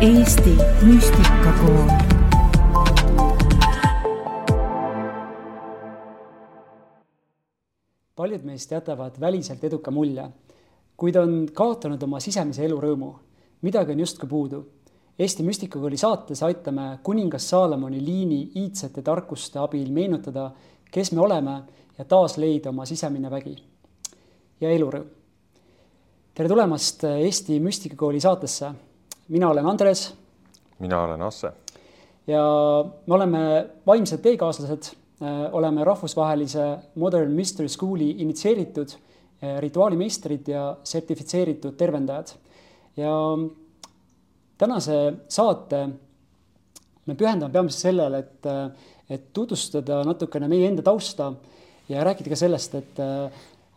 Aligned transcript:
Eesti 0.00 0.54
müstikakool 0.82 1.90
paljud 8.16 8.44
meist 8.44 8.70
jätavad 8.70 9.20
väliselt 9.20 9.64
eduka 9.64 9.90
mulje, 9.92 10.24
kuid 10.96 11.20
on 11.20 11.36
kaotanud 11.52 12.02
oma 12.02 12.20
sisemise 12.20 12.64
elurõõmu. 12.64 13.12
midagi 13.60 13.92
on 13.92 14.00
justkui 14.00 14.28
puudu. 14.28 14.64
Eesti 15.18 15.42
müstikakooli 15.42 15.96
saates 15.96 16.42
aitame 16.42 16.98
kuningas 17.02 17.50
Saalomoni 17.50 18.04
liini 18.04 18.42
iidsete 18.54 19.02
tarkuste 19.02 19.58
abil 19.58 19.92
meenutada, 19.92 20.50
kes 20.90 21.12
me 21.12 21.20
oleme 21.20 21.62
ja 21.98 22.04
taas 22.04 22.38
leida 22.38 22.70
oma 22.70 22.86
sisemine 22.86 23.30
vägi 23.30 23.58
ja 24.60 24.70
elurõõm. 24.70 25.04
tere 26.34 26.48
tulemast 26.48 27.04
Eesti 27.04 27.60
müstikakooli 27.60 28.20
saatesse. 28.20 28.89
Mina 29.30 29.50
olen 29.50 29.66
Andres. 29.66 30.14
mina 30.78 31.02
olen 31.02 31.22
Asse. 31.22 31.52
ja 32.26 32.44
me 33.06 33.14
oleme 33.14 33.44
vaimsed 33.86 34.20
teekaaslased 34.22 34.94
Äh, 35.20 35.52
oleme 35.52 35.84
rahvusvahelise 35.84 36.78
Modern 36.94 37.32
Mystery 37.36 37.68
School'i 37.68 38.14
initsieeritud 38.22 38.88
äh, 38.88 39.58
rituaalimeistrid 39.60 40.48
ja 40.48 40.76
sertifitseeritud 40.84 41.76
tervendajad. 41.76 42.30
ja 42.96 43.12
tänase 44.58 45.12
saate 45.28 45.82
me 47.06 47.14
pühendame 47.14 47.52
peamiselt 47.52 47.82
sellele, 47.82 48.18
et, 48.18 48.48
äh, 48.48 48.88
et 49.10 49.28
tutvustada 49.32 50.00
natukene 50.08 50.48
meie 50.48 50.70
enda 50.72 50.82
tausta 50.82 51.34
ja 51.88 52.04
rääkida 52.04 52.32
ka 52.32 52.40
sellest, 52.40 52.74
et, 52.80 53.04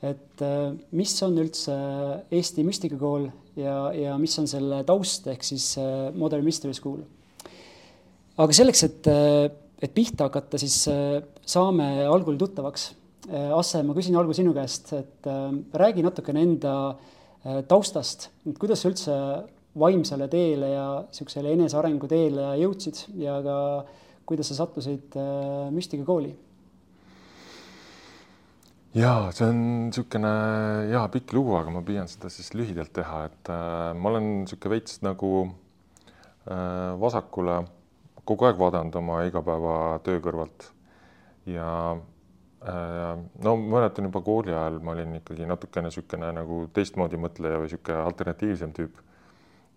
et 0.03 0.43
mis 0.91 1.17
on 1.27 1.37
üldse 1.43 1.75
Eesti 2.31 2.63
müstikakool 2.63 3.27
ja, 3.55 3.91
ja 3.95 4.17
mis 4.17 4.37
on 4.39 4.47
selle 4.47 4.83
taust, 4.87 5.27
ehk 5.27 5.43
siis 5.43 5.75
Modern 6.15 6.45
Mystery 6.45 6.73
School. 6.73 7.03
aga 8.37 8.55
selleks, 8.55 8.83
et 8.83 9.11
et 9.83 9.91
pihta 9.91 10.29
hakata, 10.29 10.59
siis 10.61 10.77
äh, 10.91 11.17
saame 11.45 12.05
algul 12.07 12.37
tuttavaks. 12.39 12.91
Äh, 13.27 13.49
Asse, 13.55 13.81
ma 13.83 13.95
küsin 13.95 14.15
algul 14.19 14.35
sinu 14.35 14.53
käest, 14.55 14.93
et 14.95 15.27
äh, 15.29 15.49
räägi 15.83 16.05
natukene 16.05 16.47
enda 16.47 16.77
taustast, 17.67 18.29
et 18.47 18.55
kuidas 18.55 18.79
sa 18.79 18.87
üldse 18.87 19.13
vaimsele 19.75 20.29
teele 20.31 20.69
ja 20.69 20.85
niisugusele 21.09 21.51
enesearengu 21.57 22.07
teele 22.07 22.53
jõudsid 22.61 23.01
ja 23.19 23.33
ka 23.43 23.57
kuidas 24.23 24.47
sa 24.47 24.55
sattusid 24.61 25.17
müstikakooli? 25.75 26.31
Jaa, 28.93 29.29
see 29.33 29.47
on 29.49 29.61
niisugune 29.89 30.33
hea 30.91 31.05
pikk 31.13 31.33
lugu, 31.37 31.55
aga 31.59 31.73
ma 31.73 31.83
püüan 31.85 32.09
seda 32.11 32.29
siis 32.33 32.53
lühidalt 32.57 32.93
teha, 32.93 33.25
et 33.29 33.53
äh, 33.53 33.93
ma 33.97 34.13
olen 34.13 34.33
niisugune 34.43 34.75
veits 34.75 35.01
nagu 35.05 35.31
äh, 35.45 36.91
vasakule 37.01 37.61
äh, 37.61 37.71
kogu 38.27 38.47
aeg 38.47 38.59
vaadanud 38.59 38.95
oma 38.99 39.21
igapäevatöö 39.27 40.21
kõrvalt 40.23 40.69
ja 41.49 41.69
äh, 41.93 43.15
no 43.43 43.55
ma 43.59 43.79
mäletan 43.79 44.07
juba 44.07 44.21
kooli 44.23 44.53
ajal 44.53 44.79
ma 44.83 44.93
olin 44.95 45.17
ikkagi 45.19 45.47
natukene 45.49 45.89
niisugune 45.89 46.29
nagu 46.37 46.61
teistmoodi 46.75 47.19
mõtleja 47.19 47.59
või 47.59 47.67
niisugune 47.67 47.99
alternatiivsem 48.03 48.75
tüüp. 48.77 49.01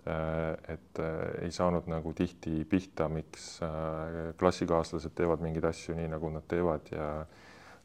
Äh, 0.07 0.53
et 0.77 1.01
äh, 1.03 1.17
ei 1.49 1.51
saanud 1.51 1.89
nagu 1.91 2.13
tihti 2.15 2.63
pihta, 2.71 3.09
miks 3.11 3.57
klassikaaslased 4.39 5.17
teevad 5.19 5.43
mingeid 5.43 5.67
asju 5.73 5.97
nii, 5.99 6.13
nagu 6.13 6.31
nad 6.31 6.47
teevad 6.47 6.93
ja 6.95 7.11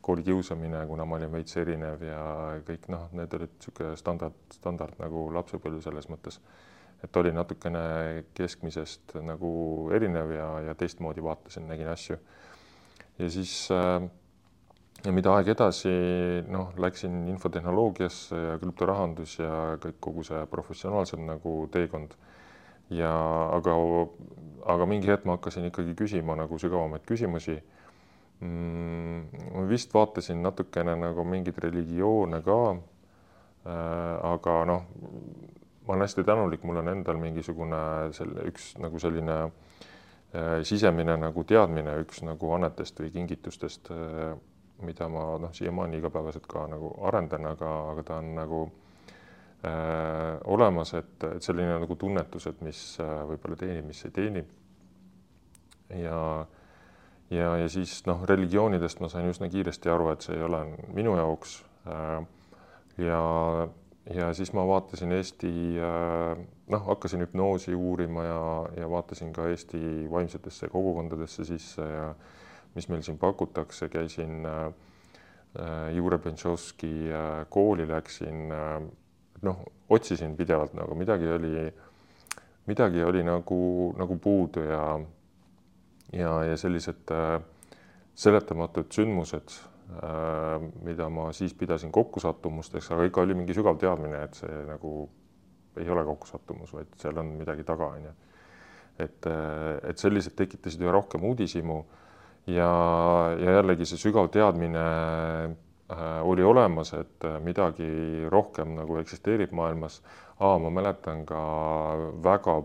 koolikiusamine, 0.02 0.86
kuna 0.90 1.06
ma 1.06 1.20
olin 1.20 1.32
veits 1.32 1.58
erinev 1.62 2.04
ja 2.06 2.22
kõik 2.68 2.88
noh, 2.94 3.08
need 3.18 3.34
olid 3.38 3.56
niisugune 3.58 3.96
standard, 4.00 4.38
standard 4.56 5.00
nagu 5.02 5.28
lapsepõlv 5.36 5.82
selles 5.84 6.10
mõttes 6.12 6.42
et 7.02 7.18
oli 7.18 7.32
natukene 7.34 7.82
keskmisest 8.38 9.16
nagu 9.26 9.52
erinev 9.96 10.34
ja, 10.36 10.48
ja 10.68 10.76
teistmoodi 10.78 11.24
vaatasin, 11.26 11.66
nägin 11.70 11.90
asju. 11.90 12.18
ja 13.20 13.30
siis 13.30 13.56
äh, 13.74 14.06
ja 15.06 15.14
mida 15.16 15.34
aeg 15.36 15.52
edasi, 15.56 15.92
noh, 16.52 16.72
läksin 16.82 17.24
infotehnoloogiasse 17.32 18.38
ja 18.38 18.58
krüptorahandus 18.62 19.38
ja 19.40 19.54
kõik, 19.82 19.98
kogu 20.04 20.26
see 20.28 20.44
professionaalsem 20.52 21.26
nagu 21.26 21.56
teekond. 21.74 22.14
ja 22.92 23.12
aga, 23.56 23.74
aga 24.74 24.86
mingi 24.86 25.08
hetk 25.08 25.26
ma 25.26 25.38
hakkasin 25.38 25.70
ikkagi 25.70 25.96
küsima 25.98 26.36
nagu 26.36 26.60
sügavamaid 26.60 27.06
küsimusi. 27.08 27.62
Ma 28.42 29.64
vist 29.70 29.94
vaatasin 29.94 30.42
natukene 30.42 30.96
nagu 30.98 31.24
mingeid 31.24 31.60
religioone 31.62 32.42
ka 32.42 32.60
äh,. 32.72 34.32
aga 34.34 34.56
noh 34.66 34.86
ma 35.88 35.94
olen 35.94 36.02
hästi 36.02 36.24
tänulik, 36.24 36.64
mul 36.64 36.78
on 36.78 36.88
endal 36.88 37.18
mingisugune 37.18 37.78
selle 38.14 38.46
üks 38.50 38.76
nagu 38.80 39.00
selline 39.00 39.38
äh, 39.44 40.62
sisemine 40.64 41.18
nagu 41.18 41.44
teadmine, 41.44 41.98
üks 42.06 42.22
nagu 42.26 42.54
annetest 42.56 43.02
või 43.02 43.12
kingitustest 43.16 43.92
äh,, 43.92 44.36
mida 44.86 45.10
ma 45.10 45.26
noh, 45.42 45.54
siiamaani 45.54 46.00
igapäevaselt 46.02 46.48
ka 46.50 46.68
nagu 46.70 46.94
arendan, 47.08 47.46
aga, 47.52 47.74
aga 47.92 48.06
ta 48.08 48.22
on 48.22 48.32
nagu 48.38 48.62
äh, 49.66 50.38
olemas, 50.54 50.94
et, 50.98 51.18
et 51.36 51.44
selline 51.44 51.80
nagu 51.84 51.98
tunnetus, 51.98 52.48
et 52.50 52.62
mis 52.66 52.82
äh, 53.02 53.14
võib-olla 53.34 53.60
teenib, 53.60 53.90
mis 53.90 54.06
ei 54.06 54.16
teeni. 54.16 54.46
ja, 55.98 56.46
ja, 57.32 57.56
ja 57.58 57.70
siis 57.70 58.02
noh, 58.06 58.24
religioonidest 58.28 59.00
ma 59.02 59.10
sain 59.12 59.30
üsna 59.32 59.50
kiiresti 59.52 59.92
aru, 59.92 60.12
et 60.14 60.26
see 60.26 60.38
ei 60.38 60.44
ole 60.46 60.66
minu 60.94 61.16
jaoks 61.20 61.62
äh,. 61.88 62.26
ja 63.02 63.22
ja 64.10 64.34
siis 64.34 64.54
ma 64.54 64.66
vaatasin 64.68 65.12
Eesti, 65.12 65.52
äh, 65.78 66.38
noh, 66.74 66.86
hakkasin 66.88 67.22
hüpnoosi 67.22 67.76
uurima 67.76 68.24
ja, 68.24 68.46
ja 68.78 68.90
vaatasin 68.90 69.34
ka 69.34 69.48
Eesti 69.48 70.08
vaimsetesse 70.12 70.70
kogukondadesse 70.70 71.46
sisse 71.46 71.86
ja 71.86 72.16
mis 72.76 72.88
meil 72.90 73.04
siin 73.06 73.20
pakutakse, 73.22 73.90
käisin 73.90 74.46
äh, 74.46 74.66
äh 75.60 75.96
Jure 75.96 76.18
Bentšovski 76.18 77.12
äh, 77.12 77.46
kooli, 77.50 77.88
läksin 77.88 78.52
äh,, 78.52 78.82
noh, 79.42 79.64
otsisin 79.90 80.36
pidevalt 80.38 80.74
nagu 80.74 80.96
midagi 80.96 81.28
oli, 81.28 81.72
midagi 82.66 83.04
oli 83.04 83.24
nagu, 83.24 83.94
nagu 83.98 84.18
puudu 84.18 84.64
ja 84.64 85.00
ja, 86.14 86.44
ja 86.44 86.58
sellised 86.58 87.12
äh, 87.12 87.42
seletamatud 88.16 88.92
sündmused 88.92 89.58
Äh, 89.92 90.62
mida 90.86 91.10
ma 91.12 91.34
siis 91.36 91.52
pidasin 91.54 91.92
kokkusattumusteks, 91.92 92.94
aga 92.96 93.10
ikka 93.10 93.26
oli 93.26 93.36
mingi 93.36 93.52
sügav 93.58 93.76
teadmine, 93.80 94.22
et 94.24 94.38
see 94.40 94.62
nagu 94.64 94.92
ei 95.82 95.90
ole 95.92 96.06
kokkusattumus, 96.08 96.72
vaid 96.72 96.94
seal 97.02 97.20
on 97.20 97.34
midagi 97.36 97.66
taga, 97.68 97.90
onju. 97.98 98.14
et, 98.96 99.28
äh, 99.28 99.82
et 99.90 100.00
sellised 100.00 100.38
tekitasid 100.40 100.86
üha 100.86 100.94
rohkem 100.96 101.26
uudishimu 101.28 101.82
ja, 102.54 102.70
ja 103.36 103.58
jällegi 103.58 103.90
see 103.90 104.00
sügav 104.00 104.32
teadmine 104.32 104.86
oli 106.24 106.44
olemas, 106.48 106.94
et 106.96 107.26
midagi 107.44 107.90
rohkem 108.32 108.78
nagu 108.78 108.96
eksisteerib 109.02 109.52
maailmas. 109.52 110.02
ma 110.40 110.70
mäletan 110.70 111.26
ka 111.26 111.42
väga, 112.24 112.62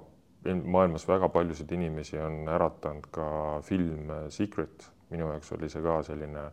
maailmas 0.64 1.08
väga 1.08 1.28
paljusid 1.32 1.72
inimesi 1.72 2.18
on 2.18 2.44
äratanud 2.48 3.08
ka 3.10 3.26
film 3.66 4.12
Secret, 4.30 4.86
minu 5.10 5.30
jaoks 5.32 5.52
oli 5.56 5.68
see 5.72 5.82
ka 5.82 6.00
selline 6.06 6.46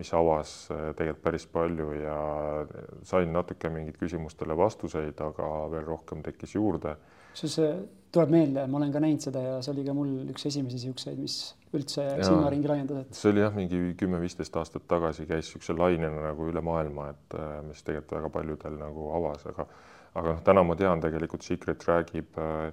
mis 0.00 0.10
avas 0.16 0.50
äh, 0.72 0.90
tegelikult 0.96 1.22
päris 1.24 1.46
palju 1.50 1.92
ja 1.98 2.18
sain 3.06 3.32
natuke 3.34 3.70
mingid 3.72 3.98
küsimustele 4.00 4.56
vastuseid, 4.56 5.18
aga 5.20 5.48
veel 5.72 5.86
rohkem 5.88 6.22
tekkis 6.26 6.54
juurde. 6.56 6.96
kusjuures 7.34 7.56
see 7.58 7.72
tuleb 8.14 8.32
meelde, 8.34 8.66
ma 8.66 8.78
olen 8.80 8.92
ka 8.94 9.02
näinud 9.02 9.22
seda 9.22 9.42
ja 9.44 9.58
see 9.62 9.74
oli 9.74 9.84
ka 9.86 9.94
mul 9.94 10.14
üks 10.32 10.46
esimesi 10.50 10.80
siukseid, 10.82 11.18
mis 11.20 11.36
üldse 11.76 12.06
silmaringi 12.24 12.70
laiendas, 12.70 13.04
et. 13.04 13.18
see 13.18 13.30
oli 13.30 13.44
jah, 13.44 13.54
mingi 13.54 13.82
kümme-viisteist 14.00 14.56
aastat 14.58 14.88
tagasi 14.90 15.28
käis 15.28 15.44
niisuguse 15.46 15.76
lainena 15.78 16.24
nagu 16.30 16.48
üle 16.50 16.62
maailma, 16.64 17.12
et 17.14 17.38
mis 17.68 17.84
tegelikult 17.86 18.16
väga 18.18 18.32
paljudel 18.38 18.80
nagu 18.80 19.12
avas, 19.20 19.46
aga 19.52 19.68
aga 20.18 20.32
noh, 20.32 20.40
täna 20.46 20.64
ma 20.66 20.74
tean 20.74 21.02
tegelikult 21.02 21.46
Secret 21.46 21.86
räägib 21.86 22.38
äh, 22.40 22.72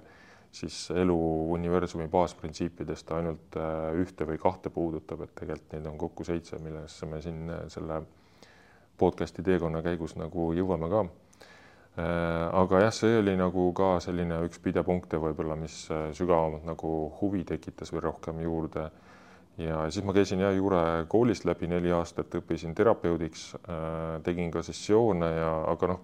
siis 0.52 0.90
elu 0.90 1.18
universumi 1.52 2.08
baasprintsiipidest 2.08 3.12
ainult 3.12 3.56
äh, 3.56 3.92
ühte 4.00 4.26
või 4.28 4.38
kahte 4.40 4.70
puudutab, 4.72 5.22
et 5.24 5.34
tegelikult 5.36 5.74
neid 5.76 5.88
on 5.90 5.98
kokku 6.00 6.24
seitse, 6.24 6.58
millesse 6.62 7.06
me 7.06 7.20
siin 7.24 7.48
äh, 7.52 7.64
selle 7.72 8.02
podcast'i 8.98 9.44
teekonna 9.46 9.82
käigus 9.84 10.16
nagu 10.18 10.50
jõuame 10.56 10.88
ka. 10.92 11.02
Äh, 11.98 12.46
aga 12.62 12.84
jah, 12.86 12.94
see 12.94 13.18
oli 13.20 13.36
nagu 13.38 13.68
ka 13.76 13.96
selline 14.02 14.40
üks 14.46 14.62
pidepunkte 14.64 15.20
võib-olla, 15.20 15.58
mis 15.58 15.84
sügavamalt 16.16 16.64
nagu 16.68 16.94
huvi 17.20 17.44
tekitas 17.44 17.92
või 17.92 18.06
rohkem 18.08 18.40
juurde. 18.44 18.88
ja 19.58 19.82
siis 19.90 20.04
ma 20.06 20.14
käisin 20.14 20.40
ja 20.40 20.52
Juure 20.54 21.04
koolist 21.08 21.44
läbi 21.44 21.66
neli 21.66 21.90
aastat, 21.92 22.34
õppisin 22.38 22.74
terapeudiks, 22.78 23.56
tegin 24.22 24.52
ka 24.54 24.62
sessioone 24.62 25.26
ja, 25.34 25.48
aga 25.72 25.88
noh, 25.90 26.00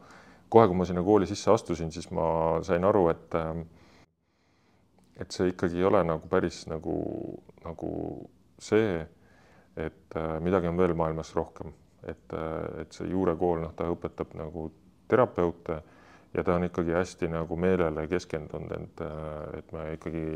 kohe, 0.51 0.67
kui 0.67 0.77
ma 0.77 0.85
sinna 0.85 1.03
kooli 1.07 1.27
sisse 1.27 1.53
astusin, 1.53 1.93
siis 1.95 2.11
ma 2.11 2.59
sain 2.67 2.85
aru, 2.85 3.05
et 3.13 3.37
et 5.21 5.31
see 5.35 5.53
ikkagi 5.53 5.79
ei 5.79 5.87
ole 5.87 6.03
nagu 6.07 6.29
päris 6.31 6.65
nagu, 6.71 6.95
nagu 7.65 7.91
see, 8.59 9.01
et 9.77 10.17
äh, 10.19 10.37
midagi 10.43 10.71
on 10.71 10.79
veel 10.79 10.95
maailmas 10.99 11.35
rohkem, 11.37 11.73
et, 12.03 12.33
äh, 12.33 12.83
et 12.83 12.97
see 12.97 13.11
juurekool, 13.11 13.63
noh, 13.63 13.75
ta 13.77 13.89
õpetab 13.91 14.35
nagu 14.39 14.69
terapeute 15.11 15.81
ja 16.35 16.43
ta 16.43 16.59
on 16.59 16.67
ikkagi 16.67 16.97
hästi 16.97 17.31
nagu 17.31 17.57
meelele 17.57 18.09
keskendunud, 18.11 18.75
et, 18.75 19.05
et 19.61 19.73
me 19.75 19.87
ikkagi 19.95 20.27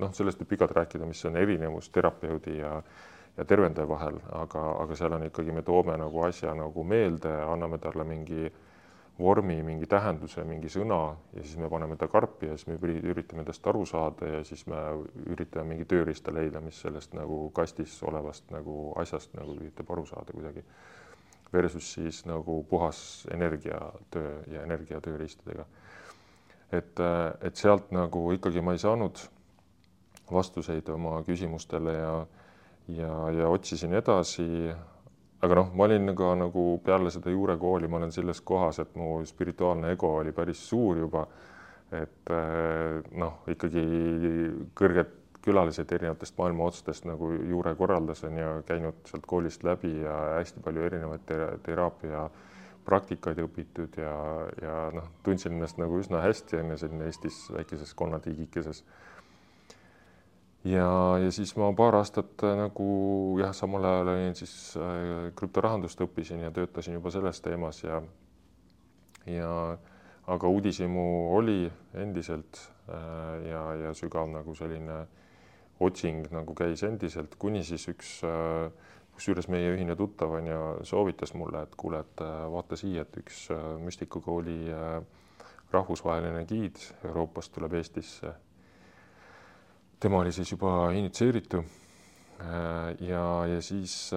noh, 0.00 0.12
sellest 0.14 0.42
võib 0.42 0.54
pikalt 0.54 0.74
rääkida, 0.76 1.06
mis 1.06 1.22
on 1.28 1.38
erinevus 1.38 1.90
terapeudi 1.94 2.58
ja 2.58 2.76
ja 3.36 3.44
tervendaja 3.48 3.88
vahel, 3.88 4.18
aga, 4.36 4.62
aga 4.82 4.96
seal 4.96 5.14
on 5.16 5.22
ikkagi, 5.24 5.54
me 5.56 5.62
toome 5.64 5.94
nagu 5.96 6.24
asja 6.26 6.52
nagu 6.56 6.84
meelde, 6.84 7.30
anname 7.48 7.78
talle 7.80 8.04
mingi 8.04 8.50
vormi, 9.18 9.58
mingi 9.62 9.86
tähenduse, 9.86 10.44
mingi 10.48 10.70
sõna 10.72 11.00
ja 11.34 11.42
siis 11.44 11.58
me 11.60 11.68
paneme 11.70 11.98
ta 12.00 12.08
karpi 12.08 12.48
ja 12.48 12.56
siis 12.56 12.70
me 12.70 12.92
üritame 13.12 13.44
tast 13.44 13.66
aru 13.68 13.84
saada 13.86 14.30
ja 14.38 14.40
siis 14.44 14.64
me 14.70 14.80
üritame 15.26 15.74
mingi 15.74 15.86
tööriista 15.88 16.32
leida, 16.34 16.62
mis 16.64 16.80
sellest 16.80 17.14
nagu 17.16 17.44
kastis 17.54 17.98
olevast 18.08 18.50
nagu 18.54 18.94
asjast 19.02 19.36
nagu 19.36 19.58
üritab 19.58 19.92
aru 19.92 20.06
saada 20.08 20.32
kuidagi 20.32 20.64
versus 21.52 21.92
siis 21.94 22.24
nagu 22.26 22.62
puhas 22.70 23.26
energiatöö 23.30 24.42
ja 24.46 24.62
energiatööriistadega. 24.62 25.66
et, 26.72 27.00
et 27.40 27.56
sealt 27.56 27.90
nagu 27.92 28.30
ikkagi 28.32 28.60
ma 28.64 28.72
ei 28.72 28.80
saanud 28.80 29.20
vastuseid 30.32 30.88
oma 30.88 31.20
küsimustele 31.26 31.92
ja, 31.92 32.14
ja, 32.88 33.16
ja 33.36 33.48
otsisin 33.48 33.92
edasi. 33.92 34.72
Aga 35.42 35.56
noh, 35.58 35.72
ma 35.74 35.88
olin 35.88 36.14
ka 36.16 36.34
nagu 36.38 36.66
peale 36.84 37.10
seda 37.10 37.32
juurekooli, 37.32 37.88
ma 37.90 37.98
olen 37.98 38.12
selles 38.14 38.40
kohas, 38.46 38.78
et 38.78 38.94
mu 38.96 39.16
spirituaalne 39.26 39.90
ego 39.96 40.16
oli 40.20 40.32
päris 40.32 40.62
suur 40.68 41.02
juba. 41.02 41.26
et 41.92 42.30
noh, 43.20 43.42
ikkagi 43.52 43.82
kõrged 44.78 45.10
külalised 45.44 45.90
erinevatest 45.92 46.38
maailma 46.38 46.68
otstest 46.70 47.04
nagu 47.04 47.32
juure 47.34 47.74
korraldasin 47.76 48.38
ja 48.38 48.52
käinud 48.66 49.02
sealt 49.10 49.26
koolist 49.28 49.64
läbi 49.66 49.90
ja 50.04 50.14
hästi 50.38 50.62
palju 50.64 50.86
erinevaid 50.86 51.32
teraapia 51.66 52.28
praktikaid 52.86 53.38
õpitud 53.42 53.98
ja, 53.98 54.14
ja 54.62 54.76
noh, 54.94 55.08
tundsin 55.26 55.56
ennast 55.56 55.78
nagu 55.82 55.98
üsna 56.00 56.22
hästi 56.22 56.62
on 56.62 56.74
ju 56.74 56.78
siin 56.82 57.02
Eestis 57.06 57.44
väikeses 57.54 57.94
konnatiigikeses. 57.98 58.82
Ja, 60.64 60.88
ja 61.22 61.30
siis 61.30 61.54
ma 61.56 61.72
paar 61.76 61.96
aastat 62.00 62.44
nagu 62.58 62.88
jah, 63.40 63.54
samal 63.56 63.84
ajal 63.84 64.12
olin 64.14 64.36
siis 64.38 64.76
äh, 64.76 65.30
krüptorahandust 65.38 66.00
õppisin 66.06 66.44
ja 66.44 66.50
töötasin 66.50 66.98
juba 66.98 67.10
selles 67.10 67.40
teemas 67.40 67.82
ja 67.84 68.02
ja 69.26 69.78
aga 70.26 70.48
uudishimu 70.48 71.34
oli 71.36 71.72
endiselt 71.94 72.60
äh, 72.88 73.50
ja, 73.50 73.66
ja 73.86 73.94
sügav 73.94 74.30
nagu 74.30 74.54
selline 74.58 75.02
äh, 75.02 75.18
otsing 75.82 76.26
nagu 76.32 76.54
käis 76.56 76.82
endiselt, 76.86 77.36
kuni 77.40 77.62
siis 77.66 77.84
üks, 77.90 78.14
äh, 78.26 78.70
kusjuures 79.16 79.48
meie 79.52 79.72
ühine 79.74 79.96
tuttav 79.98 80.36
on 80.38 80.48
ju 80.48 80.60
soovitas 80.88 81.34
mulle, 81.38 81.64
et 81.66 81.74
kuule, 81.78 82.02
et 82.04 82.24
äh, 82.24 82.38
vaata 82.52 82.78
siia, 82.78 83.06
et 83.06 83.18
üks 83.22 83.44
äh, 83.54 83.66
müstikukooli 83.82 84.58
rahvusvaheline 85.72 86.44
giid 86.48 86.80
Euroopast 87.08 87.54
tuleb 87.54 87.78
Eestisse. 87.80 88.34
Tema 90.02 90.18
oli 90.18 90.32
siis 90.34 90.50
juba 90.50 90.90
initsieeritu. 90.90 91.62
ja, 93.00 93.24
ja 93.46 93.60
siis, 93.62 94.10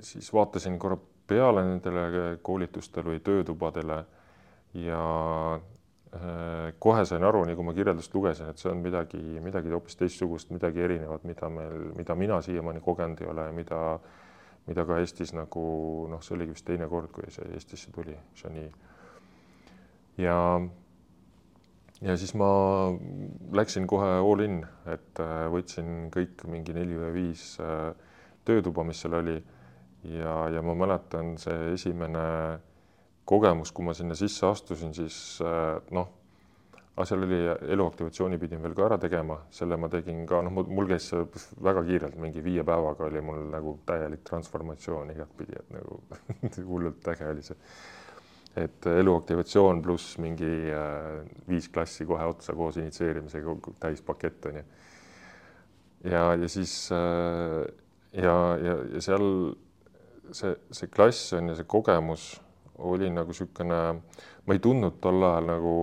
siis 0.00 0.32
vaatasin 0.32 0.78
korra 0.78 0.96
peale 1.26 1.64
nendele 1.66 2.38
koolitustele 2.42 3.10
või 3.10 3.20
töötubadele 3.26 4.04
ja 4.78 5.00
Äh, 6.14 6.72
kohe 6.82 7.04
sain 7.06 7.22
aru, 7.22 7.44
nii 7.46 7.54
kui 7.54 7.62
ma 7.68 7.72
kirjeldust 7.74 8.14
lugesin, 8.16 8.48
et 8.50 8.58
see 8.58 8.66
on 8.72 8.80
midagi, 8.82 9.20
midagi 9.44 9.70
hoopis 9.70 9.94
teistsugust, 9.94 10.48
midagi 10.50 10.82
erinevat, 10.82 11.22
mida 11.28 11.46
meil, 11.54 11.84
mida 11.94 12.16
mina 12.18 12.40
siiamaani 12.42 12.82
kogenud 12.82 13.20
ei 13.22 13.28
ole, 13.30 13.44
mida, 13.54 13.78
mida 14.66 14.84
ka 14.88 14.98
Eestis 14.98 15.30
nagu 15.38 15.62
noh, 16.10 16.24
see 16.26 16.34
oligi 16.34 16.56
vist 16.56 16.66
teine 16.66 16.88
kord, 16.90 17.12
kui 17.14 17.30
see 17.30 17.46
Eestisse 17.54 17.94
tuli, 17.94 18.16
Shani. 18.40 18.66
ja, 20.18 20.34
ja 22.00 22.16
siis 22.16 22.32
ma 22.38 22.50
läksin 23.56 23.86
kohe 23.90 24.12
all 24.18 24.44
in, 24.44 24.60
et 24.88 25.20
äh, 25.20 25.46
võtsin 25.52 26.08
kõik 26.14 26.46
mingi 26.48 26.74
neli 26.76 26.96
või 26.96 27.12
viis 27.18 27.52
äh, 27.60 27.90
töötuba, 28.48 28.84
mis 28.88 29.02
seal 29.02 29.18
oli 29.20 29.36
ja, 30.08 30.36
ja 30.54 30.62
ma 30.64 30.76
mäletan 30.78 31.36
see 31.40 31.74
esimene 31.74 32.24
kogemus, 33.28 33.72
kui 33.72 33.84
ma 33.86 33.94
sinna 33.94 34.16
sisse 34.18 34.48
astusin, 34.48 34.94
siis 34.96 35.16
äh, 35.44 35.76
noh, 35.94 36.08
aga 36.96 37.06
seal 37.06 37.24
oli 37.24 37.40
eluaktivatsiooni 37.76 38.38
pidin 38.40 38.62
veel 38.64 38.74
ka 38.76 38.88
ära 38.88 38.98
tegema, 39.00 39.38
selle 39.54 39.76
ma 39.80 39.88
tegin 39.92 40.24
ka, 40.28 40.40
noh, 40.46 40.56
mul 40.56 40.90
käis 40.90 41.06
see 41.12 41.22
väga 41.64 41.84
kiirelt, 41.86 42.18
mingi 42.20 42.42
viie 42.44 42.64
päevaga 42.66 43.06
oli 43.06 43.22
mul 43.24 43.46
nagu 43.52 43.76
täielik 43.88 44.24
transformatsioon 44.26 45.12
igatpidi, 45.14 45.56
et 45.60 45.72
nagu 45.76 46.00
hullult 46.72 47.12
äge 47.12 47.28
oli 47.30 47.44
see. 47.46 47.56
Et 48.58 48.86
eluaktivatsioon 48.86 49.82
pluss 49.82 50.16
mingi 50.18 50.50
äh, 50.74 51.20
viis 51.48 51.68
klassi 51.70 52.06
kohe 52.06 52.24
otsa 52.32 52.54
koos 52.58 52.80
initsieerimisega 52.80 53.54
täispakett 53.80 54.46
on 54.50 54.56
ju. 54.58 54.64
ja, 56.10 56.24
ja 56.34 56.48
siis 56.48 56.74
äh, 56.92 57.62
ja, 58.12 58.36
ja, 58.58 58.76
ja 58.94 59.02
seal 59.04 59.26
see, 60.32 60.54
see 60.72 60.90
klass 60.90 61.32
on 61.38 61.52
ja 61.52 61.58
see 61.58 61.68
kogemus 61.70 62.32
oli 62.80 63.10
nagu 63.12 63.30
niisugune, 63.30 63.78
ma 64.46 64.56
ei 64.56 64.62
tundnud 64.64 64.96
tol 65.04 65.22
ajal 65.26 65.46
nagu, 65.50 65.74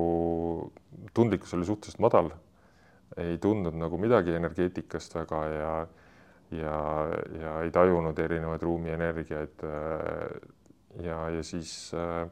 tundlikkus 1.14 1.54
oli 1.54 1.68
suhteliselt 1.68 2.02
madal, 2.02 2.32
ei 3.22 3.38
tundnud 3.42 3.78
nagu 3.78 4.00
midagi 4.02 4.34
energeetikast 4.34 5.16
väga 5.20 5.44
ja 5.54 5.72
ja, 6.52 6.76
ja 7.42 7.54
ei 7.62 7.72
tajunud 7.76 8.20
erinevaid 8.20 8.62
ruumienergiaid. 8.64 9.64
ja, 11.04 11.18
ja 11.30 11.44
siis 11.44 11.92
äh, 11.94 12.30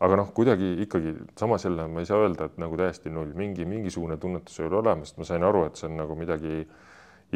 aga 0.00 0.16
noh, 0.16 0.30
kuidagi 0.36 0.70
ikkagi 0.86 1.14
samas 1.38 1.64
jälle 1.64 1.84
ma 1.88 2.00
ei 2.00 2.08
saa 2.08 2.22
öelda, 2.24 2.48
et 2.48 2.60
nagu 2.60 2.76
täiesti 2.80 3.12
null, 3.12 3.34
mingi 3.36 3.66
mingisugune 3.68 4.16
tunnetus 4.16 4.60
oli 4.64 4.78
olemas, 4.80 5.12
ma 5.18 5.26
sain 5.28 5.44
aru, 5.44 5.66
et 5.68 5.76
see 5.76 5.90
on 5.90 5.98
nagu 6.00 6.16
midagi 6.16 6.64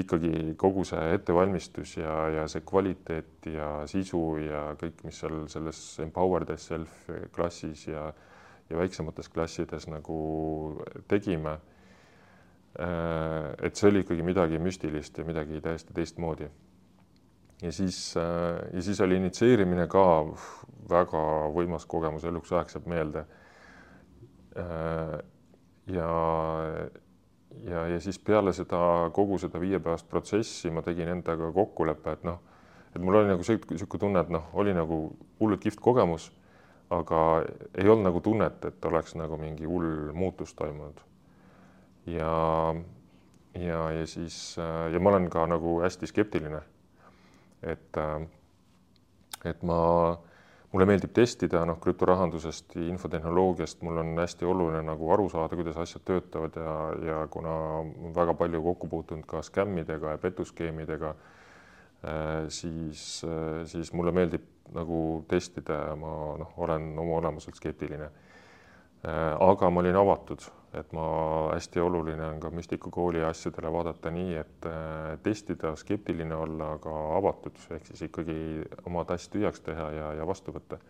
ikkagi 0.01 0.55
kogu 0.59 0.83
see 0.89 1.03
ettevalmistus 1.15 1.97
ja, 2.01 2.15
ja 2.35 2.47
see 2.51 2.65
kvaliteet 2.67 3.47
ja 3.53 3.69
sisu 3.91 4.23
ja 4.43 4.65
kõik, 4.81 5.05
mis 5.07 5.21
seal 5.21 5.45
selles 5.53 5.83
Empower 6.03 6.47
Thyself 6.49 7.13
klassis 7.37 7.87
ja, 7.87 8.09
ja 8.71 8.81
väiksemates 8.81 9.31
klassides 9.31 9.87
nagu 9.93 10.19
tegime. 11.09 11.59
Äh, 12.75 13.53
et 13.69 13.79
see 13.79 13.93
oli 13.93 14.03
ikkagi 14.03 14.27
midagi 14.27 14.59
müstilist 14.59 15.21
ja 15.21 15.27
midagi 15.29 15.61
täiesti 15.63 15.95
teistmoodi. 15.95 16.51
Ja 17.65 17.73
siis, 17.73 18.17
äh, 18.17 18.69
ja 18.73 18.83
siis 18.83 19.01
oli 19.01 19.17
initsieerimine 19.17 19.87
ka 19.89 20.05
väga 20.91 21.23
võimas 21.55 21.87
kogemus, 21.89 22.25
eluks 22.29 22.53
ajaks 22.53 22.77
jääb 22.77 22.91
meelde. 22.93 23.25
Äh, 24.61 25.19
ja 25.87 26.11
ja, 27.65 27.87
ja 27.89 28.01
siis 28.01 28.19
peale 28.19 28.53
seda 28.53 29.11
kogu 29.15 29.39
seda 29.39 29.61
viiepäevast 29.63 30.09
protsessi 30.11 30.71
ma 30.75 30.83
tegin 30.83 31.09
endaga 31.17 31.53
kokkuleppe, 31.55 32.17
et 32.17 32.25
noh, 32.27 32.41
et 32.95 33.03
mul 33.03 33.21
oli 33.21 33.31
nagu 33.31 33.45
niisugune 33.47 34.01
tunne, 34.01 34.25
et 34.25 34.33
noh, 34.33 34.49
oli 34.59 34.75
nagu 34.75 34.99
hullult 35.41 35.63
kihvt 35.63 35.81
kogemus, 35.83 36.31
aga 36.95 37.21
ei 37.79 37.89
olnud 37.89 38.09
nagu 38.11 38.21
tunnet, 38.25 38.65
et 38.69 38.91
oleks 38.91 39.17
nagu 39.19 39.39
mingi 39.41 39.69
hull 39.71 40.13
muutus 40.13 40.55
toimunud. 40.55 41.01
ja, 42.07 42.75
ja, 43.55 43.81
ja 43.91 44.07
siis 44.07 44.57
ja 44.93 45.01
ma 45.01 45.15
olen 45.15 45.31
ka 45.31 45.47
nagu 45.47 45.81
hästi 45.81 46.11
skeptiline. 46.11 46.61
Et, 47.65 47.99
et 49.45 49.63
ma 49.67 49.81
mulle 50.75 50.89
meeldib 50.91 51.13
testida 51.15 51.63
noh, 51.69 51.79
krüptorahandusest, 51.83 52.75
infotehnoloogiast, 52.83 53.85
mul 53.87 54.01
on 54.03 54.17
hästi 54.19 54.49
oluline 54.51 54.83
nagu 54.83 55.13
aru 55.15 55.29
saada, 55.31 55.55
kuidas 55.55 55.79
asjad 55.79 56.03
töötavad 56.09 56.59
ja, 56.59 56.75
ja 57.09 57.21
kuna 57.31 57.55
väga 58.17 58.35
palju 58.41 58.63
kokku 58.65 58.91
puutunud 58.91 59.29
ka 59.31 59.43
skämmidega 59.47 60.17
ja 60.17 60.23
petuskeemidega, 60.23 61.15
äh, 62.03 62.33
siis, 62.49 63.23
äh, 63.29 63.63
siis 63.71 63.93
mulle 63.95 64.15
meeldib 64.17 64.51
nagu 64.75 64.99
testida 65.31 65.79
ja 65.91 65.95
ma 66.01 66.15
noh, 66.41 66.59
olen 66.67 66.91
oma 66.99 67.21
olemuselt 67.21 67.61
skeptiline. 67.61 68.11
Äh, 69.05 69.35
aga 69.45 69.71
ma 69.71 69.83
olin 69.85 69.97
avatud 70.01 70.47
et 70.79 70.93
ma, 70.95 71.05
hästi 71.53 71.83
oluline 71.83 72.25
on 72.27 72.41
ka 72.43 72.51
Müstiku 72.55 72.91
kooli 72.95 73.23
asjadele 73.25 73.71
vaadata 73.73 74.11
nii, 74.15 74.35
et 74.41 74.69
äh, 74.69 75.15
testida, 75.23 75.75
skeptiline 75.79 76.35
olla, 76.37 76.75
aga 76.79 76.95
avatud, 77.19 77.59
ehk 77.77 77.89
siis 77.91 78.07
ikkagi 78.09 78.37
oma 78.89 79.05
tass 79.09 79.31
tühjaks 79.33 79.63
teha 79.65 79.91
ja, 79.95 80.13
ja 80.19 80.27
vastu 80.27 80.55
võtta. 80.55 80.81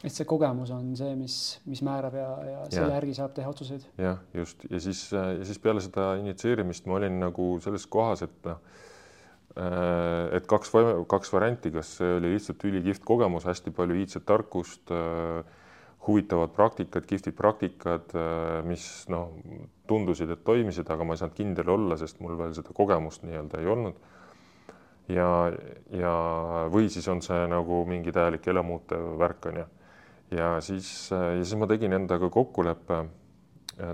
et 0.00 0.14
see 0.14 0.24
kogemus 0.28 0.72
on 0.72 0.94
see, 0.96 1.12
mis, 1.20 1.36
mis 1.68 1.82
määrab 1.84 2.16
ja, 2.16 2.28
ja 2.48 2.60
selle 2.70 2.86
ja. 2.88 2.94
järgi 2.96 3.16
saab 3.20 3.34
teha 3.36 3.52
otsuseid. 3.52 3.86
jah, 4.00 4.20
just 4.34 4.64
ja 4.70 4.80
siis, 4.80 5.04
ja 5.12 5.44
siis 5.44 5.60
peale 5.60 5.84
seda 5.84 6.14
initsieerimist 6.22 6.88
ma 6.88 7.00
olin 7.00 7.20
nagu 7.20 7.52
selles 7.64 7.84
kohas, 7.92 8.24
et 8.24 8.48
noh, 8.48 8.62
äh, 9.60 10.36
et 10.40 10.48
kaks, 10.48 10.72
kaks 11.12 11.36
varianti, 11.36 11.74
kas 11.76 11.96
see 12.00 12.16
oli 12.16 12.36
lihtsalt 12.38 12.64
ülikihvt 12.72 13.04
kogemus, 13.04 13.48
hästi 13.50 13.74
palju 13.76 14.00
iidset 14.00 14.28
tarkust 14.28 14.94
äh, 14.96 15.58
huvitavad 16.06 16.52
praktikad, 16.56 17.04
kihvtid 17.06 17.36
praktikad, 17.36 18.14
äh, 18.16 18.60
mis 18.66 18.86
noh, 19.12 19.34
tundusid, 19.90 20.30
et 20.30 20.44
toimisid, 20.44 20.88
aga 20.90 21.04
ma 21.04 21.16
ei 21.16 21.20
saanud 21.20 21.36
kindel 21.36 21.74
olla, 21.74 21.98
sest 22.00 22.22
mul 22.24 22.38
veel 22.38 22.54
seda 22.56 22.74
kogemust 22.76 23.26
nii-öelda 23.26 23.60
ei 23.60 23.70
olnud. 23.74 24.00
ja, 25.10 25.28
ja 25.90 26.14
või 26.70 26.86
siis 26.92 27.08
on 27.10 27.18
see 27.22 27.46
nagu 27.50 27.82
mingi 27.88 28.12
täielik 28.14 28.44
elamuutev 28.46 29.16
värk 29.18 29.48
on 29.50 29.56
ju. 29.58 29.64
ja 30.38 30.50
siis, 30.62 31.10
ja 31.10 31.40
siis 31.42 31.56
ma 31.58 31.66
tegin 31.66 31.92
endaga 31.92 32.30
kokkuleppe. 32.30 33.04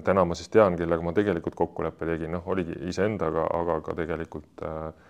täna 0.05 0.25
ma 0.25 0.35
siis 0.35 0.49
tean, 0.49 0.77
kellega 0.77 1.03
ma 1.03 1.13
tegelikult 1.17 1.55
kokkuleppe 1.55 2.07
tegin, 2.07 2.33
noh, 2.37 2.47
oligi 2.47 2.77
iseendaga, 2.91 3.47
aga 3.55 3.81
ka 3.81 3.95
tegelikult 3.95 4.63
äh, 4.63 5.06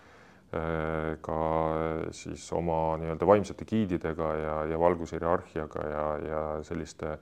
ka 1.23 1.39
siis 2.15 2.45
oma 2.53 2.97
nii-öelda 3.01 3.27
vaimsete 3.29 3.67
giididega 3.69 4.33
ja, 4.41 4.55
ja 4.73 4.81
valgushierarhiaga 4.81 5.87
ja, 5.91 6.05
ja 6.29 6.43
selliste 6.67 7.17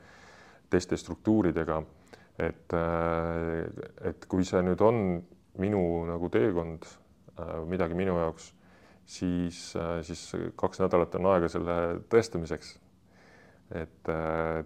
teiste 0.70 0.96
struktuuridega. 0.96 1.82
et, 2.38 2.74
et 4.02 4.26
kui 4.26 4.44
see 4.44 4.62
nüüd 4.66 4.80
on 4.82 4.96
minu 5.62 5.82
nagu 6.08 6.28
teekond, 6.34 6.86
midagi 7.70 7.94
minu 7.94 8.16
jaoks, 8.18 8.48
siis, 9.06 9.60
siis 10.02 10.24
kaks 10.58 10.82
nädalat 10.82 11.14
on 11.20 11.30
aega 11.34 11.50
selle 11.52 11.76
tõestamiseks. 12.10 12.74
et 13.74 14.10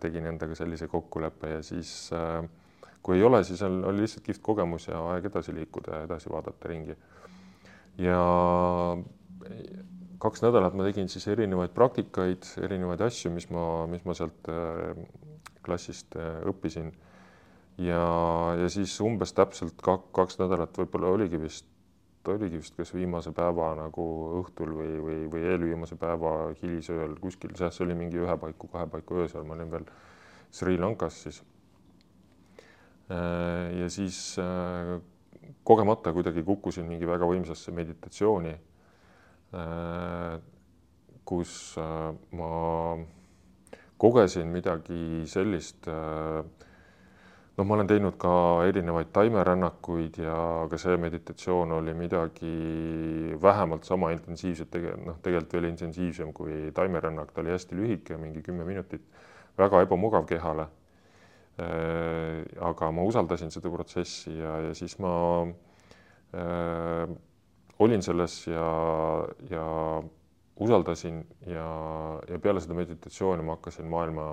tegin 0.01 0.27
endaga 0.27 0.57
sellise 0.59 0.89
kokkuleppe 0.91 1.53
ja 1.53 1.61
siis 1.63 2.11
kui 3.03 3.17
ei 3.17 3.23
ole, 3.23 3.45
siis 3.45 3.63
on, 3.63 3.85
oli 3.85 4.03
lihtsalt 4.03 4.25
kihvt 4.27 4.43
kogemus 4.43 4.89
ja 4.89 4.99
aeg 5.13 5.29
edasi 5.31 5.55
liikuda 5.55 6.01
ja 6.01 6.09
edasi 6.09 6.33
vaadata 6.33 6.69
ringi 6.69 6.97
ja 7.99 8.19
kaks 10.23 10.43
nädalat 10.43 10.75
ma 10.75 10.87
tegin 10.87 11.09
siis 11.11 11.27
erinevaid 11.31 11.73
praktikaid, 11.75 12.47
erinevaid 12.63 13.03
asju, 13.07 13.31
mis 13.35 13.49
ma, 13.55 13.87
mis 13.91 14.05
ma 14.07 14.17
sealt 14.19 14.51
äh, 14.51 15.03
klassist 15.67 16.17
äh, 16.19 16.41
õppisin. 16.49 16.93
ja, 17.79 18.05
ja 18.59 18.69
siis 18.73 18.97
umbes 19.05 19.35
täpselt 19.37 19.83
kaks 19.83 20.39
nädalat 20.41 20.79
võib-olla 20.79 21.13
oligi 21.15 21.41
vist, 21.41 21.69
oligi 22.29 22.59
vist 22.59 22.75
kas 22.77 22.91
viimase 22.95 23.33
päeva 23.33 23.71
nagu 23.79 24.07
õhtul 24.41 24.75
või, 24.81 24.97
või, 25.05 25.21
või 25.33 25.45
eelviimase 25.53 25.97
päeva 26.01 26.33
hilisööl 26.63 27.15
kuskil, 27.23 27.55
jah, 27.59 27.73
see 27.75 27.87
oli 27.87 27.99
mingi 27.99 28.19
ühe 28.21 28.39
paiku, 28.41 28.71
kahe 28.73 28.89
paiku 28.91 29.23
öösel, 29.23 29.47
ma 29.47 29.55
olin 29.55 29.71
veel 29.75 29.87
Sri 30.51 30.79
Lankas 30.81 31.23
siis. 31.27 31.43
Äh, 33.09 33.79
ja 33.79 33.89
siis 33.93 34.37
kogemata 35.65 36.13
kuidagi 36.13 36.43
kukkusin 36.45 36.87
mingi 36.89 37.07
väga 37.09 37.27
võimsasse 37.29 37.73
meditatsiooni, 37.75 38.55
äh, 39.55 40.39
kus 41.29 41.53
äh, 41.81 42.15
ma 42.39 42.53
kogesin 43.99 44.49
midagi 44.55 45.27
sellist, 45.29 45.89
äh, 45.91 46.41
noh, 47.59 47.67
ma 47.67 47.77
olen 47.77 47.91
teinud 47.91 48.17
ka 48.21 48.33
erinevaid 48.69 49.13
taimerännakuid 49.13 50.21
ja 50.23 50.39
ka 50.71 50.81
see 50.81 50.97
meditatsioon 51.01 51.75
oli 51.81 51.95
midagi 51.99 52.55
vähemalt 53.43 53.85
sama 53.85 54.13
intensiivset, 54.15 54.71
tegelikult 54.71 55.07
noh, 55.07 55.21
tegelikult 55.23 55.59
veel 55.59 55.71
intensiivsem 55.73 56.33
kui 56.33 56.73
taimerännak, 56.75 57.33
ta 57.33 57.43
oli 57.45 57.57
hästi 57.57 57.79
lühike, 57.79 58.21
mingi 58.21 58.45
kümme 58.47 58.67
minutit, 58.69 59.05
väga 59.59 59.83
ebamugav 59.85 60.29
kehale 60.29 60.69
aga 61.59 62.91
ma 62.95 63.03
usaldasin 63.03 63.51
seda 63.51 63.71
protsessi 63.73 64.31
ja, 64.39 64.59
ja 64.69 64.75
siis 64.79 64.95
ma 65.03 65.13
äh, 66.35 67.17
olin 67.79 68.03
selles 68.03 68.47
ja, 68.47 68.69
ja 69.51 69.65
usaldasin 70.61 71.27
ja, 71.47 71.67
ja 72.29 72.39
peale 72.39 72.63
seda 72.63 72.77
meditatsiooni 72.79 73.43
ma 73.43 73.57
hakkasin 73.59 73.87
maailma 73.91 74.29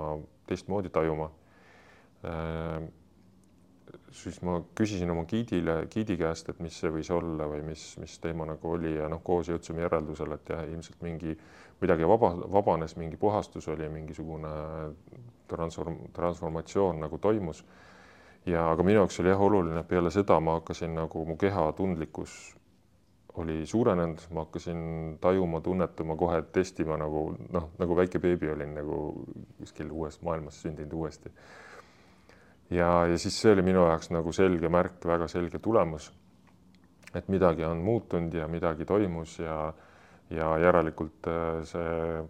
teistmoodi 0.46 0.90
tajuma 0.94 1.30
äh,. 2.26 2.86
siis 4.10 4.38
ma 4.42 4.60
küsisin 4.74 5.10
oma 5.10 5.26
giidile, 5.28 5.86
giidi 5.92 6.16
käest, 6.16 6.48
et 6.48 6.60
mis 6.64 6.78
see 6.80 6.90
võis 6.90 7.10
olla 7.12 7.46
või 7.50 7.60
mis, 7.66 7.82
mis 8.00 8.16
teema 8.22 8.46
nagu 8.48 8.70
oli 8.72 8.94
ja 8.96 9.10
noh, 9.12 9.20
koos 9.22 9.50
jõudsime 9.50 9.82
järeldusele, 9.84 10.38
et 10.38 10.52
jah, 10.54 10.62
ilmselt 10.66 11.02
mingi 11.04 11.34
midagi 11.82 12.08
vaba, 12.08 12.32
vabanes, 12.54 12.96
mingi 12.96 13.18
puhastus 13.20 13.68
oli, 13.68 13.88
mingisugune 13.92 14.54
transform, 15.48 15.98
transformatsioon 16.12 17.00
nagu 17.00 17.18
toimus. 17.18 17.64
ja 18.46 18.70
aga 18.70 18.82
minu 18.82 19.00
jaoks 19.00 19.20
oli 19.20 19.28
jah 19.28 19.40
oluline, 19.42 19.80
et 19.80 19.88
peale 19.88 20.10
seda 20.10 20.40
ma 20.40 20.60
hakkasin 20.60 20.94
nagu 20.94 21.24
mu 21.26 21.36
keha 21.36 21.72
tundlikkus 21.72 22.56
oli 23.36 23.66
suurenenud, 23.66 24.18
ma 24.30 24.44
hakkasin 24.44 24.78
tajuma, 25.20 25.60
tunnetama 25.60 26.16
kohe, 26.16 26.42
testima 26.52 26.96
nagu 26.96 27.34
noh, 27.52 27.70
nagu 27.78 27.96
väike 27.96 28.18
beebi 28.18 28.48
olin 28.50 28.74
nagu 28.74 29.00
kuskil 29.58 29.90
uues 29.92 30.20
maailmas 30.22 30.62
sündinud 30.62 30.92
uuesti. 30.92 31.32
ja, 32.70 33.06
ja 33.06 33.18
siis 33.18 33.40
see 33.40 33.52
oli 33.52 33.62
minu 33.62 33.84
jaoks 33.86 34.10
nagu 34.10 34.32
selge 34.32 34.68
märk, 34.68 35.04
väga 35.04 35.28
selge 35.28 35.58
tulemus. 35.58 36.12
et 37.14 37.28
midagi 37.28 37.64
on 37.64 37.76
muutunud 37.76 38.34
ja 38.34 38.48
midagi 38.48 38.84
toimus 38.84 39.38
ja, 39.38 39.72
ja 40.30 40.58
järelikult 40.58 41.28
äh, 41.28 41.62
see 41.64 42.24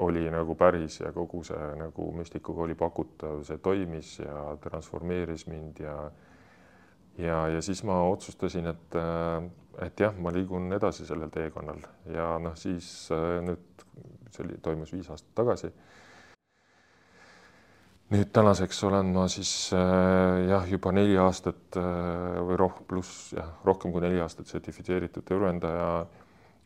oli 0.00 0.30
nagu 0.32 0.54
päris 0.54 1.00
ja 1.00 1.12
kogu 1.12 1.42
see 1.44 1.70
nagu 1.78 2.10
müstikuga 2.16 2.64
oli 2.64 2.74
pakutav, 2.78 3.42
see 3.44 3.58
toimis 3.62 4.18
ja 4.22 4.56
transformeeris 4.64 5.46
mind 5.50 5.80
ja 5.84 5.96
ja, 7.18 7.48
ja 7.48 7.62
siis 7.62 7.82
ma 7.84 7.98
otsustasin, 8.08 8.70
et, 8.70 8.96
et 9.84 10.00
jah, 10.00 10.16
ma 10.16 10.32
liigun 10.32 10.72
edasi 10.72 11.06
sellel 11.06 11.32
teekonnal 11.34 11.82
ja 12.14 12.32
noh, 12.40 12.56
siis 12.56 13.10
nüüd 13.44 13.84
see 14.30 14.44
oli, 14.46 14.60
toimus 14.62 14.92
viis 14.94 15.10
aastat 15.10 15.34
tagasi. 15.42 15.72
nüüd 18.10 18.32
tänaseks 18.32 18.80
olen 18.88 19.12
ma 19.14 19.26
siis 19.28 19.52
jah, 19.72 20.64
juba 20.70 20.94
neli 20.96 21.18
aastat 21.20 21.76
või 21.76 22.56
roh-, 22.58 22.80
pluss 22.88 23.34
jah, 23.36 23.52
rohkem 23.64 23.92
kui 23.92 24.02
neli 24.06 24.22
aastat 24.22 24.48
sertifitseeritud 24.48 25.28
tööendaja, 25.28 26.06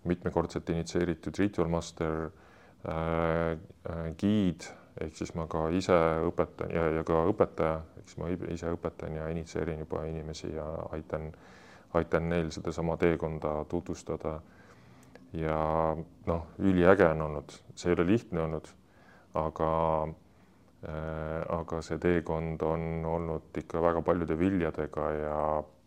mitmekordselt 0.04 0.70
initsieeritud 0.70 1.38
ritual 1.40 1.68
master 1.72 2.28
Äh, 2.28 2.28
äh, 2.28 2.43
giid 4.20 4.66
ehk 5.00 5.16
siis 5.18 5.34
ma 5.34 5.46
ka 5.50 5.66
ise 5.74 5.96
õpetan 6.28 6.72
ja, 6.74 6.86
ja 6.98 7.04
ka 7.06 7.24
õpetaja, 7.30 7.80
siis 8.04 8.18
ma 8.20 8.30
ise 8.30 8.70
õpetan 8.74 9.16
ja 9.18 9.28
initsieerin 9.32 9.82
juba 9.82 10.04
inimesi 10.06 10.52
ja 10.54 10.66
aitan, 10.94 11.30
aitan 11.98 12.28
neil 12.30 12.52
sedasama 12.54 12.96
teekonda 13.00 13.62
tutvustada. 13.70 14.40
ja 15.34 15.58
noh, 16.26 16.42
üliäge 16.62 17.08
on 17.10 17.22
olnud, 17.22 17.54
see 17.74 17.90
ei 17.90 17.96
ole 17.96 18.06
lihtne 18.12 18.44
olnud, 18.44 18.68
aga 19.34 19.70
äh, 20.86 21.40
aga 21.58 21.82
see 21.82 21.98
teekond 21.98 22.62
on 22.62 23.04
olnud 23.04 23.58
ikka 23.58 23.82
väga 23.82 24.02
paljude 24.02 24.38
viljadega 24.38 25.10
ja 25.18 25.38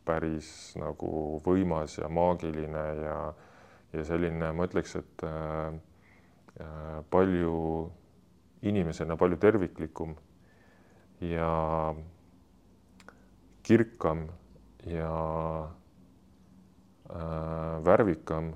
päris 0.07 0.75
nagu 0.79 1.39
võimas 1.45 1.99
ja 2.01 2.09
maagiline 2.09 2.87
ja 3.03 3.19
ja 3.95 4.03
selline, 4.03 4.49
ma 4.51 4.65
ütleks, 4.67 4.97
et 4.99 5.23
äh, 5.23 5.71
Äh, 5.71 5.86
palju 7.09 7.57
inimesena 8.61 9.17
palju 9.17 9.37
terviklikum 9.37 10.15
ja 11.21 11.95
kirkam 13.63 14.27
ja 14.85 15.11
äh, 17.09 17.85
värvikam 17.85 18.53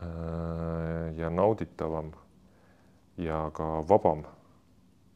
äh, 0.00 1.18
ja 1.18 1.30
nauditavam 1.30 2.12
ja 3.16 3.50
ka 3.54 3.80
vabam, 3.88 4.24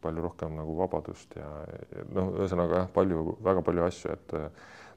palju 0.01 0.23
rohkem 0.23 0.55
nagu 0.55 0.77
vabadust 0.79 1.35
ja, 1.37 1.49
ja 1.67 2.05
noh, 2.15 2.31
ühesõnaga 2.39 2.85
jah, 2.85 2.91
palju, 2.95 3.25
väga 3.43 3.65
palju 3.67 3.87
asju, 3.89 4.13
et 4.15 4.35
äh, 4.39 4.51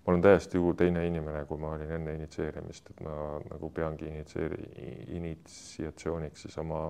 ma 0.06 0.14
olen 0.14 0.22
täiesti 0.22 0.58
ju 0.58 0.74
teine 0.74 1.06
inimene, 1.08 1.46
kui 1.46 1.60
ma 1.62 1.76
olin 1.76 1.92
enne 1.98 2.16
initsieerimist, 2.18 2.90
et 2.90 3.02
ma 3.06 3.14
nagu 3.52 3.70
peangi 3.70 4.10
initsieeri-, 4.10 5.08
initsiatsiooniks 5.18 6.48
siis 6.48 6.58
oma 6.58 6.88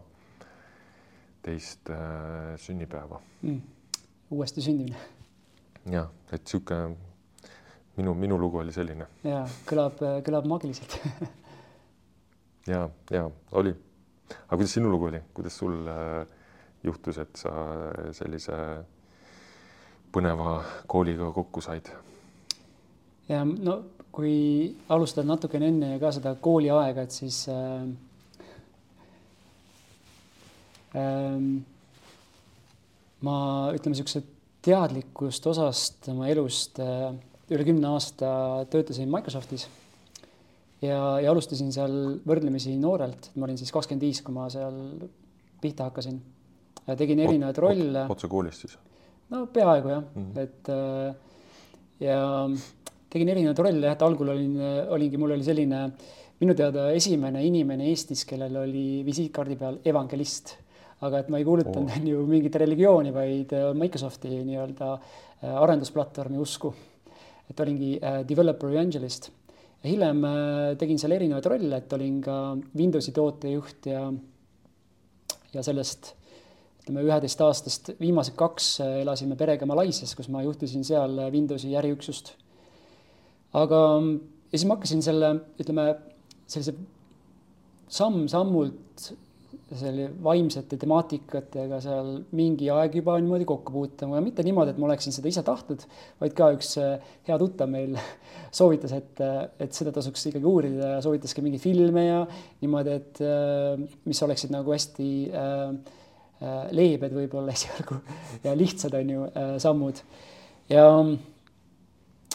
teist 1.43 1.89
äh, 1.89 2.55
sünnipäeva 2.61 3.19
mm.. 3.41 3.61
uuesti 4.31 4.61
sündimine. 4.61 4.97
jah, 5.91 6.07
et 6.31 6.47
sihuke 6.47 6.77
minu, 7.97 8.13
minu 8.13 8.37
lugu 8.39 8.61
oli 8.61 8.73
selline. 8.73 9.07
ja 9.23 9.41
kõlab, 9.67 9.99
kõlab 10.25 10.47
maagiliselt 10.47 10.99
ja, 12.73 12.85
ja 13.11 13.25
oli. 13.51 13.73
aga 14.45 14.55
kuidas 14.55 14.77
sinu 14.77 14.93
lugu 14.93 15.09
oli, 15.09 15.19
kuidas 15.33 15.57
sul 15.57 15.81
äh, 15.89 16.21
juhtus, 16.83 17.19
et 17.21 17.35
sa 17.35 17.51
sellise 18.15 18.55
põneva 20.13 20.61
kooliga 20.87 21.31
kokku 21.35 21.61
said? 21.61 21.91
Ja 23.29 23.43
no 23.45 23.77
kui 24.11 24.75
alustada 24.91 25.27
natukene 25.27 25.69
enne 25.71 25.91
ka 26.01 26.11
seda 26.11 26.33
kooliaega, 26.43 27.05
et 27.05 27.15
siis 27.15 27.45
äh, 27.51 27.85
äh, 30.99 31.37
ma 33.21 33.37
ütleme, 33.75 33.95
niisuguse 33.95 34.23
teadlikust 34.65 35.47
osast 35.49 36.09
oma 36.11 36.27
elust 36.31 36.81
äh, 36.83 37.11
üle 37.51 37.67
kümne 37.67 37.87
aasta 37.91 38.33
töötasin 38.71 39.09
Microsoftis 39.11 39.67
ja, 40.81 40.99
ja 41.21 41.31
alustasin 41.31 41.71
seal 41.73 41.97
võrdlemisi 42.27 42.75
noorelt, 42.79 43.31
ma 43.35 43.47
olin 43.47 43.59
siis 43.59 43.73
kakskümmend 43.73 44.05
viis, 44.05 44.21
kui 44.25 44.35
ma 44.35 44.47
seal 44.53 44.77
pihta 45.61 45.89
hakkasin. 45.89 46.21
tegin 46.97 47.19
erinevaid 47.19 47.57
rolle. 47.61 48.05
otse 48.09 48.27
koolist 48.27 48.65
siis? 48.65 48.77
no 49.31 49.45
peaaegu 49.47 49.89
jah 49.89 50.03
mm, 50.03 50.31
-hmm. 50.31 50.39
et 50.39 50.69
äh, 50.69 51.15
ja 51.99 52.49
tegin 53.11 53.29
erinevaid 53.29 53.59
rolle 53.59 53.91
et 53.91 54.03
algul 54.07 54.33
olin, 54.33 54.57
olingi, 54.95 55.19
mul 55.19 55.35
oli 55.35 55.45
selline 55.45 55.85
minu 56.41 56.55
teada 56.57 56.87
esimene 56.97 57.43
inimene 57.45 57.85
Eestis, 57.91 58.23
kellel 58.25 58.55
oli 58.63 58.85
visiitkaardi 59.05 59.57
peal 59.59 59.79
evangelist. 59.85 60.57
aga 61.01 61.17
et 61.23 61.29
ma 61.33 61.39
ei 61.41 61.45
kuulutanud 61.45 61.89
oh. 61.89 62.07
ju 62.13 62.23
mingit 62.29 62.55
religiooni, 62.61 63.09
vaid 63.13 63.53
äh, 63.57 63.71
Microsofti 63.73 64.29
nii-öelda 64.45 64.89
äh, 64.93 65.55
arendusplatvormi 65.63 66.37
usku. 66.41 66.73
et 67.49 67.59
olingi 67.59 67.95
äh, 67.97 68.21
developer 68.27 68.69
evangelist 68.69 69.29
ja 69.81 69.89
hiljem 69.89 70.25
tegin 70.77 70.99
seal 71.01 71.15
erinevaid 71.17 71.47
rolle, 71.49 71.77
et 71.77 71.93
olin 71.93 72.19
ka 72.21 72.35
Windowsi 72.77 73.13
tootejuht 73.17 73.89
ja, 73.89 74.03
ja 75.53 75.63
sellest 75.65 76.13
ütleme 76.81 77.05
üheteist 77.05 77.41
aastast 77.41 77.89
viimased 78.01 78.37
kaks 78.37 78.75
elasime 79.01 79.37
perega 79.37 79.65
Malaisias, 79.69 80.13
kus 80.17 80.29
ma 80.29 80.41
juhtisin 80.45 80.85
seal 80.85 81.17
Windowsi 81.33 81.73
äriüksust. 81.77 82.33
Aga 83.57 83.81
ja 84.51 84.57
siis 84.57 84.67
ma 84.67 84.77
hakkasin 84.77 85.03
selle, 85.05 85.33
ütleme 85.61 85.87
sellise 86.51 86.75
samm-sammult 87.91 89.11
selle 89.79 90.09
vaimsete 90.23 90.75
temaatikatega 90.79 91.77
seal 91.83 92.09
mingi 92.35 92.67
aeg 92.73 92.97
juba 92.99 93.15
niimoodi 93.21 93.45
kokku 93.47 93.71
puutuma 93.71 94.17
ja 94.17 94.23
mitte 94.23 94.43
niimoodi, 94.43 94.73
et 94.73 94.81
ma 94.81 94.89
oleksin 94.89 95.15
seda 95.15 95.31
ise 95.31 95.43
tahtnud, 95.47 95.85
vaid 96.19 96.35
ka 96.35 96.49
üks 96.57 96.73
äh, 96.81 97.13
hea 97.27 97.37
tuttav 97.39 97.71
meil 97.71 97.95
soovitas, 98.57 98.91
et, 98.97 99.23
et 99.63 99.77
seda 99.77 99.93
tasuks 99.95 100.27
ikkagi 100.27 100.47
uurida 100.47 100.97
ja 100.97 100.99
soovitas 101.03 101.35
ka 101.35 101.43
mingeid 101.45 101.63
filme 101.63 102.03
ja 102.03 102.19
niimoodi, 102.63 102.97
et 102.99 103.23
äh, 103.23 103.79
mis 104.07 104.23
oleksid 104.27 104.51
nagu 104.51 104.75
hästi 104.75 105.09
äh, 105.31 105.63
äh, 106.43 106.61
leebed 106.75 107.15
võib-olla 107.15 107.55
esialgu 107.57 108.01
ja 108.43 108.55
lihtsad 108.57 108.99
on 108.99 109.15
ju 109.15 109.27
äh, 109.31 109.53
sammud. 109.63 110.03
Ja 110.71 110.87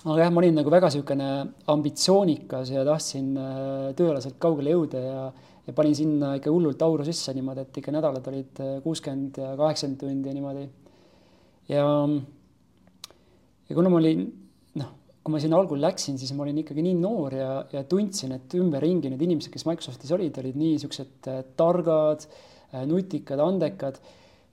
aga 0.07 0.23
jah, 0.23 0.31
ma 0.31 0.41
olin 0.43 0.55
nagu 0.61 0.71
väga 0.71 0.89
niisugune 0.91 1.29
ambitsioonikas 1.73 2.71
ja 2.71 2.85
tahtsin 2.87 3.35
äh, 3.35 3.93
tööalaselt 3.99 4.39
kaugele 4.43 4.75
jõuda 4.77 5.03
ja 5.03 5.21
ja 5.67 5.75
panin 5.75 5.97
sinna 5.99 6.37
ikka 6.39 6.53
hullult 6.55 6.83
auru 6.87 7.05
sisse 7.07 7.33
niimoodi, 7.35 7.65
et 7.67 7.79
ikka 7.81 7.95
nädalad 7.95 8.27
olid 8.31 8.61
äh, 8.63 8.77
kuuskümmend 8.85 9.41
ja 9.43 9.55
kaheksakümmend 9.59 9.99
tundi 9.99 10.35
niimoodi. 10.37 10.67
ja, 11.73 11.87
ja 13.67 13.75
kuna 13.75 13.91
ma 13.91 13.99
olin, 13.99 14.23
noh, 14.79 14.93
kui 15.25 15.35
ma 15.35 15.41
sinna 15.43 15.59
algul 15.59 15.83
läksin, 15.83 16.21
siis 16.23 16.31
ma 16.39 16.47
olin 16.47 16.63
ikkagi 16.63 16.87
nii 16.87 17.01
noor 17.01 17.35
ja, 17.35 17.51
ja 17.73 17.83
tundsin, 17.91 18.37
et 18.39 18.55
ümberringi 18.61 19.11
need 19.11 19.27
inimesed, 19.27 19.51
kes 19.51 19.67
Microsoftis 19.67 20.15
olid, 20.15 20.39
olid 20.39 20.55
nii 20.55 20.77
niisugused 20.77 21.33
äh, 21.33 21.43
targad, 21.59 22.29
nutikad, 22.87 23.41
andekad, 23.41 23.99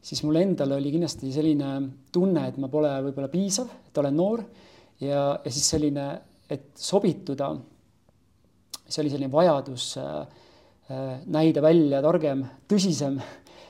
siis 0.06 0.22
mul 0.26 0.38
endal 0.42 0.76
oli 0.76 0.92
kindlasti 0.94 1.32
selline 1.34 1.70
tunne, 2.14 2.50
et 2.50 2.58
ma 2.62 2.70
pole 2.72 2.92
võib-olla 3.06 3.30
piisav, 3.30 3.70
et 3.90 4.02
olen 4.02 4.16
noor 4.18 4.44
ja, 5.02 5.22
ja 5.44 5.52
siis 5.52 5.70
selline, 5.74 6.08
et 6.52 6.72
sobituda, 6.78 7.54
see 8.84 9.02
oli 9.04 9.14
selline 9.14 9.32
vajadus 9.34 9.94
äh, 10.02 10.42
näida 11.32 11.64
välja 11.64 12.02
targem, 12.04 12.44
tõsisem. 12.70 13.18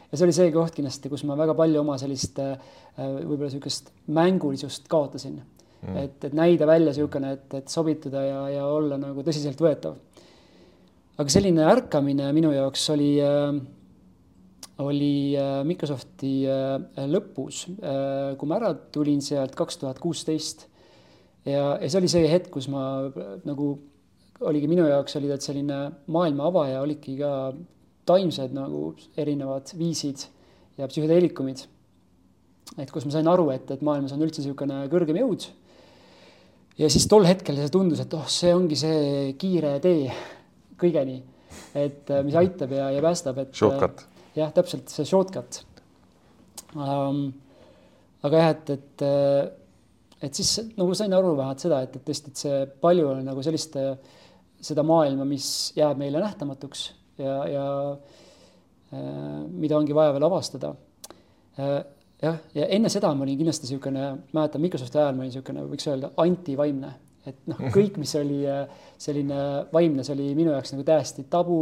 Ja 0.09 0.17
see 0.17 0.27
oli 0.27 0.35
see 0.35 0.51
koht 0.53 0.75
kindlasti, 0.75 1.09
kus 1.09 1.23
ma 1.25 1.37
väga 1.37 1.55
palju 1.57 1.79
oma 1.81 1.95
sellist 1.97 2.37
võib-olla 2.97 3.47
niisugust 3.47 3.87
mängulisust 4.13 4.89
kaotasin. 4.91 5.39
Mm.. 5.83 5.95
et, 5.99 6.25
et 6.29 6.35
näida 6.37 6.67
välja 6.69 6.91
niisugune, 6.91 7.33
et, 7.35 7.53
et 7.57 7.71
sobituda 7.71 8.21
ja, 8.23 8.41
ja 8.53 8.65
olla 8.71 8.95
nagu 9.01 9.23
tõsiseltvõetav. 9.25 9.95
aga 11.17 11.33
selline 11.33 11.65
ärkamine 11.67 12.29
minu 12.33 12.53
jaoks 12.53 12.85
oli 12.93 13.09
äh, 13.21 13.57
oli 14.81 15.35
Microsofti 15.67 16.33
lõpus, 17.11 17.65
kui 18.39 18.49
ma 18.49 18.57
ära 18.57 18.71
tulin 18.93 19.21
sealt 19.21 19.53
kaks 19.57 19.77
tuhat 19.83 19.99
kuusteist 20.01 20.65
ja, 21.45 21.63
ja 21.81 21.89
see 21.89 21.99
oli 21.99 22.11
see 22.11 22.29
hetk, 22.31 22.51
kus 22.53 22.69
ma 22.71 22.83
nagu 23.47 23.73
oligi 24.43 24.69
minu 24.71 24.85
jaoks 24.87 25.17
oli 25.19 25.29
ta 25.31 25.37
selline 25.41 25.79
maailma 26.11 26.47
avaja, 26.49 26.81
olidki 26.83 27.15
ka 27.19 27.31
taimsed 28.07 28.55
nagu 28.55 28.93
erinevad 29.19 29.71
viisid 29.79 30.25
ja 30.77 30.87
psühhedeelikumid. 30.89 31.65
et 32.77 32.89
kus 32.91 33.05
ma 33.05 33.13
sain 33.13 33.27
aru, 33.29 33.49
et, 33.53 33.69
et 33.71 33.83
maailmas 33.85 34.15
on 34.15 34.23
üldse 34.25 34.41
niisugune 34.41 34.85
kõrgem 34.91 35.19
jõud. 35.21 35.47
ja 36.79 36.89
siis 36.89 37.07
tol 37.07 37.27
hetkel 37.27 37.59
see 37.59 37.71
tundus, 37.73 38.01
et 38.03 38.17
oh, 38.17 38.25
see 38.27 38.53
ongi 38.55 38.79
see 38.79 39.35
kiire 39.39 39.77
tee 39.83 40.09
kõigeni, 40.79 41.19
et 41.77 42.09
mis 42.25 42.39
aitab 42.39 42.73
ja, 42.73 42.89
ja 42.91 43.03
päästab, 43.03 43.43
et. 43.45 43.53
Shortcut. 43.55 44.07
jah, 44.35 44.51
täpselt 44.55 44.91
see 44.91 45.07
shortcut 45.07 45.63
um,. 46.75 47.27
aga 48.23 48.39
jah, 48.39 48.55
et, 48.55 48.73
et, 48.77 49.05
et 50.23 50.39
siis 50.39 50.51
nagu 50.77 50.95
sain 50.97 51.13
aru 51.13 51.33
vähemalt 51.37 51.63
seda, 51.63 51.81
et, 51.83 51.95
et 51.97 52.05
tõesti, 52.07 52.31
et 52.31 52.43
see 52.45 52.59
palju 52.83 53.09
on 53.11 53.23
nagu 53.27 53.43
sellist 53.45 53.75
äh, 53.79 53.95
seda 54.63 54.85
maailma, 54.87 55.25
mis 55.27 55.47
jääb 55.75 55.99
meile 55.99 56.21
nähtamatuks 56.23 56.85
ja, 57.19 57.35
ja 57.51 57.65
äh, 57.91 59.41
mida 59.51 59.77
ongi 59.79 59.95
vaja 59.95 60.15
veel 60.15 60.27
avastada 60.29 60.73
äh,. 61.59 61.81
jah, 62.23 62.37
ja 62.55 62.69
enne 62.77 62.91
seda 62.91 63.11
ma 63.13 63.25
olin 63.25 63.39
kindlasti 63.41 63.67
niisugune, 63.67 64.05
mäletan 64.35 64.63
Microsofti 64.63 65.01
ajal 65.01 65.17
ma 65.17 65.25
olin 65.25 65.33
niisugune, 65.33 65.65
võiks 65.73 65.89
öelda 65.91 66.13
antivaimne, 66.23 66.93
et 67.27 67.43
noh, 67.51 67.59
kõik, 67.75 67.99
mis 67.99 68.15
oli 68.19 68.39
selline 69.01 69.41
vaimne, 69.73 70.07
see 70.07 70.15
oli 70.15 70.31
minu 70.37 70.55
jaoks 70.55 70.71
nagu 70.75 70.87
täiesti 70.87 71.27
tabu. 71.31 71.57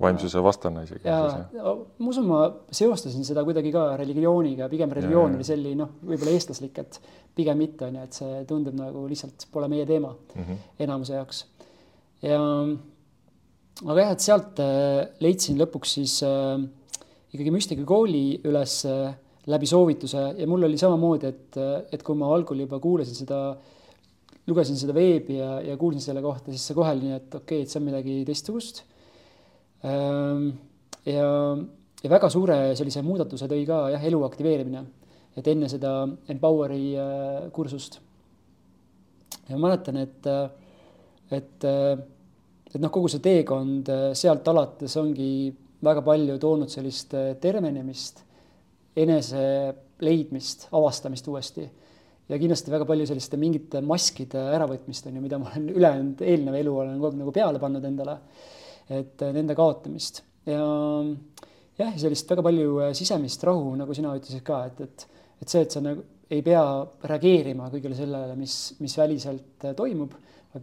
vaimsuse 0.00 0.42
vastane 0.44 0.84
isegi. 0.84 1.08
ja 1.08 1.22
ma 1.56 2.10
usun, 2.12 2.28
ma 2.28 2.42
seostasin 2.68 3.24
seda 3.24 3.44
kuidagi 3.48 3.72
ka 3.72 3.94
religiooniga, 3.96 4.68
pigem 4.68 4.92
religioon 4.92 5.32
ja, 5.32 5.40
oli 5.40 5.48
selline 5.48 5.80
noh, 5.80 5.96
võib-olla 6.04 6.36
eestlaslik, 6.36 6.84
et 6.84 7.00
pigem 7.36 7.58
mitte 7.60 7.86
on 7.86 8.00
ju, 8.00 8.08
et 8.08 8.16
see 8.16 8.42
tundub 8.48 8.76
nagu 8.78 9.06
lihtsalt 9.10 9.48
pole 9.52 9.68
meie 9.68 9.86
teema 9.86 10.14
mm 10.14 10.42
-hmm. 10.42 10.58
enamuse 10.86 11.14
jaoks 11.14 11.44
ja 12.24 12.40
aga 13.84 14.00
jah, 14.00 14.12
et 14.14 14.24
sealt 14.24 14.60
äh, 14.64 15.04
leidsin 15.20 15.58
lõpuks 15.60 15.96
siis 15.98 16.22
äh, 16.24 16.56
ikkagi 17.34 17.52
müstikakooli 17.52 18.26
üles 18.48 18.78
äh, 18.88 19.14
läbi 19.46 19.68
soovituse 19.68 20.22
ja 20.38 20.46
mul 20.48 20.66
oli 20.66 20.78
samamoodi, 20.80 21.28
et, 21.30 21.58
et 21.92 22.02
kui 22.02 22.18
ma 22.18 22.32
algul 22.34 22.64
juba 22.64 22.80
kuulasin 22.82 23.14
seda, 23.14 23.40
lugesin 24.48 24.78
seda 24.78 24.94
veebi 24.96 25.38
ja, 25.38 25.60
ja 25.62 25.76
kuulsin 25.78 26.02
selle 26.02 26.22
kohta, 26.24 26.50
siis 26.50 26.64
see 26.66 26.74
kohe 26.74 26.90
oli 26.96 27.06
nii, 27.06 27.18
et 27.20 27.36
okei 27.38 27.60
okay,, 27.60 27.66
et 27.66 27.70
see 27.70 27.78
on 27.78 27.86
midagi 27.86 28.16
teistsugust. 28.26 28.82
Ähm, 29.86 30.48
ja, 31.06 31.28
ja 32.02 32.10
väga 32.10 32.30
suure 32.32 32.58
sellise 32.78 33.04
muudatuse 33.06 33.46
tõi 33.52 33.62
ka 33.68 33.84
jah, 33.94 34.08
elu 34.10 34.24
aktiveerimine, 34.26 34.82
et 35.36 35.48
enne 35.52 35.68
seda 35.68 36.06
Empoweri 36.32 36.94
kursust. 37.52 38.00
ja 39.48 39.56
ma 39.56 39.68
mäletan, 39.68 40.00
et 40.00 40.28
et, 41.36 41.64
et 41.64 42.80
noh, 42.80 42.90
kogu 42.94 43.08
see 43.10 43.22
teekond 43.22 43.90
sealt 44.14 44.46
alates 44.48 44.94
ongi 44.96 45.50
väga 45.84 46.02
palju 46.06 46.36
toonud 46.40 46.70
sellist 46.70 47.14
tervenemist, 47.42 48.22
enese 48.96 49.42
leidmist, 50.00 50.68
avastamist 50.76 51.28
uuesti. 51.28 51.66
ja 52.28 52.38
kindlasti 52.38 52.72
väga 52.72 52.86
palju 52.88 53.06
selliste 53.06 53.38
mingite 53.38 53.80
maskide 53.86 54.40
äravõtmist 54.56 55.06
on 55.06 55.18
ju, 55.18 55.20
mida 55.22 55.38
ma 55.38 55.50
olen 55.52 55.68
ülejäänud 55.76 56.22
eelnev 56.26 56.56
elu 56.58 56.72
olen 56.74 56.96
kogu 56.96 57.10
aeg 57.10 57.20
nagu 57.20 57.34
peale 57.34 57.60
pannud 57.62 57.84
endale. 57.84 58.16
et 58.90 59.20
nende 59.34 59.54
kaotamist 59.58 60.22
ja 60.46 60.62
jah, 61.78 61.92
sellist 61.98 62.30
väga 62.30 62.44
palju 62.46 62.80
sisemist 62.96 63.44
rahu, 63.46 63.74
nagu 63.78 63.94
sina 63.94 64.14
ütlesid 64.16 64.44
ka, 64.46 64.64
et, 64.70 64.80
et, 64.86 65.06
et 65.40 65.48
see, 65.48 65.64
et 65.66 65.72
sa 65.72 65.82
nagu 65.84 66.04
ei 66.30 66.42
pea 66.42 66.62
reageerima 67.06 67.68
kõigele 67.70 67.94
sellele, 67.94 68.34
mis, 68.38 68.56
mis 68.82 68.96
väliselt 68.98 69.66
toimub 69.78 70.14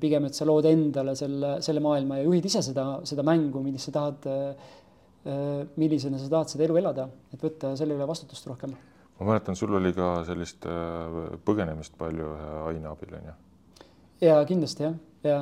pigem, 0.02 0.26
et 0.28 0.38
sa 0.38 0.46
lood 0.48 0.66
endale 0.70 1.14
selle, 1.18 1.58
selle 1.64 1.84
maailma 1.84 2.20
ja 2.20 2.28
juhid 2.28 2.48
ise 2.50 2.64
seda, 2.66 2.86
seda 3.08 3.26
mängu, 3.26 3.62
millist 3.64 3.90
sa 3.90 3.94
tahad, 4.00 4.28
millisena 5.80 6.20
sa 6.20 6.32
tahad 6.32 6.52
seda 6.52 6.66
elu 6.68 6.80
elada, 6.82 7.08
et 7.34 7.44
võtta 7.44 7.76
selle 7.80 7.98
üle 7.98 8.08
vastutust 8.10 8.48
rohkem. 8.50 8.74
ma 9.20 9.30
mäletan, 9.30 9.56
sul 9.56 9.76
oli 9.78 9.94
ka 9.96 10.16
sellist 10.28 10.66
põgenemist 11.46 11.98
palju 12.00 12.32
ühe 12.34 12.54
aine 12.72 12.90
abil, 12.90 13.14
on 13.20 13.30
ju? 13.30 13.36
ja 14.26 14.40
kindlasti 14.50 14.88
jah, 14.88 14.98
ja, 15.24 15.38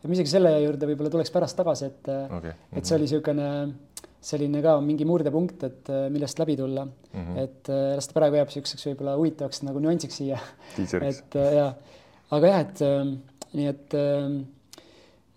ja 0.00 0.08
ma 0.10 0.16
isegi 0.16 0.32
selle 0.32 0.54
juurde 0.64 0.88
võib-olla 0.90 1.12
tuleks 1.12 1.34
pärast 1.34 1.58
tagasi, 1.60 1.92
et 1.92 2.08
okay. 2.08 2.24
mm, 2.24 2.40
-hmm. 2.40 2.78
et 2.78 2.88
see 2.88 2.96
oli 2.96 3.06
niisugune 3.06 3.50
selline 4.20 4.60
ka 4.62 4.76
mingi 4.84 5.06
murdepunkt, 5.08 5.64
et 5.64 5.90
millest 6.12 6.38
läbi 6.38 6.56
tulla 6.58 6.84
mm, 6.84 7.20
-hmm. 7.20 7.38
et 7.40 7.70
las 7.96 8.08
ta 8.08 8.16
praegu 8.18 8.36
jääb 8.36 8.50
niisuguseks 8.50 8.86
võib-olla 8.90 9.16
huvitavaks 9.16 9.62
nagu 9.64 9.80
nüansiks 9.80 10.20
siia. 10.20 10.38
et 10.78 11.34
ja, 11.34 11.72
aga 12.30 12.46
jah, 12.46 12.60
et 12.60 12.82
nii 13.56 13.66
et 13.70 13.94
ähm, 13.98 14.40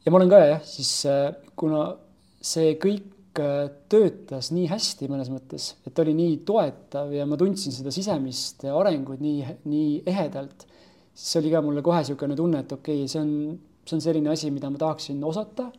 ja 0.04 0.12
ma 0.12 0.20
olen 0.20 0.32
ka 0.32 0.42
jah, 0.44 0.64
siis 0.68 0.92
äh, 1.10 1.32
kuna 1.60 1.86
see 2.44 2.76
kõik 2.82 3.40
äh, 3.42 3.70
töötas 3.92 4.52
nii 4.54 4.68
hästi 4.72 5.10
mõnes 5.12 5.32
mõttes, 5.34 5.74
et 5.88 6.00
oli 6.04 6.16
nii 6.18 6.42
toetav 6.48 7.14
ja 7.16 7.28
ma 7.30 7.40
tundsin 7.40 7.76
seda 7.76 7.94
sisemist 7.94 8.66
arengut 8.70 9.24
nii, 9.24 9.56
nii 9.70 10.02
ehedalt, 10.10 10.68
siis 11.14 11.40
oli 11.42 11.54
ka 11.54 11.64
mulle 11.66 11.86
kohe 11.86 12.04
niisugune 12.04 12.38
tunne, 12.38 12.64
et 12.66 12.76
okei 12.76 13.04
okay,, 13.04 13.12
see 13.12 13.22
on, 13.22 13.56
see 13.88 13.98
on 13.98 14.06
selline 14.06 14.34
asi, 14.34 14.52
mida 14.54 14.70
ma 14.74 14.82
tahaksin 14.82 15.24
osata, 15.26 15.70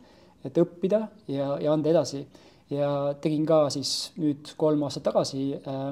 et 0.45 0.57
õppida 0.61 1.05
ja, 1.31 1.55
ja 1.61 1.71
anda 1.73 1.93
edasi. 1.93 2.25
Ja 2.69 2.89
tegin 3.21 3.45
ka 3.45 3.65
siis 3.73 4.11
nüüd 4.17 4.55
kolm 4.57 4.83
aastat 4.87 5.05
tagasi 5.11 5.53
äh, 5.55 5.85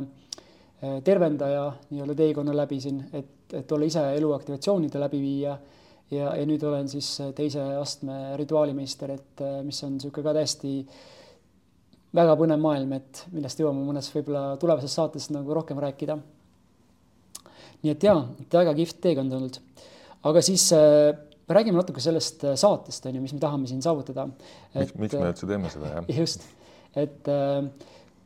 tervendaja 1.04 1.70
nii-öelda 1.92 2.16
teekonna 2.20 2.56
läbi 2.58 2.80
siin, 2.84 3.04
et, 3.14 3.54
et 3.54 3.72
olla 3.72 3.88
ise 3.88 4.02
eluaktivatsioonide 4.18 5.00
läbiviija 5.00 5.58
ja, 6.12 6.34
ja 6.36 6.46
nüüd 6.50 6.64
olen 6.68 6.90
siis 6.92 7.16
teise 7.36 7.64
astme 7.80 8.38
rituaalimeister, 8.40 9.14
et 9.16 9.44
mis 9.64 9.80
on 9.86 9.96
niisugune 9.96 10.26
ka 10.26 10.34
täiesti 10.36 10.74
väga 12.14 12.36
põnev 12.38 12.62
maailm, 12.62 12.96
et 13.00 13.24
millest 13.34 13.62
jõuame 13.62 13.84
mõnes 13.88 14.10
võib-olla 14.14 14.54
tulevases 14.62 14.96
saates 15.00 15.30
nagu 15.34 15.54
rohkem 15.58 15.80
rääkida. 15.82 16.18
nii 17.84 17.92
et 17.92 18.04
jaa, 18.04 18.20
et 18.40 18.54
väga 18.54 18.74
kihvt 18.78 19.00
teekond 19.02 19.34
olnud. 19.34 19.60
aga 20.24 20.42
siis 20.42 20.70
äh, 20.74 21.14
räägime 21.50 21.82
natuke 21.82 22.02
sellest 22.02 22.44
äh, 22.44 22.56
saatest, 22.56 23.06
on 23.06 23.16
ju, 23.16 23.22
mis 23.22 23.34
me 23.34 23.40
tahame 23.40 23.68
siin 23.68 23.82
saavutada. 23.82 24.28
miks, 24.76 24.94
miks 24.96 25.18
me 25.18 25.32
üldse 25.32 25.48
teeme 25.50 25.70
seda, 25.74 25.96
jah? 25.96 26.12
just, 26.22 26.46
et 26.99 27.29
äh, 27.32 27.62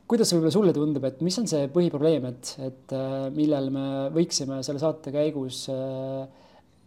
kuidas 0.08 0.32
võib-olla 0.34 0.52
sulle 0.52 0.74
tundub, 0.76 1.06
et 1.08 1.22
mis 1.24 1.38
on 1.40 1.48
see 1.50 1.68
põhiprobleem, 1.72 2.28
et, 2.32 2.52
et 2.64 2.96
äh, 2.96 3.28
millel 3.34 3.70
me 3.74 3.86
võiksime 4.14 4.60
selle 4.66 4.82
saate 4.82 5.12
käigus 5.14 5.64
äh, 5.72 6.26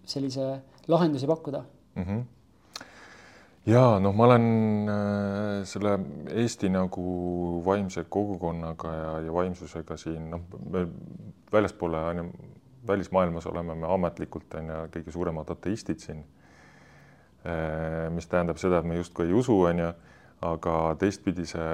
sellise 0.05 0.53
lahendusi 0.91 1.29
pakkuda 1.29 1.65
mm? 1.95 2.05
-hmm 2.05 2.29
ja 3.61 3.99
noh, 4.01 4.09
ma 4.17 4.25
olen 4.25 4.45
selle 5.69 5.91
Eesti 6.33 6.71
nagu 6.73 7.01
vaimse 7.61 8.07
kogukonnaga 8.09 8.93
ja, 8.95 9.11
ja 9.27 9.33
vaimsusega 9.35 9.97
siin 10.01 10.31
noh, 10.31 10.41
me 10.73 10.87
väljaspoole 11.53 11.99
on 12.09 12.23
ju, 12.23 12.25
välismaailmas 12.89 13.45
oleme 13.45 13.75
me 13.75 13.91
ametlikult 13.93 14.57
on 14.57 14.71
ju 14.73 14.79
kõige 14.95 15.13
suuremad 15.13 15.53
ateistid 15.53 16.01
siin. 16.01 16.23
mis 18.09 18.27
tähendab 18.27 18.57
seda, 18.57 18.79
et 18.79 18.89
me 18.89 18.97
justkui 18.97 19.27
ei 19.29 19.37
usu, 19.37 19.59
on 19.69 19.79
ju 19.79 19.91
aga 20.41 20.75
teistpidi 20.99 21.45
see 21.45 21.65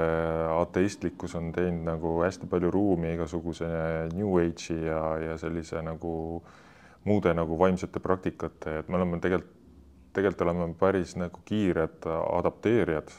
ateistlikkus 0.51 1.35
on 1.39 1.51
teinud 1.55 1.85
nagu 1.87 2.17
hästi 2.19 2.49
palju 2.51 2.71
ruumi 2.71 3.13
igasuguse 3.15 3.67
New 4.11 4.33
Age'i 4.41 4.81
ja, 4.89 5.03
ja 5.23 5.37
sellise 5.39 5.79
nagu 5.85 6.11
muude 7.07 7.31
nagu 7.33 7.55
vaimsete 7.59 8.01
praktikate, 8.03 8.81
et 8.81 8.89
me 8.91 8.99
oleme 8.99 9.21
tegelikult, 9.23 9.53
tegelikult 10.17 10.43
oleme 10.47 10.67
päris 10.79 11.15
nagu 11.15 11.39
kiired 11.47 12.07
adapteerijad. 12.09 13.13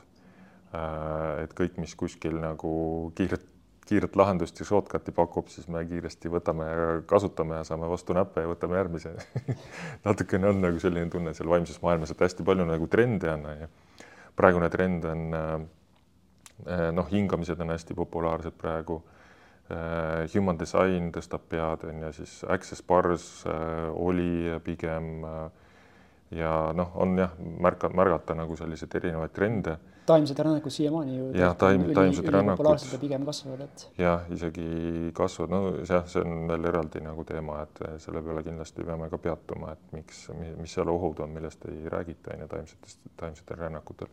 Äh, 0.77 1.45
et 1.47 1.55
kõik, 1.57 1.79
mis 1.81 1.95
kuskil 1.97 2.37
nagu 2.43 2.71
kiiret, 3.17 3.47
kiiret 3.89 4.17
lahendust 4.21 4.59
ja 4.61 4.67
shortcut'i 4.69 5.15
pakub, 5.17 5.49
siis 5.49 5.71
me 5.73 5.81
kiiresti 5.89 6.29
võtame 6.29 6.67
ja 6.69 6.89
kasutame 7.09 7.63
ja 7.63 7.65
saame 7.65 7.89
vastu 7.89 8.13
näppe 8.13 8.45
ja 8.45 8.51
võtame 8.51 8.77
järgmise 8.77 9.15
natukene 10.07 10.51
on 10.51 10.61
nagu 10.61 10.83
selline 10.83 11.09
tunne 11.09 11.33
seal 11.33 11.49
vaimses 11.49 11.81
maailmas, 11.81 12.13
et 12.13 12.27
hästi 12.27 12.45
palju 12.45 12.69
nagu 12.69 12.91
trende 12.93 13.33
on, 13.33 13.49
onju 13.55 13.71
praegune 14.39 14.71
trend 14.71 15.05
on 15.05 15.35
äh, 15.35 15.55
äh, 16.67 16.89
noh, 16.95 17.11
hingamised 17.11 17.61
on 17.61 17.75
hästi 17.75 17.97
populaarsed 17.99 18.59
praegu. 18.59 19.03
Äh, 19.69 20.25
human 20.33 20.59
design 20.61 21.11
tõstab 21.13 21.49
pead, 21.51 21.85
on 21.91 22.07
ju, 22.07 22.13
siis 22.23 22.41
access 22.49 22.85
bars 22.87 23.29
oli 23.93 24.55
pigem 24.65 25.27
ja 26.31 26.73
noh, 26.77 26.95
on 27.03 27.19
jah, 27.19 27.35
märka, 27.39 27.91
märgata 27.93 28.37
nagu 28.37 28.57
selliseid 28.57 28.97
erinevaid 29.01 29.33
trende. 29.37 29.77
taimsed 30.09 30.39
rännakud 30.41 30.73
siiamaani 30.73 31.19
ju. 31.19 31.27
jah, 31.37 31.53
taim, 31.57 31.85
taimsed 31.95 32.29
rännakud. 32.33 32.97
pigem 33.01 33.27
kasvavad, 33.29 33.67
et. 33.67 33.85
jah, 33.99 34.25
isegi 34.33 35.13
kasvavad, 35.17 35.53
no 35.53 35.61
jah, 35.89 36.07
see 36.09 36.25
on 36.25 36.49
veel 36.49 36.71
eraldi 36.71 37.05
nagu 37.05 37.25
teema, 37.29 37.61
et 37.67 37.83
selle 38.05 38.25
peale 38.25 38.45
kindlasti 38.47 38.89
peame 38.89 39.11
ka 39.13 39.21
peatuma, 39.29 39.77
et 39.77 39.93
miks, 39.97 40.27
mis 40.61 40.79
seal 40.79 40.89
ohud 40.93 41.21
on, 41.25 41.37
millest 41.37 41.69
ei 41.69 41.93
räägita, 41.93 42.33
on 42.37 42.45
ju, 42.45 42.51
taimsetest, 42.57 43.05
taimsetel 43.21 43.65
rännakutel 43.67 44.13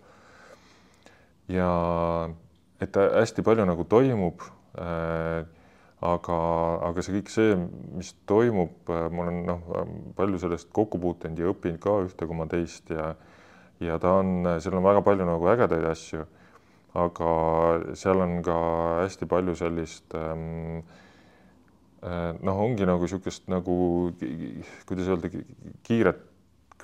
ja 1.51 1.69
et 2.81 2.95
hästi 2.95 3.45
palju 3.45 3.65
nagu 3.67 3.85
toimub 3.89 4.41
äh,. 4.79 5.45
aga, 6.05 6.37
aga 6.85 7.01
see 7.01 7.15
kõik 7.15 7.29
see, 7.33 7.53
mis 7.95 8.11
toimub 8.29 8.91
äh,, 8.93 9.07
ma 9.09 9.23
olen 9.23 9.39
noh, 9.47 9.61
palju 10.17 10.41
sellest 10.41 10.69
kokku 10.75 10.99
puutunud 11.01 11.39
ja 11.39 11.49
õppinud 11.53 11.81
ka 11.81 11.95
ühte 12.05 12.27
koma 12.29 12.49
teist 12.51 12.91
ja 12.93 13.13
ja 13.83 13.97
ta 13.99 14.17
on, 14.21 14.45
seal 14.63 14.77
on 14.77 14.85
väga 14.85 15.01
palju 15.03 15.25
nagu 15.27 15.49
ägedaid 15.51 15.87
asju. 15.89 16.25
aga 16.95 17.31
seal 17.99 18.21
on 18.23 18.37
ka 18.43 18.57
hästi 19.01 19.27
palju 19.27 19.55
sellist 19.59 20.13
ähm, 20.15 20.83
äh, 21.99 22.31
noh, 22.39 22.61
ongi 22.63 22.87
nagu 22.87 23.03
niisugust 23.03 23.49
nagu, 23.51 24.13
kuidas 24.87 25.09
öelda, 25.11 25.31
kiiret 25.83 26.21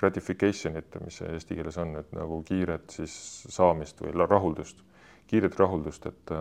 gratification'it, 0.02 0.98
mis 1.04 1.20
see 1.20 1.30
eesti 1.36 1.56
keeles 1.58 1.78
on, 1.78 1.94
et 2.00 2.12
nagu 2.16 2.40
kiiret 2.46 2.90
siis 2.90 3.14
saamist 3.54 4.02
või 4.02 4.14
rahuldust, 4.26 4.82
kiiret 5.30 5.58
rahuldust, 5.60 6.10
et 6.10 6.36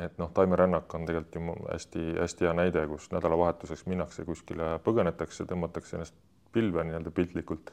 et 0.00 0.14
noh, 0.16 0.30
taimerännak 0.32 0.94
on 0.96 1.02
tegelikult 1.04 1.34
ju 1.36 1.54
hästi-hästi 1.68 2.46
hea 2.46 2.52
näide, 2.56 2.86
kus 2.88 3.10
nädalavahetuseks 3.12 3.84
minnakse 3.92 4.24
kuskile, 4.24 4.78
põgenetakse, 4.86 5.44
tõmmatakse 5.48 5.98
ennast 5.98 6.16
pilve 6.52 6.86
nii-öelda 6.88 7.12
piltlikult. 7.12 7.72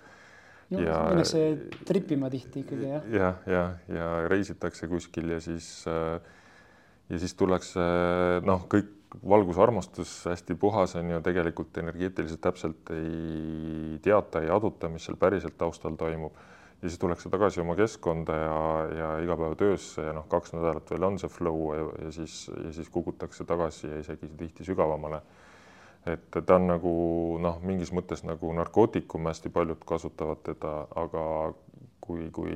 no 0.74 0.82
ja, 0.84 0.98
minnakse 1.14 1.46
tripima 1.88 2.30
tihti 2.30 2.66
ikkagi 2.66 2.92
jah. 2.92 3.08
jah, 3.14 3.40
ja, 3.48 3.64
ja, 3.88 3.96
ja 4.02 4.12
reisitakse 4.28 4.90
kuskil 4.92 5.32
ja 5.32 5.40
siis 5.42 5.70
ja 5.88 7.20
siis 7.24 7.34
tullakse 7.40 7.86
noh, 8.46 8.68
kõik 8.70 8.99
valgusarmastus 9.30 10.26
hästi 10.26 10.56
puhas 10.56 10.96
on 10.96 11.10
ju 11.10 11.22
tegelikult 11.22 11.78
energeetiliselt 11.78 12.42
täpselt 12.42 12.92
ei 12.94 14.00
teata, 14.02 14.42
ei 14.42 14.50
aduta, 14.54 14.90
mis 14.90 15.06
seal 15.06 15.18
päriselt 15.18 15.58
taustal 15.58 15.98
toimub. 15.98 16.34
ja 16.82 16.90
siis 16.90 17.00
tullakse 17.00 17.30
tagasi 17.30 17.62
oma 17.62 17.76
keskkonda 17.76 18.36
ja, 18.36 18.60
ja 18.98 19.08
igapäevatöösse 19.20 20.02
ja 20.02 20.14
noh, 20.14 20.28
kaks 20.32 20.54
nädalat 20.54 20.92
veel 20.92 21.04
on 21.04 21.20
see 21.20 21.30
flow 21.30 21.74
ja, 21.76 21.88
ja 22.06 22.12
siis, 22.12 22.52
ja 22.64 22.72
siis 22.74 22.90
kukutakse 22.90 23.44
tagasi 23.44 23.88
ja 23.88 24.00
isegi 24.00 24.30
tihti 24.38 24.64
sügavamale. 24.64 25.22
et 26.06 26.30
ta 26.46 26.56
on 26.56 26.68
nagu 26.68 26.94
noh, 27.42 27.60
mingis 27.62 27.92
mõttes 27.92 28.24
nagu 28.24 28.54
narkootikum, 28.54 29.28
hästi 29.28 29.50
paljud 29.50 29.84
kasutavad 29.86 30.46
teda, 30.46 30.86
aga 30.96 31.24
kui, 32.00 32.30
kui 32.32 32.54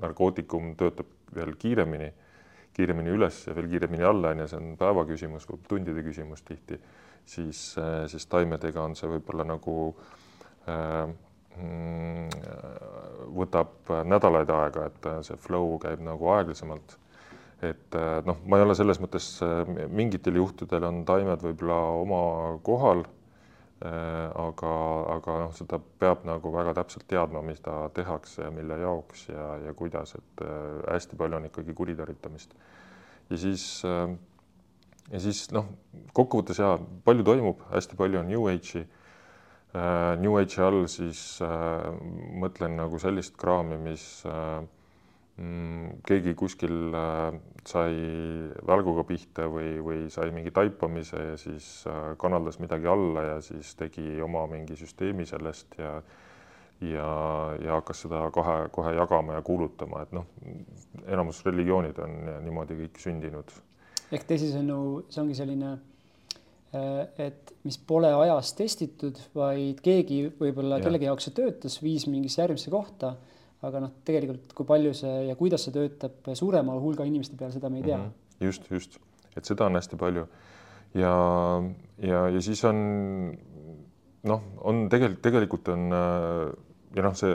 narkootikum 0.00 0.74
töötab 0.76 1.12
veel 1.34 1.54
kiiremini 1.58 2.10
kiiremini 2.76 3.14
üles 3.16 3.42
ja 3.48 3.54
veel 3.56 3.68
kiiremini 3.72 4.04
alla, 4.06 4.34
on 4.34 4.44
ju, 4.44 4.48
see 4.50 4.60
on 4.60 4.74
päeva 4.80 5.06
küsimus 5.08 5.48
tundide 5.68 6.04
küsimus 6.06 6.44
tihti, 6.46 6.78
siis, 7.24 7.62
äh, 7.80 8.04
siis 8.12 8.28
taimedega 8.32 8.84
on 8.84 8.96
see 8.98 9.10
võib-olla 9.16 9.46
nagu 9.48 9.76
äh, 10.68 11.06
mm, 11.56 12.28
võtab 13.36 13.92
nädalaid 14.08 14.52
aega, 14.52 14.86
et 14.90 15.10
äh, 15.10 15.20
see 15.26 15.40
flow 15.40 15.76
käib 15.82 16.04
nagu 16.04 16.32
aeglasemalt. 16.36 16.98
et 17.64 17.96
äh, 17.96 18.20
noh, 18.28 18.42
ma 18.44 18.58
ei 18.58 18.66
ole 18.66 18.76
selles 18.76 19.00
mõttes, 19.00 19.30
mingitel 19.88 20.36
juhtudel 20.42 20.84
on 20.84 21.04
taimed 21.08 21.40
võib-olla 21.46 21.78
oma 22.02 22.24
kohal 22.62 23.06
aga, 23.84 24.72
aga 25.12 25.38
noh, 25.42 25.50
seda 25.56 25.78
peab 26.00 26.24
nagu 26.24 26.52
väga 26.54 26.72
täpselt 26.78 27.04
teadma, 27.10 27.42
mida 27.44 27.90
tehakse 27.96 28.46
ja 28.46 28.52
mille 28.54 28.78
jaoks 28.80 29.26
ja, 29.28 29.48
ja 29.66 29.74
kuidas, 29.76 30.14
et 30.16 30.44
hästi 30.88 31.18
palju 31.20 31.36
on 31.36 31.48
ikkagi 31.50 31.74
kuritarvitamist. 31.76 32.54
ja 33.30 33.38
siis, 33.38 33.66
ja 33.84 35.20
siis 35.20 35.42
noh, 35.52 35.68
kokkuvõttes 36.16 36.62
ja 36.62 36.78
palju 37.04 37.26
toimub, 37.26 37.60
hästi 37.74 37.98
palju 38.00 38.22
on 38.22 38.32
New 38.32 38.48
Age'i. 38.48 38.86
New 40.22 40.38
Age'i 40.40 40.64
all 40.64 40.86
siis 40.88 41.20
mõtlen 42.40 42.78
nagu 42.80 42.98
sellist 43.02 43.36
kraami, 43.36 43.76
mis 43.76 44.24
Mm, 44.24 44.75
keegi 45.36 46.32
kuskil 46.34 46.94
äh, 46.96 47.34
sai 47.68 47.96
välguga 48.66 49.04
pihta 49.04 49.50
või, 49.52 49.74
või 49.84 49.98
sai 50.12 50.30
mingi 50.32 50.52
taipamise 50.54 51.18
ja 51.20 51.34
siis 51.40 51.66
äh, 51.90 52.14
kanaldas 52.20 52.56
midagi 52.62 52.88
alla 52.88 53.24
ja 53.26 53.34
siis 53.44 53.74
tegi 53.76 54.16
oma 54.24 54.46
mingi 54.48 54.78
süsteemi 54.80 55.28
sellest 55.28 55.76
ja 55.78 55.98
ja, 56.84 57.10
ja 57.64 57.76
hakkas 57.78 58.02
seda 58.04 58.26
kohe, 58.32 58.56
kohe 58.72 58.92
jagama 58.96 59.38
ja 59.38 59.42
kuulutama, 59.44 60.02
et 60.04 60.10
noh, 60.12 60.26
enamus 61.08 61.38
religioonid 61.46 62.00
on 62.04 62.16
niimoodi 62.44 62.76
kõik 62.82 63.00
sündinud. 63.00 63.52
ehk 64.12 64.26
teisisõnu, 64.28 65.06
see 65.08 65.22
ongi 65.22 65.36
selline, 65.36 65.70
äh, 66.76 66.98
et 67.28 67.54
mis 67.64 67.78
pole 67.78 68.12
ajas 68.12 68.52
testitud, 68.56 69.20
vaid 69.34 69.80
keegi 69.84 70.26
võib-olla 70.40 70.80
kellegi 70.84 71.08
jaoks 71.08 71.28
see 71.28 71.38
töötas, 71.40 71.80
viis 71.84 72.08
mingisse 72.08 72.44
järgmisse 72.44 72.72
kohta 72.72 73.16
aga 73.62 73.80
noh, 73.86 73.94
tegelikult 74.04 74.52
kui 74.56 74.68
palju 74.68 74.92
see 74.94 75.14
ja 75.30 75.36
kuidas 75.38 75.64
see 75.64 75.74
töötab 75.74 76.28
suurema 76.36 76.76
hulga 76.80 77.06
inimeste 77.08 77.38
peal, 77.40 77.52
seda 77.54 77.70
me 77.72 77.80
ei 77.80 77.88
tea 77.88 77.96
mm. 77.96 78.04
-hmm. 78.04 78.44
just, 78.46 78.70
just, 78.70 78.98
et 79.36 79.44
seda 79.44 79.66
on 79.66 79.78
hästi 79.78 79.96
palju 79.96 80.26
ja, 80.94 81.14
ja, 81.98 82.28
ja 82.28 82.40
siis 82.40 82.64
on 82.64 82.76
noh, 84.22 84.42
on 84.60 84.88
tegelikult, 84.88 85.22
tegelikult 85.22 85.68
on 85.68 85.88
ja 86.96 87.02
noh, 87.02 87.16
see 87.16 87.34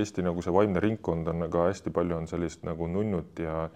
Eesti 0.00 0.22
nagu 0.22 0.42
see 0.42 0.52
vaimne 0.52 0.80
ringkond 0.80 1.28
on 1.28 1.46
ka 1.52 1.68
hästi 1.68 1.92
palju 1.94 2.16
on 2.16 2.28
sellist 2.30 2.64
nagu 2.68 2.86
nunnut 2.86 3.38
ja 3.38 3.68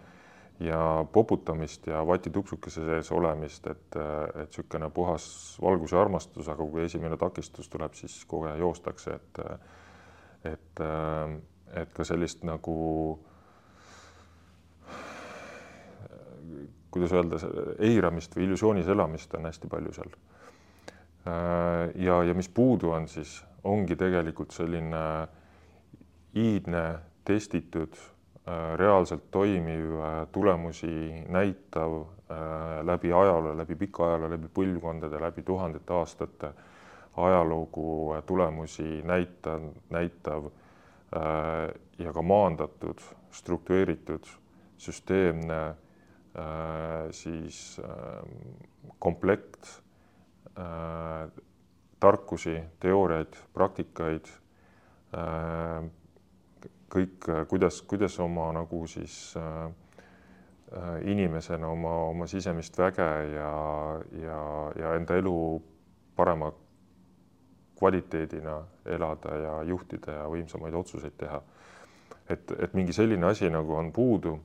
ja 0.61 1.05
poputamist 1.13 1.87
ja 1.87 2.07
vatitupsukese 2.07 2.85
sees 2.87 3.09
olemist, 3.13 3.67
et, 3.67 3.97
et 3.97 4.37
niisugune 4.53 4.87
puhas 4.95 5.25
valguse 5.63 5.97
armastus, 5.99 6.49
aga 6.49 6.63
kui 6.63 6.85
esimene 6.85 7.17
takistus 7.19 7.67
tuleb, 7.69 7.97
siis 7.99 8.21
kohe 8.31 8.53
joostakse, 8.61 9.17
et 9.19 9.41
et 10.45 10.85
et 11.75 11.93
ka 11.95 12.05
sellist 12.07 12.45
nagu 12.47 12.75
kuidas 16.95 17.13
öelda, 17.13 17.41
eiramist 17.83 18.37
või 18.37 18.47
illusioonis 18.47 18.89
elamist 18.89 19.35
on 19.35 19.49
hästi 19.49 19.71
palju 19.71 19.93
seal. 19.97 20.13
ja, 22.07 22.21
ja 22.23 22.35
mis 22.35 22.49
puudu 22.49 22.93
on, 22.95 23.09
siis 23.09 23.41
ongi 23.65 23.97
tegelikult 23.97 24.55
selline 24.55 25.03
iidne, 26.39 26.85
testitud 27.25 27.97
reaalselt 28.77 29.31
toimiv, 29.31 29.97
tulemusi 30.33 31.25
näitav 31.33 31.97
läbi 32.85 33.13
ajaloo, 33.13 33.57
läbi 33.57 33.77
pika 33.81 34.07
ajaloo, 34.11 34.31
läbi 34.31 34.51
põlvkondade, 34.55 35.21
läbi 35.21 35.43
tuhandete 35.43 35.95
aastate 35.97 36.53
ajalugu 37.17 38.15
tulemusi 38.27 39.01
näitav, 39.07 39.71
näitav 39.91 40.51
ja 41.99 42.13
ka 42.13 42.23
maandatud, 42.23 43.03
struktureeritud, 43.31 44.27
süsteemne 44.79 45.61
siis 47.15 47.59
komplekt 48.99 49.69
tarkusi, 52.03 52.57
teooriaid, 52.83 53.39
praktikaid, 53.55 54.27
kõik, 56.91 57.31
kuidas, 57.49 57.81
kuidas 57.87 58.19
oma 58.23 58.51
nagu 58.57 58.83
siis 58.91 59.35
inimesena 61.07 61.71
oma, 61.71 61.95
oma 62.11 62.27
sisemist 62.27 62.79
väge 62.79 63.07
ja, 63.37 63.55
ja, 64.25 64.43
ja 64.79 64.95
enda 64.99 65.17
elu 65.21 65.37
parema 66.17 66.51
kvaliteedina 67.79 68.59
elada 68.87 69.37
ja 69.37 69.55
juhtida 69.63 70.21
ja 70.21 70.27
võimsamaid 70.31 70.75
otsuseid 70.75 71.17
teha. 71.19 71.43
et, 72.29 72.51
et 72.59 72.75
mingi 72.75 72.93
selline 72.93 73.27
asi 73.27 73.51
nagu 73.51 73.75
on 73.75 73.93
puudu 73.93 74.39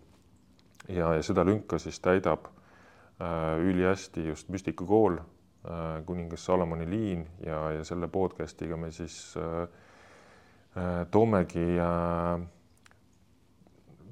ja, 0.87 1.13
ja 1.13 1.23
seda 1.23 1.45
lünka 1.45 1.77
siis 1.77 1.99
täidab 1.99 2.45
äh, 2.45 3.59
ülihästi 3.59 4.27
just 4.27 4.49
müstikakool 4.49 5.19
Äh, 5.65 6.05
kuningas 6.05 6.45
Salomoni 6.45 6.89
liin 6.89 7.27
ja, 7.45 7.71
ja 7.71 7.83
selle 7.83 8.07
podcast'iga 8.07 8.77
me 8.79 8.91
siis 8.95 9.33
äh, 9.37 9.61
äh, 10.79 11.07
toomegi 11.11 11.75
äh,, 11.83 12.39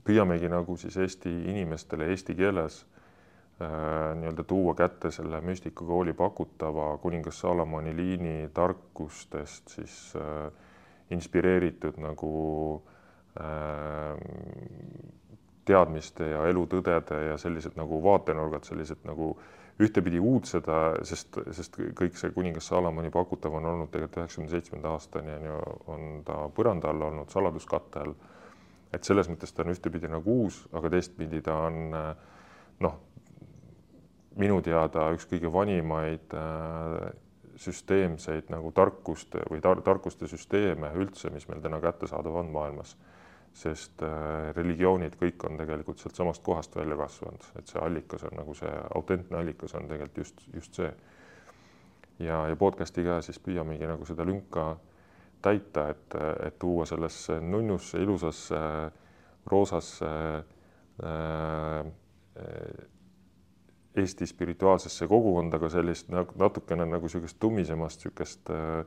püüamegi 0.04 0.50
nagu 0.52 0.76
siis 0.78 0.98
Eesti 1.00 1.32
inimestele 1.54 2.10
eesti 2.12 2.36
keeles 2.36 2.82
äh, 2.84 2.97
nii-öelda 3.60 4.44
tuua 4.46 4.76
kätte 4.78 5.10
selle 5.12 5.40
müstikakooli 5.42 6.14
pakutava 6.14 6.92
kuningas 7.02 7.40
Salomoni 7.40 7.96
liini 7.96 8.50
tarkustest 8.54 9.74
siis 9.74 10.14
äh, 10.16 10.52
inspireeritud 11.12 11.98
nagu 11.98 12.32
äh, 13.42 14.14
teadmiste 15.66 16.30
ja 16.36 16.46
elutõdede 16.48 17.24
ja 17.32 17.38
sellised 17.42 17.80
nagu 17.82 17.98
vaatenurgad, 18.04 18.70
sellised 18.70 19.02
nagu 19.10 19.34
äh, 19.34 19.48
ühtepidi 19.84 20.20
uudseda, 20.20 20.78
sest, 21.06 21.38
sest 21.54 21.78
kõik 21.98 22.18
see 22.18 22.32
kuningas 22.34 22.70
Salomoni 22.72 23.12
pakutav 23.14 23.60
on 23.60 23.68
olnud 23.70 23.92
tegelikult 23.94 24.24
üheksakümne 24.24 24.50
seitsmenda 24.50 24.94
aastani 24.96 25.36
on 25.36 25.46
ju, 25.46 25.60
on 25.94 26.08
ta 26.26 26.38
põranda 26.54 26.90
all 26.90 27.06
olnud, 27.12 27.30
saladuskatte 27.34 28.02
all. 28.02 28.16
et 28.94 29.04
selles 29.04 29.30
mõttes 29.30 29.54
ta 29.54 29.66
on 29.66 29.74
ühtepidi 29.76 30.10
nagu 30.10 30.40
uus, 30.46 30.64
aga 30.74 30.90
teistpidi 30.90 31.44
ta 31.46 31.60
on 31.68 31.92
noh, 31.94 32.98
minu 34.38 34.62
teada 34.62 35.10
üks 35.16 35.28
kõige 35.30 35.52
vanimaid 35.54 36.34
äh, 36.38 37.12
süsteemseid 37.58 38.52
nagu 38.54 38.72
tarkuste 38.72 39.42
või 39.50 39.62
tar 39.66 39.82
tarkuste 39.82 40.30
süsteeme 40.30 40.92
üldse, 40.96 41.32
mis 41.34 41.48
meil 41.50 41.64
täna 41.64 41.82
kättesaadav 41.82 42.36
on 42.44 42.52
maailmas 42.54 42.96
sest 43.58 44.04
äh, 44.06 44.56
religioonid 44.56 45.16
kõik 45.18 45.46
on 45.48 45.58
tegelikult 45.58 46.02
sealtsamast 46.02 46.44
kohast 46.46 46.76
välja 46.78 46.98
kasvanud, 47.00 47.46
et 47.58 47.72
see 47.72 47.82
allikas 47.82 48.26
on 48.30 48.36
nagu 48.38 48.54
see 48.58 48.74
autentne 48.96 49.40
allikas 49.40 49.74
on 49.78 49.88
tegelikult 49.90 50.22
just, 50.22 50.44
just 50.54 50.78
see. 50.78 50.92
ja, 52.20 52.44
ja 52.50 52.56
podcast'iga 52.60 53.22
siis 53.26 53.40
püüamegi 53.42 53.90
nagu 53.90 54.06
seda 54.06 54.26
lünka 54.28 54.76
täita, 55.42 55.88
et, 55.94 56.18
et 56.48 56.60
tuua 56.60 56.86
sellesse 56.90 57.40
nunnusse, 57.42 58.02
ilusasse, 58.02 58.62
roosasse 59.50 60.12
äh, 60.38 61.82
Eesti 63.98 64.28
spirituaalsesse 64.30 65.08
kogukonda 65.08 65.60
ka 65.60 65.70
sellist 65.74 66.10
natukene 66.12 66.86
nagu 66.86 67.08
niisugust 67.08 67.40
tummisemast 67.40 68.04
niisugust 68.06 68.52
äh, 68.54 68.86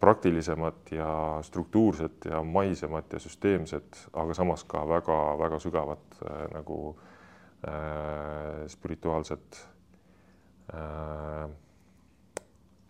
praktilisemat 0.00 0.92
ja 0.92 1.38
struktuurset 1.42 2.24
ja 2.24 2.42
maisemat 2.42 3.12
ja 3.12 3.18
süsteemset, 3.22 4.08
aga 4.12 4.34
samas 4.34 4.64
ka 4.64 4.82
väga-väga 4.88 5.60
sügavat 5.62 6.18
äh, 6.22 6.40
nagu 6.54 6.78
äh, 7.68 8.66
spirituaalset 8.68 9.60
äh, 10.74 11.50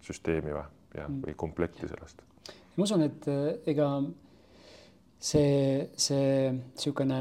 süsteemi 0.00 0.54
või, 0.54 0.64
jah, 0.94 1.08
mm. 1.08 1.20
või 1.26 1.34
komplekti 1.36 1.88
sellest. 1.88 2.22
ma 2.76 2.86
usun, 2.88 3.04
et 3.06 3.28
äh, 3.28 3.44
ega 3.74 3.90
see, 5.18 5.90
see 5.96 6.52
niisugune 6.56 7.20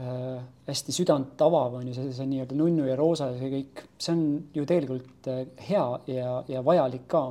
äh, 0.00 0.42
hästi 0.66 0.94
südant 0.94 1.42
avav 1.42 1.78
on 1.78 1.88
ju 1.88 1.94
see, 1.96 2.12
see 2.14 2.28
nii-öelda 2.30 2.58
nunnu 2.58 2.86
ja 2.88 2.96
roosa 2.98 3.30
ja 3.32 3.38
see 3.40 3.50
kõik, 3.52 3.82
see 3.98 4.14
on 4.14 4.24
ju 4.54 4.66
tegelikult 4.68 5.28
äh, 5.32 5.42
hea 5.68 5.84
ja, 6.12 6.38
ja 6.50 6.62
vajalik 6.64 7.06
ka, 7.10 7.24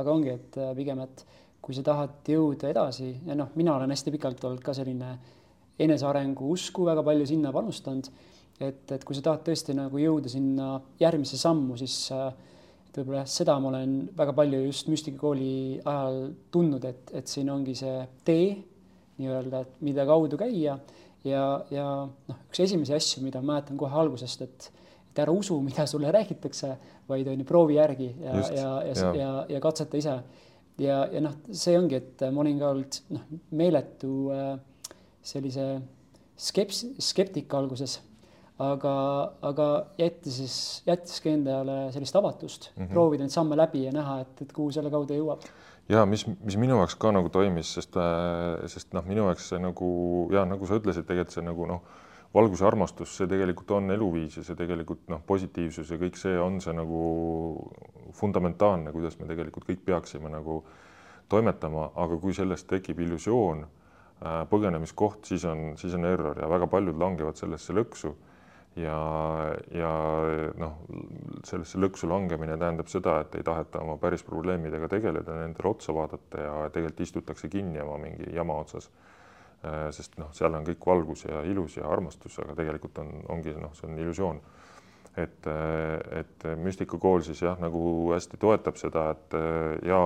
aga 0.00 0.14
ongi, 0.14 0.34
et 0.36 0.60
äh, 0.60 0.72
pigem, 0.78 1.02
et 1.04 1.24
kui 1.60 1.76
sa 1.76 1.84
tahad 1.86 2.28
jõuda 2.28 2.70
edasi 2.72 3.12
ja 3.26 3.36
noh, 3.38 3.52
mina 3.60 3.76
olen 3.76 3.92
hästi 3.92 4.14
pikalt 4.16 4.44
olnud 4.48 4.64
ka 4.64 4.74
selline 4.76 5.14
enesearengu 5.80 6.50
usku 6.52 6.84
väga 6.88 7.04
palju 7.06 7.26
sinna 7.28 7.52
panustanud. 7.52 8.08
et, 8.60 8.84
et 8.92 9.04
kui 9.04 9.16
sa 9.16 9.24
tahad 9.24 9.44
tõesti 9.46 9.76
nagu 9.76 9.98
jõuda 9.98 10.28
sinna 10.28 10.74
järgmisse 11.00 11.38
sammu, 11.40 11.76
siis 11.80 12.10
et 12.90 12.98
võib-olla 12.98 13.22
seda 13.30 13.54
ma 13.62 13.70
olen 13.70 13.92
väga 14.16 14.34
palju 14.36 14.64
just 14.66 14.88
müstikakooli 14.90 15.80
ajal 15.84 16.18
tundnud, 16.52 16.84
et, 16.84 17.12
et 17.14 17.30
siin 17.30 17.48
ongi 17.52 17.76
see 17.78 18.02
tee 18.26 18.50
nii-öelda, 19.20 19.60
et 19.62 19.84
mida 19.86 20.04
kaudu 20.08 20.38
käia 20.40 20.74
ja, 21.26 21.44
ja 21.72 21.86
noh, 22.06 22.42
üks 22.48 22.62
esimesi 22.64 22.94
asju, 22.96 23.24
mida 23.24 23.42
ma 23.42 23.54
mäletan 23.54 23.78
kohe 23.80 23.96
algusest, 24.02 24.44
et, 24.46 24.68
et 25.10 25.22
ära 25.24 25.34
usu, 25.34 25.58
mida 25.64 25.86
sulle 25.90 26.12
räägitakse, 26.18 26.74
vaid 27.10 27.28
on 27.30 27.42
ju 27.42 27.48
proovi 27.48 27.78
järgi 27.78 28.12
ja, 28.22 28.36
ja, 28.36 28.50
ja, 28.54 28.68
ja, 28.94 29.14
ja, 29.20 29.30
ja 29.56 29.62
katseta 29.62 30.00
ise. 30.00 30.18
ja, 30.80 31.00
ja 31.12 31.24
noh, 31.24 31.40
see 31.52 31.78
ongi, 31.78 31.98
et 32.00 32.28
ma 32.32 32.44
olin 32.44 32.60
ka 32.60 32.74
olnud 32.74 33.00
noh, 33.16 33.26
meeletu 33.58 34.14
äh, 34.34 34.52
sellise 35.22 35.72
skeps-, 36.40 36.86
skeptika 37.02 37.58
alguses, 37.60 37.98
aga, 38.60 38.94
aga 39.44 39.66
jättis 40.00 40.38
siis, 40.40 40.56
jättiski 40.86 41.34
endale 41.34 41.82
sellist 41.94 42.16
avatust 42.16 42.70
mm, 42.70 42.82
-hmm. 42.82 42.92
proovida 42.92 43.24
neid 43.24 43.34
samme 43.34 43.56
läbi 43.56 43.84
ja 43.86 43.92
näha, 43.92 44.20
et, 44.24 44.42
et 44.46 44.52
kuhu 44.52 44.72
selle 44.72 44.92
kaudu 44.92 45.16
jõuab 45.16 45.44
ja 45.90 46.04
mis, 46.06 46.24
mis 46.26 46.56
minu 46.60 46.78
jaoks 46.78 46.96
ka 47.00 47.10
nagu 47.14 47.30
toimis, 47.32 47.72
sest, 47.76 47.96
äh, 47.98 48.60
sest 48.70 48.94
noh, 48.96 49.06
minu 49.06 49.26
jaoks 49.28 49.50
see 49.52 49.60
nagu 49.62 49.90
ja 50.34 50.44
nagu 50.48 50.68
sa 50.68 50.78
ütlesid, 50.80 51.08
tegelikult 51.08 51.36
see 51.36 51.46
nagu 51.46 51.66
noh, 51.70 51.82
valguse 52.34 52.66
armastus, 52.66 53.16
see 53.18 53.26
tegelikult 53.30 53.72
on 53.74 53.90
eluviis 53.90 54.38
ja 54.38 54.44
see 54.46 54.58
tegelikult 54.58 55.08
noh, 55.10 55.22
positiivsus 55.26 55.90
ja 55.90 55.98
kõik 56.00 56.18
see 56.20 56.36
on 56.38 56.60
see 56.62 56.74
nagu 56.76 57.00
fundamentaalne, 58.20 58.92
kuidas 58.94 59.18
me 59.18 59.26
tegelikult 59.30 59.66
kõik 59.66 59.82
peaksime 59.86 60.30
nagu 60.30 60.60
toimetama, 61.30 61.90
aga 61.98 62.18
kui 62.22 62.34
sellest 62.34 62.68
tekib 62.70 63.02
illusioon, 63.02 63.66
äh, 63.66 64.40
põgenemiskoht, 64.50 65.24
siis 65.30 65.46
on, 65.50 65.72
siis 65.80 65.94
on 65.98 66.06
error 66.06 66.38
ja 66.38 66.50
väga 66.50 66.70
paljud 66.70 66.98
langevad 66.98 67.38
sellesse 67.38 67.74
lõksu 67.74 68.14
ja, 68.76 68.98
ja 69.74 69.92
noh, 70.60 70.76
sellesse 71.46 71.80
lõksu 71.80 72.08
langemine 72.10 72.56
tähendab 72.60 72.90
seda, 72.90 73.18
et 73.24 73.34
ei 73.38 73.46
taheta 73.46 73.82
oma 73.84 73.96
päris 74.00 74.22
probleemidega 74.26 74.88
tegeleda, 74.92 75.38
nendele 75.40 75.72
otsa 75.72 75.94
vaadata 75.96 76.44
ja 76.44 76.52
tegelikult 76.74 77.06
istutakse 77.06 77.50
kinni 77.50 77.82
oma 77.82 77.98
mingi 78.02 78.30
jama 78.34 78.60
otsas. 78.62 78.90
Äh, 79.60 79.88
sest 79.94 80.16
noh, 80.20 80.30
seal 80.36 80.54
on 80.56 80.66
kõik 80.68 80.86
valgus 80.86 81.26
ja 81.26 81.42
ilus 81.44 81.76
ja 81.76 81.88
armastus, 81.90 82.38
aga 82.40 82.54
tegelikult 82.62 83.02
on, 83.02 83.10
ongi 83.34 83.56
noh, 83.58 83.74
see 83.76 83.90
on 83.90 83.98
illusioon. 83.98 84.42
et, 85.18 85.46
et 86.14 86.44
müstikakool 86.56 87.24
siis 87.26 87.40
jah, 87.42 87.58
nagu 87.58 88.12
hästi 88.14 88.38
toetab 88.40 88.76
seda, 88.78 89.08
et 89.10 89.34
ja 89.84 89.98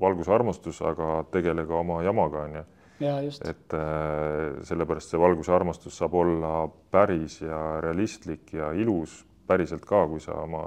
valgus, 0.00 0.28
armastus, 0.28 0.82
aga 0.84 1.24
tegelege 1.32 1.72
oma 1.74 2.02
jamaga 2.04 2.44
onju 2.44 2.64
et 3.50 3.74
äh, 3.76 4.62
sellepärast 4.68 5.12
see 5.12 5.20
valguse 5.20 5.52
armastus 5.54 5.98
saab 5.98 6.14
olla 6.20 6.52
päris 6.92 7.40
ja 7.42 7.80
realistlik 7.84 8.52
ja 8.56 8.72
ilus 8.72 9.22
päriselt 9.46 9.84
ka, 9.88 10.04
kui 10.08 10.20
sa 10.22 10.36
oma 10.44 10.62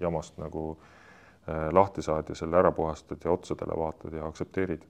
jamast 0.00 0.38
nagu 0.42 0.72
äh, 0.74 1.68
lahti 1.72 2.02
saad 2.02 2.32
ja 2.32 2.38
selle 2.38 2.58
ära 2.60 2.72
puhastad 2.72 3.24
ja 3.24 3.34
otsadele 3.34 3.76
vaatad 3.78 4.16
ja 4.16 4.26
aktsepteerid. 4.26 4.86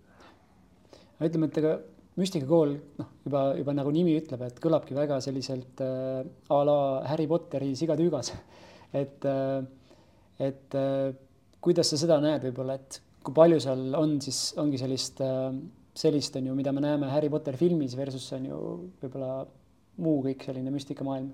ütleme, 1.24 1.50
et 1.50 1.58
ega 1.62 1.76
müstikakool 2.20 2.76
noh, 2.98 3.14
juba 3.24 3.46
juba 3.58 3.74
nagu 3.74 3.92
nimi 3.94 4.14
ütleb, 4.20 4.44
et 4.46 4.60
kõlabki 4.62 4.96
väga 4.96 5.20
selliselt 5.24 5.80
äh, 5.82 6.22
a 6.50 6.60
la 6.66 6.78
Harry 7.10 7.26
Potteri 7.30 7.74
sigatüügas 7.78 8.34
et 9.02 9.24
äh, 9.24 9.64
et 10.38 10.74
äh, 10.74 11.14
kuidas 11.62 11.90
sa 11.90 11.98
seda 12.00 12.18
näed 12.22 12.44
võib-olla, 12.48 12.78
et 12.78 13.00
kui 13.24 13.34
palju 13.34 13.60
seal 13.62 13.94
on 13.98 14.18
siis 14.22 14.40
ongi 14.60 14.80
sellist 14.80 15.20
äh, 15.24 15.50
sellist 15.94 16.36
on 16.36 16.50
ju, 16.50 16.54
mida 16.58 16.72
me 16.72 16.82
näeme 16.84 17.10
Harry 17.12 17.30
Potter 17.30 17.56
filmis 17.56 17.96
versus 17.96 18.26
on 18.36 18.46
ju 18.50 18.60
võib-olla 19.02 19.44
muu 20.02 20.22
kõik 20.24 20.44
selline 20.46 20.72
müstikamaailm. 20.74 21.32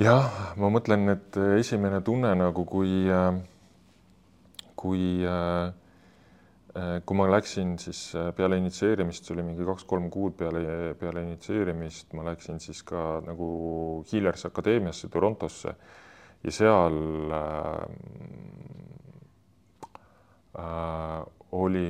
jah, 0.00 0.54
ma 0.56 0.70
mõtlen, 0.72 1.08
et 1.12 1.38
esimene 1.60 2.00
tunne 2.02 2.32
nagu 2.38 2.64
kui, 2.68 3.04
kui 4.80 5.04
äh, 5.28 5.72
kui 7.06 7.16
ma 7.16 7.28
läksin 7.30 7.76
siis 7.78 8.00
peale 8.34 8.56
initsieerimist, 8.58 9.28
see 9.28 9.36
oli 9.36 9.44
mingi 9.46 9.66
kaks-kolm 9.66 10.08
kuud 10.10 10.34
peale, 10.38 10.64
peale 10.98 11.22
initsieerimist, 11.22 12.10
ma 12.18 12.24
läksin 12.26 12.58
siis 12.62 12.82
ka 12.82 13.20
nagu 13.22 13.46
Healers 14.10 14.48
Akadeemiasse 14.48 15.08
Torontosse 15.12 15.76
ja 16.44 16.52
seal 16.52 16.98
äh, 17.32 17.84
äh, 20.58 21.22
oli 21.52 21.86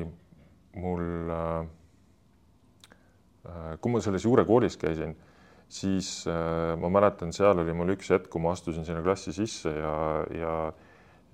mul 0.74 1.30
äh,, 1.34 1.62
kui 3.80 3.92
ma 3.92 4.00
selles 4.00 4.24
juurekoolis 4.24 4.76
käisin 4.80 5.16
siis 5.68 6.26
äh, 6.28 6.76
ma 6.80 6.88
mäletan, 6.88 7.32
seal 7.32 7.58
oli 7.58 7.74
mul 7.76 7.94
üks 7.96 8.10
hetk, 8.14 8.28
kui 8.32 8.42
ma 8.42 8.52
astusin 8.54 8.87
sinna 8.87 9.02
klassi 9.04 9.34
sisse 9.34 9.72
ja, 9.74 9.96
ja 10.34 10.54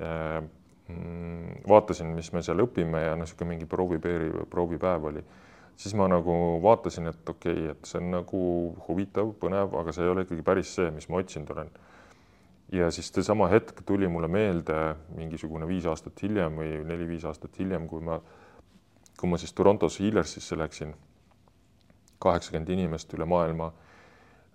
äh, 0.00 0.38
mm, 0.88 1.60
vaatasin, 1.68 2.14
mis 2.16 2.32
me 2.32 2.42
seal 2.46 2.62
õpime 2.64 3.04
ja 3.04 3.14
niisugune 3.18 3.54
mingi 3.54 3.68
proovipeeri, 3.70 4.30
proovipäev 4.50 5.10
oli, 5.12 5.24
siis 5.80 5.96
ma 5.98 6.08
nagu 6.10 6.34
vaatasin, 6.64 7.10
et 7.12 7.34
okei 7.34 7.56
okay,, 7.66 7.70
et 7.74 7.90
see 7.92 8.00
on 8.00 8.10
nagu 8.14 8.42
huvitav, 8.88 9.34
põnev, 9.42 9.76
aga 9.82 9.94
see 9.96 10.06
ei 10.06 10.14
ole 10.14 10.26
ikkagi 10.26 10.46
päris 10.46 10.74
see, 10.78 10.90
mis 10.94 11.08
ma 11.10 11.22
otsinud 11.22 11.54
olen. 11.56 11.72
ja 12.72 12.90
siis 12.94 13.10
seesama 13.10 13.48
hetk 13.50 13.82
tuli 13.86 14.08
mulle 14.08 14.28
meelde 14.30 14.94
mingisugune 15.16 15.66
viis 15.66 15.88
aastat 15.90 16.22
hiljem 16.22 16.60
või 16.62 16.76
neli-viis 16.86 17.26
aastat 17.26 17.58
hiljem, 17.58 17.88
kui 17.90 18.04
ma, 18.06 18.20
kui 19.20 19.28
ma 19.28 19.36
siis 19.36 19.52
Torontos 19.52 20.00
Healersisse 20.00 20.56
läksin, 20.56 20.94
kaheksakümmend 22.18 22.72
inimest 22.72 23.12
üle 23.16 23.28
maailma 23.28 23.68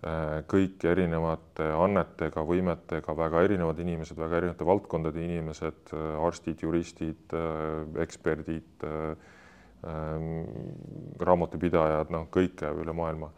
Äh, 0.04 0.42
kõik 0.44 0.84
erinevate 0.84 1.70
annetega, 1.72 2.42
võimetega, 2.44 3.14
väga 3.16 3.40
erinevad 3.46 3.78
inimesed, 3.80 4.18
väga 4.20 4.42
erinevate 4.42 4.66
valdkondade 4.68 5.22
inimesed, 5.24 5.88
äh, 5.96 6.18
arstid, 6.20 6.60
juristid, 6.62 7.32
äh, 7.32 8.02
eksperdid, 8.04 8.86
raamatupidajad, 11.22 12.08
noh, 12.10 12.24
kõike 12.32 12.66
üle 12.80 12.92
maailma. 12.96 13.28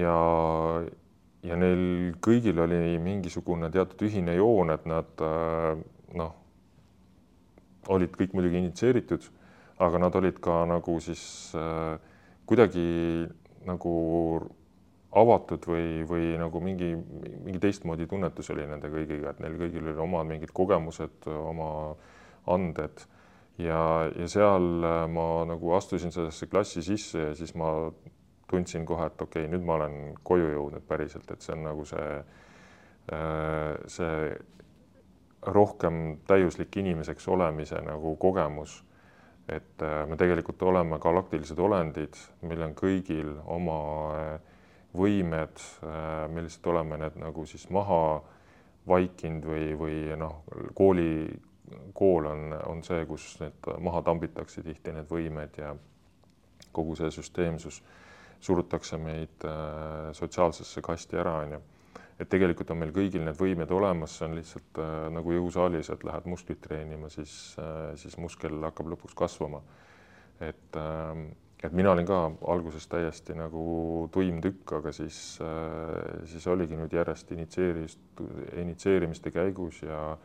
ja, 0.00 0.14
ja 1.46 1.58
neil 1.60 1.82
kõigil 2.24 2.58
oli 2.64 2.98
mingisugune 3.04 3.70
teatud 3.70 4.02
ühine 4.08 4.34
joon, 4.34 4.72
et 4.74 4.88
nad 4.90 5.22
noh, 6.18 6.34
olid 7.88 8.14
kõik 8.16 8.36
muidugi 8.36 8.60
initsieeritud, 8.62 9.26
aga 9.84 10.00
nad 10.02 10.16
olid 10.18 10.38
ka 10.44 10.62
nagu 10.68 10.98
siis 11.00 11.22
kuidagi 12.48 12.88
nagu 13.68 13.92
avatud 15.18 15.64
või, 15.68 16.02
või 16.08 16.32
nagu 16.40 16.60
mingi, 16.60 16.90
mingi 17.44 17.60
teistmoodi 17.62 18.06
tunnetus 18.08 18.50
oli 18.52 18.66
nende 18.68 18.90
kõigiga, 18.92 19.32
et 19.32 19.40
neil 19.42 19.56
kõigil 19.60 19.86
olid 19.86 20.02
omad 20.04 20.28
mingid 20.28 20.52
kogemused, 20.56 21.28
oma 21.28 21.70
anded. 22.48 23.06
Ja, 23.58 23.80
ja 24.14 24.28
seal 24.30 24.84
ma 25.10 25.26
nagu 25.48 25.72
astusin 25.74 26.12
sellesse 26.14 26.46
klassi 26.46 26.84
sisse 26.86 27.30
ja 27.30 27.32
siis 27.34 27.56
ma 27.58 27.90
tundsin 28.48 28.84
kohe, 28.86 29.08
et 29.08 29.24
okei 29.24 29.44
okay,, 29.44 29.50
nüüd 29.50 29.64
ma 29.66 29.78
olen 29.80 29.96
koju 30.24 30.52
jõudnud 30.52 30.84
päriselt, 30.88 31.26
et 31.32 31.42
see 31.44 31.56
on 31.56 31.66
nagu 31.66 31.84
see, 31.88 32.12
see 33.96 34.12
rohkem 35.52 36.18
täiuslik 36.26 36.76
inimeseks 36.76 37.28
olemise 37.28 37.80
nagu 37.84 38.16
kogemus. 38.16 38.84
Et 39.48 39.82
äh, 39.82 40.06
me 40.06 40.16
tegelikult 40.16 40.62
oleme 40.62 40.98
galaktilised 41.00 41.58
olendid, 41.58 42.16
meil 42.44 42.62
on 42.66 42.74
kõigil 42.76 43.30
oma 43.48 43.78
äh, 44.12 44.56
võimed, 44.96 45.62
äh, 45.88 46.26
me 46.28 46.44
lihtsalt 46.44 46.68
oleme 46.74 46.98
need 47.00 47.16
nagu 47.22 47.46
siis 47.48 47.64
maha 47.72 48.20
vaikinud 48.88 49.48
või, 49.48 49.70
või 49.80 49.96
noh, 50.20 50.42
kooli, 50.76 51.24
kool 51.96 52.28
on, 52.28 52.52
on 52.68 52.84
see, 52.84 53.06
kus 53.08 53.38
need 53.40 53.70
maha 53.84 54.04
tambitakse 54.04 54.64
tihti, 54.64 54.92
need 54.92 55.08
võimed 55.08 55.56
ja 55.60 55.72
kogu 56.72 56.96
see 56.96 57.08
süsteemsus 57.12 57.80
surutakse 58.40 59.00
meid 59.00 59.44
sotsiaalsesse 60.14 60.80
kasti 60.84 61.18
ära, 61.18 61.34
on 61.42 61.56
ju 61.56 61.60
et 62.18 62.28
tegelikult 62.30 62.70
on 62.74 62.80
meil 62.80 62.92
kõigil 62.94 63.22
need 63.24 63.38
võimed 63.38 63.70
olemas, 63.74 64.16
see 64.18 64.26
on 64.26 64.38
lihtsalt 64.38 64.80
äh, 64.82 64.94
nagu 65.14 65.34
jõusaalis, 65.36 65.90
et 65.94 66.06
lähed 66.06 66.26
musklit 66.30 66.60
treenima, 66.64 67.10
siis 67.12 67.34
äh,, 67.62 67.92
siis 68.00 68.18
muskel 68.18 68.58
hakkab 68.66 68.90
lõpuks 68.94 69.14
kasvama. 69.18 69.62
et 70.40 70.76
äh,, 70.76 71.28
et 71.62 71.72
mina 71.74 71.90
olin 71.90 72.06
ka 72.06 72.18
alguses 72.46 72.86
täiesti 72.86 73.34
nagu 73.34 74.08
tuim 74.14 74.40
tükk, 74.42 74.72
aga 74.80 74.92
siis 74.92 75.38
äh,, 75.42 76.26
siis 76.26 76.46
oligi 76.46 76.78
nüüd 76.78 76.92
järjest 76.94 77.32
initsieerimist, 77.34 78.02
initsieerimiste 78.56 79.30
käigus 79.34 79.82
ja 79.82 80.16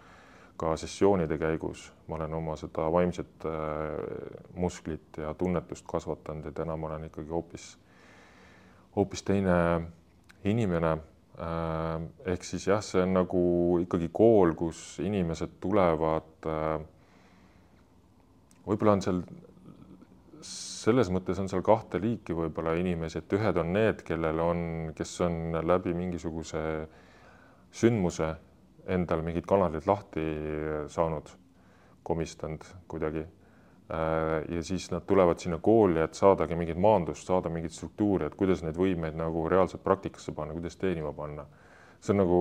ka 0.58 0.75
sessioonide 0.77 1.38
käigus 1.41 1.88
ma 2.08 2.15
olen 2.15 2.34
oma 2.34 2.58
seda 2.58 2.89
vaimset 2.91 3.45
äh, 3.45 3.53
musklit 4.56 5.17
ja 5.17 5.34
tunnetust 5.34 5.86
kasvatanud 5.89 6.45
ja 6.45 6.51
täna 6.51 6.77
ma 6.77 6.88
olen 6.89 7.10
ikkagi 7.10 7.29
hoopis, 7.29 7.73
hoopis 8.95 9.23
teine 9.23 9.56
inimene 10.43 10.97
ehk 11.38 12.46
siis 12.46 12.67
jah, 12.67 12.82
see 12.86 13.02
on 13.02 13.15
nagu 13.17 13.43
ikkagi 13.82 14.10
kool, 14.13 14.54
kus 14.58 15.00
inimesed 15.04 15.58
tulevad. 15.63 16.30
Äh, 16.46 16.78
võib-olla 18.67 18.98
on 18.98 19.04
seal 19.06 19.24
selles 20.43 21.08
mõttes 21.13 21.39
on 21.39 21.48
seal 21.48 21.63
kahte 21.63 22.00
liiki 22.04 22.36
võib-olla 22.36 22.74
inimesi, 22.76 23.22
et 23.22 23.36
ühed 23.38 23.60
on 23.62 23.69
need, 23.72 24.02
kellel 24.04 24.41
on, 24.43 24.65
kes 24.98 25.13
on 25.24 25.56
läbi 25.63 25.93
mingisuguse 25.96 26.63
sündmuse 27.74 28.34
endal 28.91 29.24
mingid 29.24 29.48
kanalid 29.48 29.88
lahti 29.88 30.26
saanud, 30.91 31.32
komistanud 32.04 32.67
kuidagi 32.91 33.24
Äh, 33.24 33.42
ja 33.89 34.63
siis 34.63 34.91
nad 34.91 35.04
tulevad 35.08 35.39
sinna 35.39 35.58
kooli, 35.62 36.00
et 36.00 36.15
saadagi 36.15 36.56
mingit 36.56 36.80
maandust, 36.80 37.28
saada 37.28 37.50
mingit 37.50 37.76
struktuuri, 37.76 38.26
et 38.26 38.36
kuidas 38.39 38.63
neid 38.63 38.78
võimeid 38.80 39.17
nagu 39.19 39.48
reaalselt 39.52 39.84
praktikasse 39.84 40.32
panna, 40.32 40.56
kuidas 40.56 40.78
teenima 40.80 41.13
panna. 41.13 41.46
see 42.04 42.13
on 42.13 42.17
nagu 42.19 42.39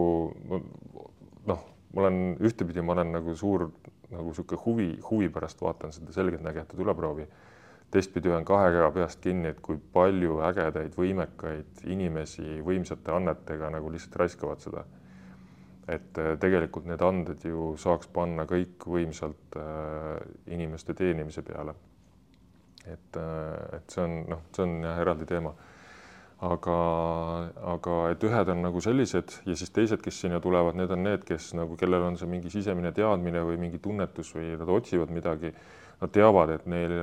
noh, 1.47 1.65
ma 1.95 2.01
olen 2.03 2.37
ühtepidi, 2.41 2.83
ma 2.83 2.97
olen 2.97 3.13
nagu 3.19 3.35
suur 3.35 3.69
nagu 4.13 4.29
niisugune 4.29 4.61
huvi, 4.65 4.89
huvi 5.11 5.29
pärast 5.33 5.61
vaatan 5.63 5.93
seda 5.93 6.13
selgeltnägijate 6.13 6.77
tuleproovi. 6.77 7.27
teistpidi 7.91 8.31
olen 8.31 8.45
kahe 8.45 8.71
käe 8.73 8.91
peast 8.93 9.21
kinni, 9.21 9.49
et 9.49 9.61
kui 9.61 9.77
palju 9.93 10.39
ägedaid, 10.49 10.95
võimekaid 10.97 11.83
inimesi 11.85 12.63
võimsate 12.65 13.13
annetega 13.13 13.69
nagu 13.71 13.91
lihtsalt 13.93 14.17
raiskavad 14.17 14.61
seda 14.65 14.85
et 15.89 16.19
äh, 16.19 16.37
tegelikult 16.39 16.87
need 16.87 17.03
anded 17.03 17.43
ju 17.47 17.73
saaks 17.81 18.11
panna 18.15 18.47
kõik 18.49 18.87
võimsalt 18.87 19.59
äh, 19.59 20.21
inimeste 20.55 20.95
teenimise 20.95 21.43
peale. 21.43 21.75
et, 22.87 23.17
äh, 23.17 23.77
et 23.79 23.91
see 23.91 24.03
on 24.03 24.17
noh, 24.31 24.43
see 24.55 24.65
on 24.67 24.81
jah 24.83 25.03
eraldi 25.03 25.27
teema. 25.27 25.55
aga, 26.43 26.77
aga 27.71 27.97
et 28.11 28.25
ühed 28.27 28.49
on 28.51 28.65
nagu 28.65 28.81
sellised 28.83 29.35
ja 29.47 29.55
siis 29.55 29.71
teised, 29.71 30.01
kes 30.03 30.17
sinna 30.25 30.41
tulevad, 30.43 30.75
need 30.75 30.91
on 30.91 31.05
need, 31.07 31.23
kes 31.25 31.53
nagu, 31.55 31.77
kellel 31.79 32.03
on 32.03 32.17
see 32.19 32.27
mingi 32.27 32.51
sisemine 32.51 32.91
teadmine 32.93 33.45
või 33.47 33.61
mingi 33.63 33.79
tunnetus 33.79 34.35
või 34.35 34.57
nad 34.59 34.69
otsivad 34.69 35.11
midagi. 35.15 35.53
Nad 36.03 36.11
teavad, 36.11 36.51
et 36.51 36.65
neil 36.67 36.97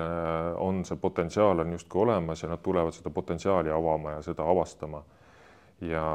on 0.60 0.82
see 0.84 1.00
potentsiaal 1.00 1.64
on 1.64 1.72
justkui 1.72 2.02
olemas 2.04 2.44
ja 2.44 2.50
nad 2.52 2.60
tulevad 2.60 2.92
seda 2.92 3.14
potentsiaali 3.16 3.72
avama 3.72 4.18
ja 4.18 4.26
seda 4.26 4.44
avastama 4.44 5.00
ja, 5.82 6.06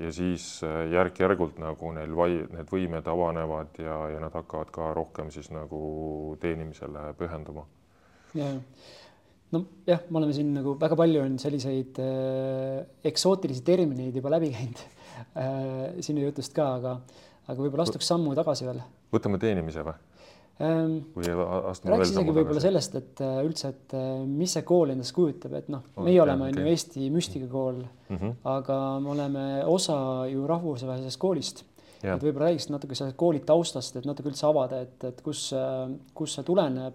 ja 0.00 0.12
siis 0.14 0.46
äh, 0.64 0.86
järk-järgult 0.92 1.60
nagu 1.60 1.92
neil 1.96 2.14
vai-, 2.16 2.46
need 2.54 2.70
võimed 2.72 3.08
avanevad 3.10 3.80
ja, 3.82 3.98
ja 4.14 4.22
nad 4.22 4.34
hakkavad 4.36 4.72
ka 4.74 4.90
rohkem 4.96 5.30
siis 5.34 5.50
nagu 5.54 6.36
teenimisele 6.40 7.10
pühenduma. 7.18 7.66
ja, 8.38 8.50
nojah, 9.52 10.04
me 10.08 10.22
oleme 10.22 10.36
siin 10.36 10.54
nagu 10.56 10.76
väga 10.80 10.98
palju 10.98 11.24
on 11.24 11.38
selliseid 11.42 12.00
äh, 12.04 12.84
eksootilisi 13.12 13.64
termineid 13.66 14.16
juba 14.16 14.32
läbi 14.36 14.52
käinud 14.54 14.84
äh, 14.84 16.00
sinu 16.04 16.24
jutust 16.24 16.56
ka, 16.56 16.74
aga, 16.80 16.96
aga 17.46 17.58
võib-olla 17.60 17.88
astuks 17.88 18.08
sammu 18.08 18.36
tagasi 18.38 18.68
veel. 18.70 18.80
võtame 19.12 19.42
teenimise 19.42 19.84
või? 19.86 19.98
Ehm, 20.60 20.98
rääkis 21.16 22.10
isegi 22.12 22.32
võib-olla 22.36 22.60
sellest, 22.60 22.96
et 22.98 23.20
äh, 23.24 23.38
üldse, 23.46 23.70
et 23.72 23.94
äh, 23.96 24.08
mis 24.28 24.52
see 24.52 24.64
kool 24.68 24.92
endast 24.92 25.14
kujutab, 25.16 25.54
et 25.56 25.70
noh, 25.72 25.86
meie 26.04 26.18
oh, 26.20 26.26
oleme 26.26 26.50
on 26.50 26.52
okay. 26.52 26.66
ju 26.66 26.74
Eesti 26.74 27.08
müstikakool 27.14 27.78
mm, 27.80 28.16
-hmm. 28.18 28.34
aga 28.52 28.76
me 29.00 29.12
oleme 29.14 29.44
osa 29.64 29.96
ju 30.28 30.44
rahvusvahelisest 30.50 31.20
koolist. 31.20 31.64
et 32.02 32.22
võib-olla 32.22 32.48
räägiksid 32.48 32.72
natuke 32.72 32.94
sellest 32.96 33.16
kooli 33.16 33.40
taustast, 33.44 33.96
et 33.96 34.06
natuke 34.08 34.28
üldse 34.28 34.46
avada, 34.48 34.80
et, 34.80 35.04
et 35.04 35.20
kus, 35.24 35.50
äh, 35.56 35.88
kus 36.14 36.36
see 36.36 36.44
tuleneb, 36.44 36.94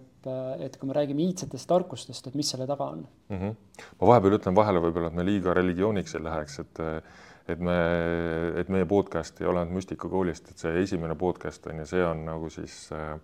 et 0.59 0.77
kui 0.81 0.89
me 0.89 0.93
räägime 0.97 1.21
iidsetest 1.21 1.67
tarkustest, 1.69 2.27
et 2.27 2.35
mis 2.35 2.49
selle 2.49 2.65
taga 2.67 2.85
on 2.93 3.05
mm? 3.29 3.37
-hmm. 3.37 3.83
ma 4.01 4.07
vahepeal 4.07 4.39
ütlen 4.39 4.55
vahele 4.55 4.81
võib-olla, 4.81 5.07
et 5.07 5.17
me 5.21 5.25
liiga 5.25 5.53
religiooniks 5.53 6.15
ei 6.15 6.23
läheks, 6.23 6.59
et 6.59 6.79
et 7.47 7.59
me, 7.59 7.77
et 8.57 8.69
meie 8.69 8.85
podcast 8.85 9.41
ei 9.41 9.47
ole 9.47 9.59
ainult 9.59 9.75
müstikakoolist, 9.75 10.49
et 10.49 10.57
see 10.57 10.81
esimene 10.81 11.15
podcast 11.15 11.67
on 11.67 11.77
ja 11.77 11.85
see 11.85 12.05
on 12.05 12.25
nagu 12.25 12.49
siis 12.49 12.89
Äh, 12.91 13.19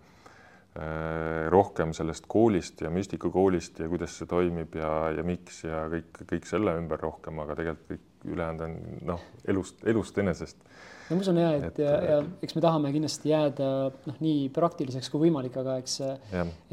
rohkem 1.52 1.90
sellest 1.92 2.24
koolist 2.32 2.80
ja 2.80 2.88
müstikakoolist 2.88 3.82
ja 3.82 3.88
kuidas 3.92 4.14
see 4.16 4.28
toimib 4.30 4.78
ja, 4.78 4.88
ja 5.12 5.24
miks 5.26 5.58
ja 5.66 5.82
kõik, 5.92 6.22
kõik 6.30 6.48
selle 6.48 6.72
ümber 6.80 7.02
rohkem, 7.02 7.42
aga 7.44 7.58
tegelikult 7.58 7.90
kõik 7.90 8.32
ülejäänud 8.32 8.64
on 8.64 8.76
noh, 9.12 9.26
elust, 9.48 9.82
elust 9.84 10.18
enesest. 10.22 10.62
no 11.10 11.18
ma 11.18 11.24
usun 11.26 11.40
ja, 11.42 11.50
et, 11.58 11.66
et 11.68 11.80
ja, 11.82 11.92
ja 12.08 12.18
eks 12.46 12.56
me 12.56 12.62
tahame 12.64 12.92
kindlasti 12.94 13.32
jääda 13.32 13.68
noh, 14.08 14.20
nii 14.24 14.46
praktiliseks 14.54 15.12
kui 15.12 15.26
võimalik, 15.26 15.58
aga 15.60 15.76
eks, 15.82 15.98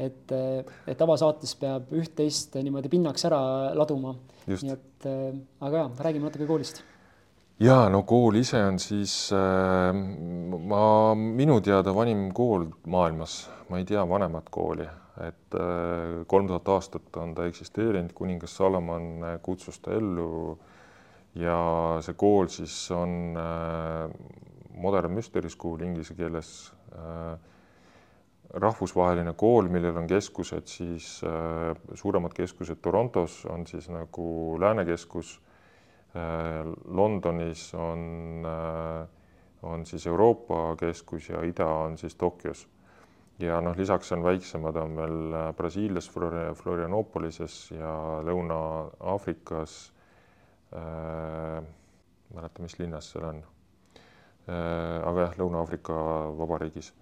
et, 0.06 0.36
et 0.94 1.04
avasaates 1.06 1.52
peab 1.60 1.92
üht-teist 2.00 2.56
niimoodi 2.62 2.92
pinnaks 2.92 3.26
ära 3.28 3.42
laduma. 3.76 4.14
nii 4.48 4.72
et 4.72 5.10
aga 5.10 5.84
ja, 5.84 5.90
räägime 6.06 6.30
natuke 6.30 6.48
koolist 6.48 6.84
ja 7.60 7.76
no 7.92 8.02
kool 8.08 8.38
ise 8.40 8.60
on 8.64 8.78
siis 8.80 9.14
äh, 9.36 9.92
ma 9.92 10.84
minu 11.18 11.60
teada 11.64 11.92
vanim 11.94 12.30
kool 12.36 12.66
maailmas, 12.90 13.42
ma 13.68 13.80
ei 13.80 13.86
tea 13.88 14.02
vanemat 14.08 14.48
kooli, 14.52 14.86
et 15.26 15.58
äh, 15.58 16.22
kolm 16.30 16.48
tuhat 16.48 16.70
aastat 16.72 17.20
on 17.20 17.34
ta 17.36 17.46
eksisteerinud, 17.50 18.14
kuningas 18.16 18.56
Salomon 18.56 19.10
äh, 19.24 19.36
kutsus 19.44 19.80
ta 19.84 19.92
ellu 19.96 20.56
ja 21.38 21.60
see 22.04 22.16
kool 22.18 22.48
siis 22.52 22.74
on 22.96 23.36
äh, 23.36 24.08
Modern 24.80 25.12
Mystery 25.12 25.50
School 25.52 25.84
inglise 25.84 26.16
keeles 26.16 26.72
äh, 26.96 27.36
rahvusvaheline 28.50 29.36
kool, 29.38 29.68
millel 29.70 30.00
on 30.00 30.08
keskused 30.10 30.66
siis 30.72 31.20
äh, 31.28 31.76
suuremad 31.94 32.32
keskused 32.34 32.80
Torontos 32.82 33.44
on 33.52 33.68
siis 33.68 33.92
nagu 33.92 34.56
läänekeskus 34.58 35.36
Äh, 35.38 35.49
Londonis 36.84 37.74
on, 37.74 38.42
äh, 38.46 39.08
on 39.62 39.86
siis 39.86 40.06
Euroopa 40.06 40.76
keskus 40.76 41.28
ja 41.28 41.42
ida 41.46 41.66
on 41.66 41.98
siis 41.98 42.14
Tokyos. 42.14 42.68
ja 43.38 43.60
noh, 43.60 43.76
lisaks 43.76 44.12
on 44.12 44.24
väiksemad 44.24 44.76
on 44.76 44.96
veel 44.96 45.34
äh, 45.34 45.54
Brasiilias 45.54 46.10
Florianopolises 46.54 47.70
ja 47.70 47.92
Lõuna-Aafrikas 48.26 49.92
äh,. 50.74 51.62
mäleta, 52.34 52.62
mis 52.62 52.78
linnas 52.78 53.12
seal 53.12 53.24
on 53.24 53.44
äh,. 54.48 55.06
aga 55.06 55.28
jah, 55.28 55.38
Lõuna-Aafrika 55.38 55.94
Vabariigis 56.38 56.92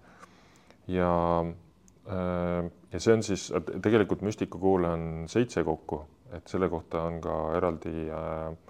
ja 0.87 1.11
äh, 1.41 2.71
ja 2.93 2.99
see 2.99 3.17
on 3.17 3.23
siis 3.23 3.49
tegelikult 3.81 4.21
müstikakoole 4.21 4.89
on 4.89 5.11
seitse 5.27 5.63
kokku, 5.63 6.03
et 6.31 6.47
selle 6.47 6.69
kohta 6.69 7.07
on 7.09 7.21
ka 7.21 7.37
eraldi 7.57 8.05
äh, 8.13 8.53
Äh, 8.53 8.68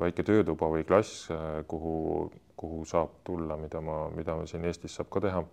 väike 0.00 0.24
töötuba 0.26 0.68
või 0.72 0.84
klass, 0.86 1.30
äh, 1.30 1.62
kuhu, 1.68 2.30
kuhu 2.56 2.84
saab 2.88 3.20
tulla, 3.24 3.56
mida 3.56 3.80
ma, 3.80 4.06
mida 4.14 4.36
siin 4.46 4.64
Eestis 4.68 4.96
saab 4.98 5.10
ka 5.12 5.22
teha. 5.24 5.44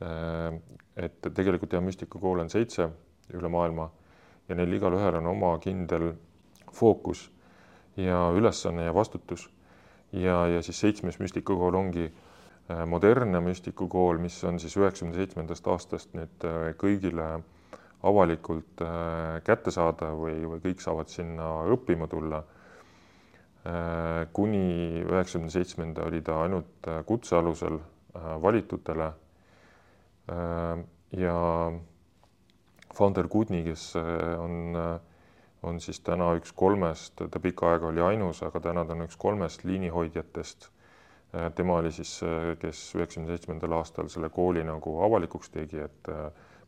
Äh, 0.00 0.60
et 0.96 1.20
tegelikult 1.34 1.72
jah, 1.72 1.84
müstikakoole 1.84 2.46
on 2.46 2.52
seitse 2.52 2.88
üle 3.36 3.50
maailma 3.52 3.90
ja 4.48 4.56
neil 4.58 4.72
igalühel 4.74 5.20
on 5.20 5.28
oma 5.30 5.52
kindel 5.62 6.14
fookus 6.74 7.28
ja 7.96 8.30
ülesanne 8.34 8.84
ja 8.88 8.94
vastutus. 8.94 9.50
ja, 10.12 10.46
ja 10.48 10.62
siis 10.62 10.80
seitsmes 10.80 11.18
müstikakool 11.18 11.74
ongi 11.74 12.10
modernne 12.86 13.40
müstikukool, 13.40 14.18
mis 14.18 14.44
on 14.44 14.58
siis 14.58 14.76
üheksakümne 14.76 15.14
seitsmendast 15.14 15.66
aastast 15.66 16.14
nüüd 16.14 16.46
kõigile 16.78 17.42
avalikult 18.02 18.82
kättesaadav 19.44 20.18
või, 20.18 20.36
või 20.46 20.62
kõik 20.64 20.82
saavad 20.82 21.10
sinna 21.10 21.48
õppima 21.74 22.06
tulla 22.10 22.42
Äh, 22.42 22.59
kuni 24.32 25.04
üheksakümne 25.04 25.50
seitsmenda 25.52 26.06
oli 26.08 26.22
ta 26.24 26.38
ainult 26.46 26.88
äh, 26.88 27.02
kutse 27.06 27.36
alusel 27.36 27.76
äh, 27.76 28.42
valitutele. 28.42 29.12
ja 31.16 31.34
Founder 32.94 33.26
Goodney, 33.28 33.64
kes 33.64 33.96
on, 34.38 34.76
on 35.66 35.80
siis 35.82 35.98
täna 36.06 36.28
üks 36.38 36.52
kolmest, 36.54 37.18
ta 37.18 37.40
pikka 37.42 37.72
aega 37.72 37.88
oli 37.88 38.04
ainus, 38.04 38.44
aga 38.46 38.60
täna 38.62 38.84
ta 38.86 38.94
on 38.94 39.02
üks 39.08 39.18
kolmest 39.18 39.64
liinihoidjatest. 39.64 40.68
tema 41.56 41.80
oli 41.80 41.90
siis, 41.90 42.12
kes 42.62 42.84
üheksakümne 42.94 43.32
seitsmendal 43.32 43.74
aastal 43.80 44.06
selle 44.12 44.30
kooli 44.30 44.62
nagu 44.64 45.00
avalikuks 45.02 45.50
tegi, 45.50 45.82
et 45.88 46.12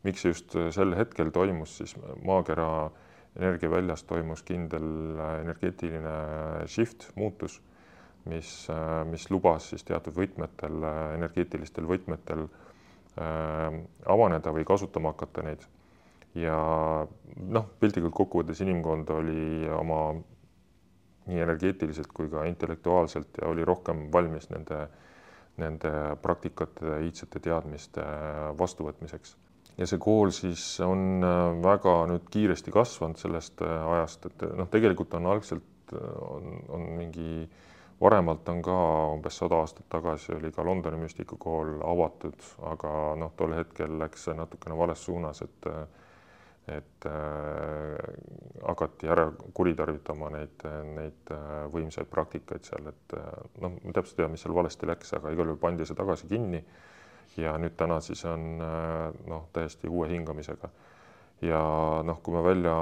miks 0.03 0.25
see 0.25 0.33
just 0.35 0.57
sel 0.75 0.91
hetkel 0.99 1.31
toimus, 1.31 1.77
siis 1.77 1.95
maakera 2.25 2.67
äh, 2.89 3.02
energiaväljas 3.35 4.03
toimus 4.09 4.43
kindel 4.47 5.19
äh, 5.19 5.39
energeetiline 5.41 6.17
shift, 6.67 7.09
muutus, 7.15 7.61
mis, 8.25 8.69
äh, 8.69 9.05
mis 9.05 9.29
lubas 9.31 9.69
siis 9.71 9.83
teatud 9.87 10.15
võtmetel, 10.15 10.83
äh, 10.87 10.99
energeetilistel 11.17 11.87
võtmetel 11.89 12.45
äh, 12.47 13.79
avaneda 14.09 14.53
või 14.55 14.65
kasutama 14.67 15.13
hakata 15.15 15.45
neid. 15.49 15.65
ja 16.33 16.57
noh, 17.37 17.65
piltlikult 17.79 18.13
kokkuvõttes 18.17 18.61
inimkond 18.65 19.09
oli 19.13 19.67
oma 19.69 20.15
nii 21.29 21.43
energeetiliselt 21.45 22.09
kui 22.13 22.29
ka 22.29 22.45
intellektuaalselt 22.49 23.37
ja 23.41 23.51
oli 23.51 23.65
rohkem 23.65 24.07
valmis 24.11 24.49
nende, 24.49 24.87
nende 25.61 25.91
praktikate, 26.21 26.97
iidsete 27.05 27.39
teadmiste 27.39 28.03
vastuvõtmiseks 28.57 29.35
ja 29.77 29.87
see 29.89 29.99
kool 30.01 30.31
siis 30.35 30.63
on 30.85 31.23
äh, 31.25 31.41
väga 31.63 31.95
nüüd 32.11 32.29
kiiresti 32.33 32.73
kasvanud 32.73 33.19
sellest 33.21 33.63
äh, 33.65 33.73
ajast, 33.95 34.27
et 34.29 34.45
noh, 34.57 34.69
tegelikult 34.71 35.15
on 35.17 35.29
algselt 35.33 35.95
äh, 35.95 36.15
on, 36.27 36.59
on 36.73 36.87
mingi 36.99 37.47
varemalt 38.03 38.49
on 38.51 38.61
ka 38.65 38.77
umbes 39.15 39.37
sada 39.39 39.61
aastat 39.63 39.87
tagasi 39.89 40.35
oli 40.35 40.51
ka 40.53 40.65
Londoni 40.65 40.99
müstikakool 41.05 41.77
avatud, 41.87 42.47
aga 42.69 42.93
noh, 43.19 43.33
tol 43.39 43.55
hetkel 43.57 43.97
läks 44.01 44.27
see 44.27 44.37
natukene 44.37 44.77
vales 44.77 45.05
suunas, 45.05 45.43
et 45.45 45.69
et 46.71 47.05
äh, 47.09 47.97
hakati 48.63 49.09
ära 49.11 49.25
kuritarvitama 49.57 50.29
neid, 50.31 50.61
neid 50.95 51.31
võimsaid 51.73 52.07
praktikaid 52.07 52.63
seal, 52.63 52.87
et 52.87 53.15
noh, 53.59 53.73
ma 53.83 53.95
täpselt 53.95 54.21
ei 54.21 54.23
tea, 54.23 54.29
mis 54.31 54.45
seal 54.45 54.55
valesti 54.55 54.87
läks, 54.87 55.11
aga 55.17 55.33
igal 55.35 55.51
juhul 55.51 55.59
pandi 55.59 55.87
see 55.89 55.97
tagasi 55.97 56.29
kinni 56.31 56.61
ja 57.37 57.55
nüüd 57.57 57.75
täna 57.77 57.99
siis 58.03 58.23
on 58.29 58.61
äh, 58.61 59.09
noh, 59.29 59.47
täiesti 59.53 59.89
uue 59.89 60.09
hingamisega. 60.11 60.69
ja 61.43 61.59
noh, 62.07 62.21
kui 62.23 62.35
me 62.35 62.43
välja 62.43 62.73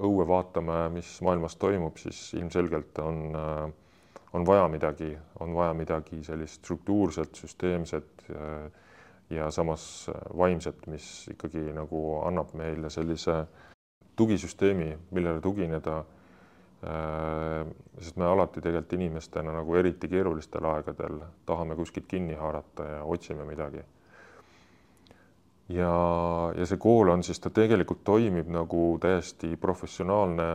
õue 0.00 0.24
vaatame, 0.28 0.88
mis 0.94 1.18
maailmas 1.20 1.56
toimub, 1.60 1.98
siis 2.00 2.32
ilmselgelt 2.38 2.98
on, 3.04 3.18
äh, 3.36 4.20
on 4.32 4.46
vaja 4.46 4.68
midagi, 4.68 5.10
on 5.40 5.54
vaja 5.54 5.74
midagi 5.74 6.22
sellist 6.24 6.62
struktuurset, 6.62 7.34
süsteemset 7.34 8.24
ja, 8.28 8.46
ja 9.30 9.50
samas 9.50 10.08
vaimset, 10.36 10.86
mis 10.86 11.28
ikkagi 11.32 11.68
nagu 11.74 12.22
annab 12.24 12.54
meile 12.58 12.90
sellise 12.90 13.44
tugisüsteemi, 14.16 14.94
millele 15.10 15.40
tugineda 15.40 16.00
Äh, 16.02 16.19
sest 16.80 18.16
me 18.16 18.24
alati 18.24 18.62
tegelikult 18.64 18.94
inimestena 18.96 19.52
nagu 19.52 19.74
eriti 19.76 20.08
keerulistel 20.08 20.64
aegadel 20.64 21.18
tahame 21.46 21.76
kuskilt 21.76 22.06
kinni 22.08 22.38
haarata 22.40 22.86
ja 22.88 23.02
otsime 23.04 23.44
midagi. 23.44 23.82
ja, 25.68 25.92
ja 26.56 26.66
see 26.66 26.80
kool 26.80 27.12
on 27.12 27.22
siis, 27.22 27.40
ta 27.40 27.52
tegelikult 27.52 28.00
toimib 28.04 28.48
nagu 28.48 28.96
täiesti 29.00 29.56
professionaalne 29.60 30.48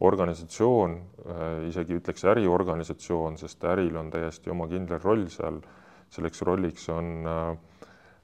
organisatsioon, 0.00 0.96
äh, 1.26 1.44
isegi 1.70 1.96
ütleks 1.96 2.24
äriorganisatsioon, 2.28 3.38
sest 3.40 3.64
äril 3.64 3.96
on 3.96 4.10
täiesti 4.12 4.52
oma 4.52 4.68
kindel 4.68 5.00
roll 5.02 5.26
seal. 5.32 5.60
selleks 6.10 6.42
rolliks 6.46 6.88
on 6.88 7.26
äh, 7.26 7.56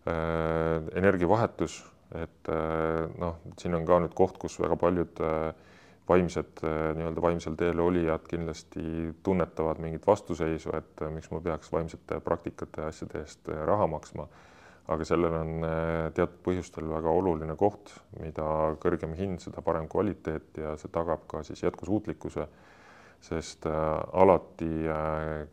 äh, 0.06 0.82
energiavahetus, 0.94 1.80
et 2.14 2.48
äh, 2.48 3.08
noh, 3.18 3.40
siin 3.58 3.74
on 3.74 3.86
ka 3.86 3.98
nüüd 4.04 4.14
koht, 4.14 4.38
kus 4.38 4.60
väga 4.60 4.76
paljud 4.78 5.20
äh, 5.20 5.71
vaimsed 6.12 6.62
nii-öelda 6.98 7.24
vaimsel 7.24 7.56
teel 7.58 7.80
olijad 7.80 8.24
kindlasti 8.28 8.84
tunnetavad 9.24 9.80
mingit 9.82 10.06
vastuseisu, 10.06 10.74
et 10.78 11.04
miks 11.14 11.30
ma 11.32 11.40
peaks 11.44 11.72
vaimsete 11.72 12.20
praktikate 12.24 12.84
ja 12.84 12.90
asjade 12.92 13.22
eest 13.24 13.52
raha 13.66 13.88
maksma. 13.96 14.28
aga 14.92 15.04
sellel 15.06 15.34
on 15.38 15.50
teatud 16.12 16.40
põhjustel 16.42 16.88
väga 16.90 17.10
oluline 17.14 17.54
koht, 17.56 17.92
mida 18.18 18.44
kõrgem 18.82 19.12
hind, 19.14 19.38
seda 19.40 19.62
parem 19.62 19.86
kvaliteet 19.88 20.58
ja 20.58 20.72
see 20.76 20.90
tagab 20.92 21.22
ka 21.30 21.44
siis 21.46 21.62
jätkusuutlikkuse, 21.62 22.48
sest 23.22 23.68
alati 23.70 24.72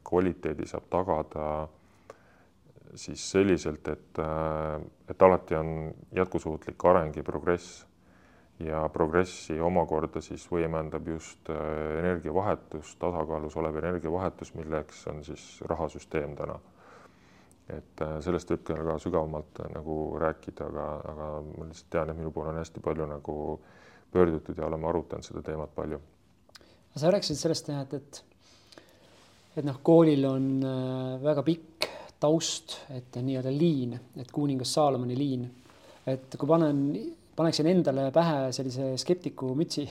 kvaliteedi 0.10 0.66
saab 0.68 0.89
tagada 0.89 1.45
siis 2.95 3.32
selliselt, 3.32 3.88
et, 3.88 4.22
et 5.10 5.22
alati 5.22 5.55
on 5.55 5.93
jätkusuutlik 6.16 6.86
areng 6.89 7.16
ja 7.16 7.24
progress 7.24 7.86
ja 8.60 8.82
progressi 8.93 9.60
omakorda 9.64 10.22
siis 10.24 10.43
võimendab 10.51 11.07
just 11.07 11.49
äh, 11.51 11.60
energiavahetus, 11.99 12.95
tasakaalus 12.99 13.55
olev 13.60 13.80
energiavahetus, 13.80 14.53
milleks 14.57 15.05
on 15.12 15.24
siis 15.24 15.45
rahasüsteem 15.70 16.36
täna. 16.36 16.60
et 17.70 18.01
äh, 18.01 18.18
sellest 18.26 18.49
võib 18.51 18.64
ka 18.68 18.97
sügavamalt 18.99 19.62
äh, 19.64 19.72
nagu 19.76 19.97
rääkida, 20.20 20.68
aga, 20.68 20.88
aga 21.12 21.28
ma 21.47 21.68
lihtsalt 21.70 21.91
tean, 21.95 22.10
et 22.10 22.18
minu 22.18 22.32
poole 22.36 22.51
on 22.51 22.60
hästi 22.60 22.84
palju 22.84 23.05
nagu 23.07 23.36
pöördutud 24.12 24.57
ja 24.57 24.66
oleme 24.66 24.88
arutanud 24.89 25.24
seda 25.24 25.41
teemat 25.45 25.76
palju. 25.76 26.01
sa 26.95 27.12
rääkisid 27.12 27.39
sellest 27.39 27.72
jah, 27.72 27.86
et, 27.86 27.93
et 27.93 28.26
et 29.57 29.66
noh, 29.66 29.80
koolil 29.84 30.26
on 30.26 30.49
väga 31.24 31.43
pikk 31.43 31.88
taust, 32.20 32.76
et 32.91 33.16
nii-öelda 33.16 33.51
liin, 33.51 33.95
et 34.20 34.32
kuningas 34.32 34.74
Saalomoni 34.74 35.18
liin. 35.18 35.47
et 36.07 36.36
kui 36.39 36.47
panen 36.47 36.80
paneksin 37.40 37.70
endale 37.72 38.10
pähe 38.16 38.50
sellise 38.56 38.94
skeptiku 39.00 39.54
mütsi, 39.56 39.86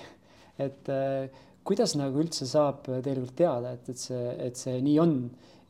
et 0.61 0.89
äh, 0.93 1.45
kuidas 1.65 1.95
nagu 1.97 2.21
üldse 2.21 2.49
saab 2.49 2.85
tegelikult 2.89 3.37
teada, 3.39 3.73
et, 3.77 3.89
et 3.89 4.01
see, 4.01 4.25
et 4.49 4.59
see 4.59 4.81
nii 4.85 4.99
on 5.01 5.15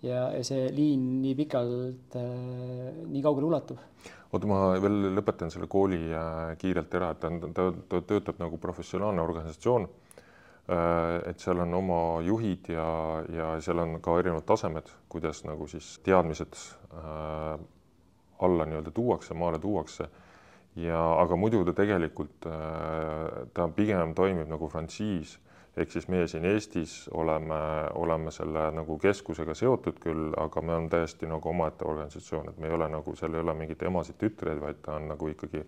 ja, 0.03 0.29
ja 0.35 0.43
see 0.47 0.69
liin 0.75 1.07
nii 1.23 1.37
pikalt 1.39 2.19
äh,, 2.19 2.91
nii 3.07 3.23
kaugele 3.25 3.51
ulatub? 3.51 3.81
oota, 4.29 4.45
ma 4.51 4.75
veel 4.83 5.15
lõpetan 5.17 5.53
selle 5.55 5.71
kooli 5.71 6.03
äh, 6.13 6.53
kiirelt 6.61 6.99
ära, 6.99 7.15
et 7.15 7.23
ta 7.23 7.33
ta, 7.55 7.71
ta 7.95 8.03
töötab 8.11 8.43
nagu 8.43 8.61
professionaalne 8.63 9.23
organisatsioon 9.25 9.89
äh,. 9.89 11.31
et 11.31 11.43
seal 11.43 11.63
on 11.65 11.75
oma 11.79 12.03
juhid 12.27 12.71
ja, 12.75 12.89
ja 13.33 13.51
seal 13.65 13.83
on 13.87 13.99
ka 14.05 14.19
erinevad 14.21 14.47
tasemed, 14.51 14.91
kuidas 15.09 15.43
nagu 15.47 15.71
siis 15.71 15.97
teadmised 16.07 16.59
äh, 16.59 17.59
alla 18.47 18.67
nii-öelda 18.67 18.95
tuuakse, 18.95 19.35
maale 19.35 19.59
tuuakse 19.63 20.07
ja 20.77 21.03
aga 21.23 21.37
muidu 21.37 21.65
ta 21.65 21.73
tegelikult, 21.73 22.47
äh, 22.47 23.47
ta 23.55 23.69
pigem 23.69 24.15
toimib 24.15 24.49
nagu 24.49 24.69
frantsiis 24.69 25.39
ehk 25.79 25.93
siis 25.93 26.09
meie 26.11 26.27
siin 26.27 26.47
Eestis 26.49 26.95
oleme, 27.15 27.59
oleme 27.95 28.33
selle 28.35 28.69
nagu 28.75 28.99
keskusega 28.99 29.55
seotud 29.55 30.01
küll, 30.03 30.33
aga 30.37 30.63
me 30.63 30.75
oleme 30.75 30.91
täiesti 30.93 31.29
nagu 31.31 31.53
omaette 31.53 31.87
organisatsioon, 31.87 32.51
et 32.51 32.59
me 32.59 32.71
ei 32.71 32.75
ole 32.75 32.89
nagu, 32.91 33.15
seal 33.17 33.35
ei 33.35 33.45
ole 33.45 33.55
mingeid 33.55 33.85
emasid 33.91 34.19
tütreid, 34.19 34.61
vaid 34.63 34.83
ta 34.83 34.97
on 34.99 35.09
nagu 35.13 35.31
ikkagi 35.31 35.63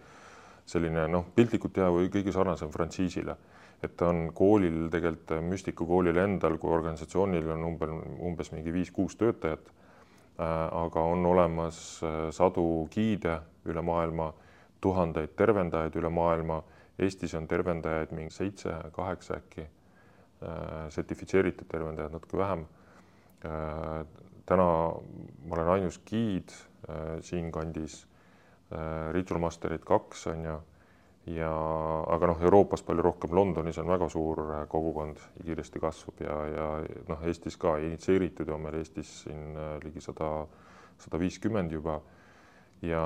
selline 0.70 1.07
noh, 1.11 1.30
piltlikult 1.34 1.74
teha 1.78 1.90
või 1.94 2.11
kõige 2.12 2.34
sarnasem 2.34 2.72
frantsiisile. 2.74 3.36
et 3.82 3.94
ta 3.96 4.11
on 4.12 4.26
koolil 4.36 4.90
tegelikult, 4.92 5.38
Müstiku 5.40 5.86
koolil 5.88 6.18
endal 6.20 6.59
kui 6.61 6.68
organisatsioonil 6.70 7.46
on 7.55 7.62
umbes, 7.64 7.94
umbes 8.20 8.53
mingi 8.53 8.72
viis-kuus 8.72 9.16
töötajat 9.16 9.70
äh,. 9.70 10.68
aga 10.84 11.01
on 11.01 11.26
olemas 11.26 12.03
äh, 12.03 12.28
sadu 12.30 12.88
giide 12.90 13.40
üle 13.64 13.82
maailma, 13.82 14.32
tuhandeid 14.81 15.37
tervendajaid 15.37 15.97
üle 15.97 16.09
maailma. 16.09 16.62
Eestis 16.99 17.35
on 17.35 17.47
tervendajaid 17.49 18.11
mingi 18.12 18.33
seitse-kaheksa 18.35 19.37
äkki 19.41 19.66
Äh, 20.41 20.89
sertifitseeritud 20.89 21.68
tervendajad 21.68 22.14
natuke 22.14 22.39
vähem. 22.41 22.62
Äh, 23.45 24.07
täna 24.49 24.64
ma 25.45 25.57
olen 25.57 25.68
ainus 25.68 25.99
giid 26.07 26.49
äh, 26.89 27.20
siinkandis, 27.20 28.07
Ritual 29.12 29.41
Masterid 29.43 29.83
kaks 29.83 30.28
on 30.31 30.45
ju, 30.45 30.53
ja 31.35 31.51
aga 32.14 32.28
noh, 32.31 32.43
Euroopas 32.47 32.85
palju 32.87 33.03
rohkem, 33.03 33.33
Londonis 33.35 33.81
on 33.83 33.89
väga 33.91 34.07
suur 34.09 34.39
kogukond, 34.70 35.18
kiiresti 35.43 35.83
kasvab 35.83 36.22
ja, 36.22 36.37
ja 36.55 36.68
noh, 37.09 37.24
Eestis 37.26 37.59
ka 37.59 37.74
initsieeritud 37.83 38.49
on 38.55 38.62
meil 38.62 38.78
Eestis 38.78 39.11
siin 39.24 39.59
ligi 39.83 40.01
sada, 40.05 40.31
sada 41.03 41.18
viiskümmend 41.18 41.74
juba 41.74 41.99
ja 42.83 43.03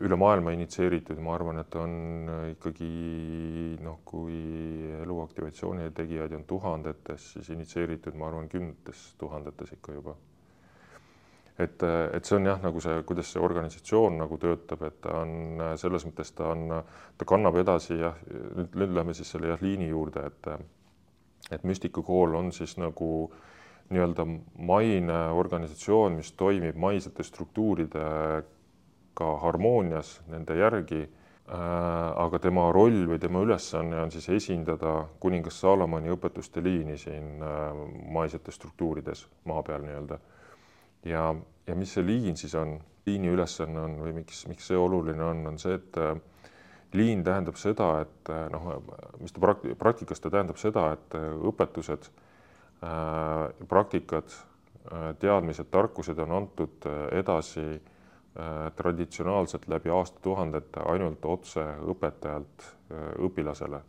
üle 0.00 0.16
maailma 0.16 0.54
initsieeritud, 0.54 1.18
ma 1.22 1.34
arvan, 1.36 1.60
et 1.60 1.74
on 1.76 1.96
ikkagi 2.54 2.88
noh, 3.84 4.00
kui 4.08 4.36
eluaktivatsiooni 5.02 5.90
tegijaid 5.96 6.34
on 6.38 6.46
tuhandetes, 6.48 7.32
siis 7.36 7.50
initsieeritud, 7.54 8.16
ma 8.18 8.30
arvan, 8.30 8.48
kümnetes 8.52 9.10
tuhandetes 9.20 9.74
ikka 9.76 9.98
juba. 9.98 10.16
et, 11.58 11.82
et 12.16 12.24
see 12.26 12.34
on 12.34 12.48
jah, 12.48 12.62
nagu 12.64 12.80
see, 12.82 13.02
kuidas 13.06 13.28
see 13.30 13.42
organisatsioon 13.42 14.16
nagu 14.18 14.38
töötab, 14.42 14.80
et 14.88 14.96
ta 15.04 15.20
on 15.20 15.60
selles 15.78 16.02
mõttes, 16.08 16.32
ta 16.34 16.48
on, 16.50 16.80
ta 17.18 17.28
kannab 17.28 17.60
edasi 17.60 18.00
jah, 18.00 18.16
nüüd, 18.74 18.90
lähme 18.96 19.14
siis 19.14 19.30
selle 19.30 19.52
jah, 19.52 19.62
liini 19.62 19.92
juurde, 19.92 20.26
et 20.32 20.50
et 21.52 21.64
Müstiku 21.68 22.00
kool 22.02 22.34
on 22.34 22.50
siis 22.56 22.78
nagu 22.80 23.28
nii-öelda 23.92 24.24
maine 24.64 25.18
organisatsioon, 25.36 26.16
mis 26.16 26.32
toimib 26.32 26.76
maisete 26.80 27.22
struktuuride 27.22 28.04
ka 29.14 29.36
harmoonias 29.42 30.18
nende 30.30 30.56
järgi. 30.58 31.04
Äh, 31.44 31.56
aga 32.24 32.38
tema 32.40 32.70
roll 32.72 33.02
või 33.04 33.18
tema 33.20 33.42
ülesanne 33.44 33.98
on 34.00 34.08
siis 34.14 34.30
esindada 34.32 35.02
kuningas 35.20 35.58
Saalomoni 35.60 36.08
õpetuste 36.14 36.62
liini 36.64 36.96
siin 36.96 37.42
äh, 37.44 37.82
maisete 38.16 38.52
struktuurides 38.54 39.26
maa 39.44 39.60
peal 39.62 39.84
nii-öelda. 39.84 40.18
ja, 41.04 41.26
ja 41.66 41.76
mis 41.76 41.92
see 41.92 42.06
liin 42.06 42.40
siis 42.40 42.54
on, 42.56 42.78
liini 43.04 43.28
ülesanne 43.28 43.82
on 43.82 43.98
või 44.06 44.14
miks, 44.22 44.46
miks 44.48 44.72
see 44.72 44.80
oluline 44.80 45.20
on, 45.20 45.44
on 45.52 45.60
see, 45.60 45.76
et 45.76 46.00
äh, 46.00 46.16
liin 46.96 47.20
tähendab 47.28 47.60
seda, 47.60 47.90
et 48.06 48.34
noh, 48.54 48.70
mis 49.20 49.36
ta 49.36 49.44
prak-, 49.44 49.68
praktikas 49.76 50.24
ta 50.24 50.32
tähendab 50.32 50.56
seda, 50.56 50.92
et 50.94 51.16
õpetused, 51.50 52.06
praktikad, 53.68 54.30
teadmised, 55.18 55.66
tarkused 55.72 56.18
on 56.22 56.32
antud 56.38 56.86
edasi 57.12 57.64
Äh, 57.64 57.93
traditsionaalselt 58.76 59.68
läbi 59.68 59.90
aastatuhandete 59.94 60.82
ainult 60.90 61.24
otse 61.24 61.62
õpetajalt 61.86 62.64
äh, 62.90 63.12
õpilasele. 63.22 63.80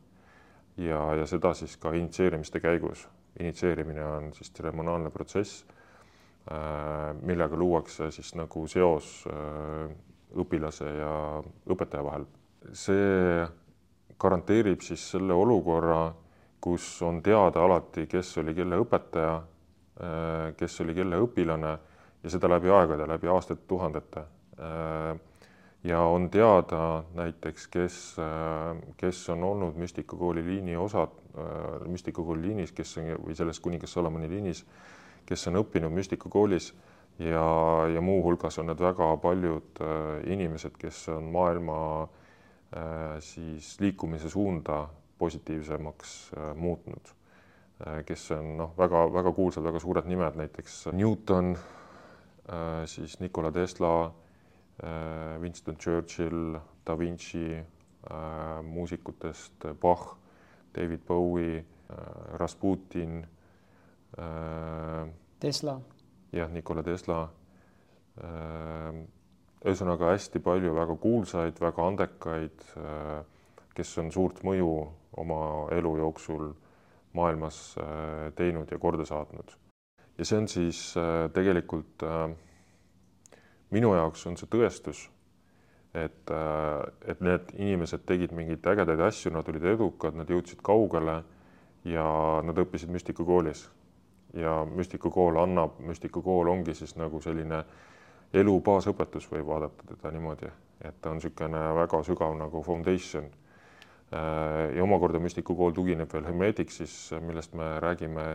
ja, 0.78 1.00
ja 1.16 1.26
seda 1.26 1.54
siis 1.54 1.78
ka 1.78 1.93
initsieerimiste 1.98 2.60
käigus. 2.60 3.08
initsieerimine 3.39 4.06
on 4.06 4.34
siis 4.34 4.52
tseremoniaalne 4.52 5.10
protsess, 5.10 5.66
äh, 6.52 7.16
millega 7.22 7.58
luuakse 7.58 8.12
siis 8.12 8.36
nagu 8.36 8.68
seos 8.68 9.26
õpilase 10.36 10.93
ja 11.00 11.41
õpetaja 11.70 12.04
vahel. 12.04 12.26
see 12.74 13.48
garanteerib 14.20 14.82
siis 14.82 15.10
selle 15.12 15.34
olukorra, 15.34 16.14
kus 16.62 17.02
on 17.02 17.24
teada 17.24 17.66
alati, 17.66 18.06
kes 18.08 18.38
oli 18.38 18.54
kelle 18.54 18.78
õpetaja, 18.78 19.41
kes 20.58 20.82
oli 20.82 20.93
kelle 20.93 21.18
õpilane 21.22 21.78
ja 22.24 22.30
seda 22.30 22.50
läbi 22.50 22.70
aegade, 22.70 23.08
läbi 23.08 23.28
aastatuhandete 23.28 24.26
Äh, 24.26 24.35
ja 25.86 25.99
on 26.01 26.30
teada 26.30 27.03
näiteks, 27.14 27.68
kes, 27.68 28.16
äh, 28.20 28.78
kes 28.97 29.30
on 29.30 29.43
olnud 29.43 29.76
müstikakooli 29.76 30.45
liini 30.45 30.78
osad, 30.78 31.14
äh, 31.38 31.88
müstikakooli 31.88 32.41
liinis, 32.41 32.72
kes 32.72 32.97
on 32.97 33.12
või 33.28 33.38
selles 33.38 33.60
kuningas 33.60 33.93
Solomoni 33.93 34.30
liinis, 34.30 34.66
kes 35.26 35.47
on 35.47 35.62
õppinud 35.62 35.93
müstikakoolis 35.93 36.72
ja, 37.20 37.45
ja 37.93 38.01
muuhulgas 38.01 38.60
on 38.60 38.72
need 38.72 38.82
väga 38.82 39.12
paljud 39.22 39.82
inimesed, 40.26 40.78
kes 40.78 41.08
on 41.14 41.30
maailma 41.34 41.78
siis 43.24 43.70
liikumise 43.80 44.30
suunda 44.30 44.82
positiivsemaks 45.18 46.12
muutnud, 46.60 47.14
kes 48.06 48.26
on 48.36 48.51
noh, 48.60 48.74
väga-väga 48.78 49.32
kuulsad, 49.38 49.64
väga 49.64 49.80
suured 49.80 50.10
nimed, 50.12 50.36
näiteks 50.36 50.89
Newton, 50.91 51.53
siis 52.91 53.20
Nikola 53.24 53.53
Tesla 53.56 53.93
Äh, 54.03 54.25
Winston 55.42 55.78
Churchill, 55.78 56.60
Da 56.86 57.00
Vinci 57.00 57.64
äh, 58.10 58.62
muusikutest 58.62 59.66
Bach, 59.80 60.18
David 60.74 61.06
Bowie, 61.06 61.58
äh, 61.58 62.38
Rasputin. 62.38 63.28
Tesla. 65.40 65.82
jah, 66.32 66.48
Nikola 66.50 66.84
Tesla. 66.84 67.30
ühesõnaga 69.66 70.14
hästi 70.14 70.40
palju 70.40 70.72
väga 70.72 70.96
kuulsaid, 71.04 71.60
väga 71.60 71.88
andekaid, 71.90 72.64
kes 73.76 73.92
on 74.00 74.14
suurt 74.16 74.40
mõju 74.48 74.70
oma 75.20 75.42
elu 75.76 75.92
jooksul 76.00 76.54
maailmas 77.20 77.60
teinud 78.40 78.72
ja 78.72 78.80
korda 78.80 79.04
saatnud. 79.04 79.52
ja 80.18 80.24
see 80.24 80.38
on 80.40 80.48
siis 80.48 80.80
tegelikult 81.36 82.08
äh, 82.08 82.30
minu 83.74 83.93
jaoks 83.95 84.26
on 84.30 84.38
see 84.38 84.49
tõestus, 84.51 85.05
et, 85.95 86.32
äh, 86.32 87.11
et 87.11 87.22
need 87.24 87.53
inimesed 87.55 88.05
tegid 88.05 88.36
mingeid 88.36 88.66
ägedaid 88.68 89.01
asju, 89.07 89.32
nad 89.34 89.47
olid 89.49 89.66
edukad, 89.76 90.18
nad 90.18 90.30
jõudsid 90.30 90.61
kaugele 90.66 91.22
ja 91.88 92.05
nad 92.43 92.61
õppisid 92.66 92.91
müstikakoolis. 92.91 93.70
ja 94.36 94.66
müstikakool 94.68 95.38
annab, 95.39 95.78
müstikakool 95.80 96.49
ongi 96.51 96.74
siis 96.76 96.97
nagu 96.99 97.22
selline 97.24 97.61
elu 98.36 98.55
baasõpetus, 98.59 99.30
võib 99.32 99.45
vaadata 99.47 99.86
teda 99.88 100.11
niimoodi, 100.11 100.49
et 100.82 100.97
ta 101.01 101.13
on 101.13 101.22
niisugune 101.22 101.61
väga 101.78 102.01
sügav 102.03 102.36
nagu 102.36 102.59
foundation. 102.63 103.30
Äh, 104.11 104.76
ja 104.76 104.84
omakorda 104.84 105.22
müstikukool 105.24 105.72
tugineb 105.72 106.11
veel 106.13 106.28
Hermeticsis, 106.28 107.13
millest 107.22 107.55
me 107.55 107.80
räägime 107.80 108.26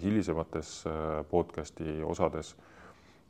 hilisemates 0.00 0.86
äh, 0.86 1.20
podcast'i 1.28 2.00
osades 2.02 2.54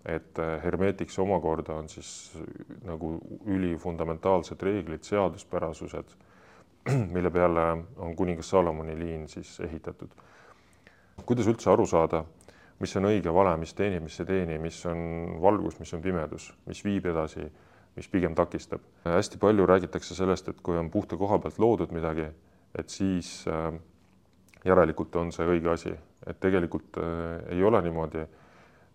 et 0.04 0.38
äh, 0.38 0.62
Hermetics 0.64 1.18
omakorda 1.18 1.74
on 1.74 1.88
siis 1.88 2.36
nagu 2.84 3.16
ülifundamentaalsed 3.46 4.62
reeglid, 4.62 5.02
seaduspärasused, 5.02 6.14
mille 7.16 7.30
peale 7.32 7.66
on 7.96 8.16
kuningas 8.16 8.50
Salomoni 8.52 8.98
liin 8.98 9.28
siis 9.28 9.60
ehitatud. 9.60 10.10
kuidas 11.26 11.46
üldse 11.46 11.70
aru 11.70 11.86
saada, 11.86 12.24
mis 12.80 12.96
on 12.96 13.08
õige, 13.08 13.32
vale, 13.32 13.56
mis 13.56 13.72
teenib, 13.74 14.04
mis 14.08 14.20
ei 14.20 14.26
teeni, 14.28 14.58
mis 14.58 14.80
on 14.90 15.38
valgus, 15.40 15.78
mis 15.80 15.94
on 15.94 16.02
pimedus, 16.02 16.50
mis 16.66 16.84
viib 16.84 17.06
edasi, 17.06 17.46
mis 17.96 18.08
pigem 18.10 18.34
takistab. 18.34 18.82
hästi 19.04 19.38
palju 19.38 19.66
räägitakse 19.66 20.14
sellest, 20.14 20.48
et 20.48 20.60
kui 20.60 20.76
on 20.78 20.90
puhta 20.90 21.16
koha 21.16 21.38
pealt 21.38 21.58
loodud 21.58 21.92
midagi, 21.92 22.26
et 22.76 22.90
siis 22.90 23.46
äh, 23.48 23.72
järelikult 24.64 25.16
on 25.16 25.32
see 25.32 25.46
õige 25.46 25.70
asi, 25.72 25.94
et 26.26 26.40
tegelikult 26.40 26.98
äh, 26.98 27.54
ei 27.56 27.64
ole 27.64 27.80
niimoodi 27.82 28.26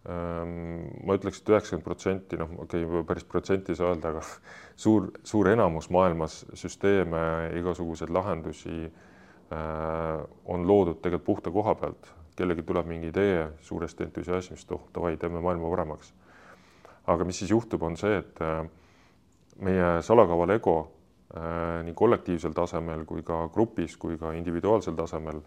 ma 0.08 1.16
ütleks, 1.18 1.42
et 1.42 1.50
üheksakümmend 1.52 1.84
protsenti, 1.86 2.38
noh, 2.40 2.54
okei 2.64 2.86
okay,, 2.88 3.04
päris 3.08 3.26
protsenti 3.28 3.74
ei 3.74 3.80
saa 3.80 3.92
öelda, 3.92 4.14
aga 4.14 4.24
suur, 4.84 5.10
suur 5.28 5.50
enamus 5.52 5.90
maailmas 5.92 6.46
süsteeme, 6.58 7.20
igasuguseid 7.60 8.14
lahendusi, 8.16 8.88
on 9.52 10.68
loodud 10.70 11.02
tegelikult 11.04 11.26
puhta 11.26 11.52
koha 11.52 11.76
pealt, 11.76 12.12
kellelgi 12.38 12.64
tuleb 12.64 12.88
mingi 12.88 13.10
idee 13.12 13.48
suurest 13.66 14.02
entusiasmist, 14.06 14.72
oh 14.72 14.88
davai, 14.96 15.18
teeme 15.20 15.42
maailma 15.44 15.72
paremaks. 15.74 16.14
aga 17.10 17.26
mis 17.26 17.40
siis 17.42 17.52
juhtub, 17.52 17.84
on 17.84 17.98
see, 17.98 18.22
et 18.22 18.40
meie 19.66 20.02
salakaval 20.06 20.56
ego 20.56 20.78
nii 21.86 21.94
kollektiivsel 21.94 22.54
tasemel 22.58 23.04
kui 23.06 23.22
ka 23.26 23.48
grupis 23.54 23.98
kui 23.98 24.18
ka 24.18 24.32
individuaalsel 24.34 24.96
tasemel 24.98 25.42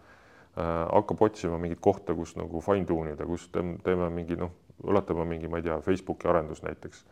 hakkab 0.55 1.21
otsima 1.25 1.57
mingit 1.57 1.79
kohta, 1.81 2.13
kus 2.13 2.35
nagu 2.37 2.61
fine 2.61 2.85
tune 2.85 3.15
ida, 3.15 3.25
kus 3.25 3.47
teeme 3.53 4.09
mingi 4.13 4.37
noh, 4.37 4.51
ulatame 4.83 5.25
mingi, 5.25 5.47
ma 5.49 5.57
ei 5.57 5.65
tea, 5.65 5.79
Facebooki 5.81 6.27
arendus 6.29 6.61
näiteks 6.61 7.05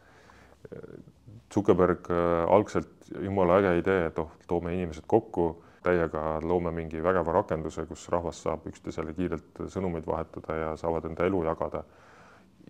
Zuckerberg 1.54 2.08
äh, 2.10 2.54
algselt 2.54 3.12
jumala 3.22 3.60
äge 3.60 3.76
idee, 3.82 4.06
et 4.08 4.20
oh, 4.20 4.32
toome 4.48 4.74
inimesed 4.76 5.04
kokku, 5.08 5.64
täiega 5.84 6.40
loome 6.46 6.72
mingi 6.72 7.02
vägeva 7.04 7.34
rakenduse, 7.42 7.86
kus 7.90 8.06
rahvas 8.14 8.40
saab 8.46 8.68
üksteisele 8.70 9.16
kiirelt 9.18 9.64
sõnumeid 9.74 10.08
vahetada 10.08 10.58
ja 10.60 10.70
saavad 10.80 11.10
enda 11.10 11.28
elu 11.28 11.44
jagada. 11.50 11.84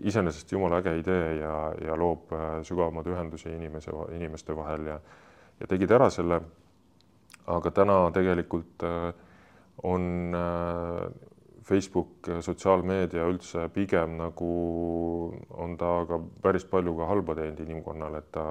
iseenesest 0.01 0.51
jumala 0.51 0.79
äge 0.81 0.95
idee 0.97 1.35
ja, 1.37 1.73
ja 1.85 1.95
loob 1.95 2.31
äh, 2.33 2.61
sügavamaid 2.65 3.07
ühendusi 3.07 3.51
inimese, 3.53 3.91
inimeste 4.15 4.55
vahel 4.55 4.87
ja, 4.87 4.99
ja 5.59 5.67
tegid 5.67 5.91
ära 5.91 6.09
selle. 6.09 6.41
aga 7.47 7.71
täna 7.71 8.11
tegelikult 8.13 8.83
äh, 8.83 9.13
on 9.83 10.33
Facebook, 11.71 12.27
sotsiaalmeedia 12.41 13.25
üldse 13.29 13.67
pigem 13.73 14.17
nagu 14.19 14.47
on 15.63 15.75
ta 15.79 15.91
ka 16.09 16.17
päris 16.43 16.65
palju 16.67 16.95
ka 16.97 17.07
halba 17.09 17.35
teinud 17.37 17.61
inimkonnale, 17.63 18.21
et 18.23 18.31
ta 18.33 18.45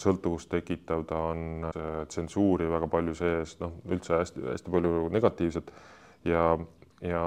sõltuvust 0.00 0.50
tekitav, 0.52 1.06
ta 1.08 1.22
on 1.32 1.70
tsensuuri 2.10 2.68
väga 2.70 2.90
palju 2.92 3.16
sees, 3.16 3.56
noh, 3.62 3.74
üldse 3.88 4.20
hästi-hästi 4.20 4.74
palju 4.76 5.08
negatiivset. 5.16 5.72
Ja, 6.28 6.44
ja, 7.00 7.24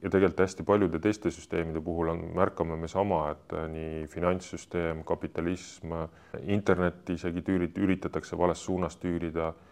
ja 0.00 0.08
tegelikult 0.08 0.40
hästi 0.46 0.64
paljude 0.66 1.00
teiste 1.04 1.32
süsteemide 1.34 1.82
puhul 1.84 2.14
on, 2.14 2.24
märkame 2.34 2.78
me 2.80 2.88
sama, 2.88 3.26
et 3.36 3.56
nii 3.74 4.06
finantssüsteem, 4.10 5.04
kapitalism, 5.08 5.92
internet 6.40 7.12
isegi 7.12 7.44
tüürid, 7.44 7.76
üritatakse 7.84 8.38
vales 8.40 8.64
suunas 8.64 8.96
tüürida 9.02 9.52
Äh, 9.52 9.69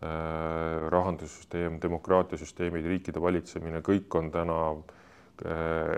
rahandussüsteem, 0.00 1.76
demokraatiasüsteemid, 1.82 2.86
riikide 2.88 3.20
valitsemine, 3.20 3.82
kõik 3.84 4.14
on 4.16 4.30
täna, 4.32 4.58
äh, 5.44 5.96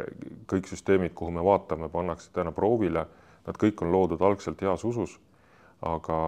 kõik 0.50 0.70
süsteemid, 0.70 1.14
kuhu 1.14 1.30
me 1.30 1.44
vaatame, 1.44 1.88
pannakse 1.92 2.32
täna 2.34 2.50
proovile, 2.53 3.07
nad 3.46 3.59
kõik 3.59 3.82
on 3.82 3.92
loodud 3.94 4.22
algselt 4.22 4.61
heas 4.62 4.82
usus, 4.84 5.18
aga, 5.82 6.18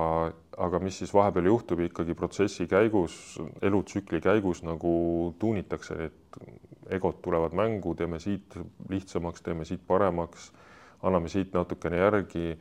aga 0.58 0.80
mis 0.82 0.98
siis 1.02 1.14
vahepeal 1.14 1.50
juhtub 1.50 1.82
ikkagi 1.82 2.14
protsessi 2.14 2.66
käigus, 2.70 3.38
elutsükli 3.62 4.20
käigus 4.22 4.62
nagu 4.66 5.34
tuunitakse, 5.38 5.98
et 6.10 6.38
egod 6.94 7.18
tulevad 7.24 7.54
mängu, 7.56 7.94
teeme 7.98 8.20
siit 8.20 8.54
lihtsamaks, 8.90 9.42
teeme 9.42 9.64
siit 9.64 9.82
paremaks, 9.86 10.52
anname 11.02 11.30
siit 11.32 11.54
natukene 11.54 11.98
järgi 12.02 12.54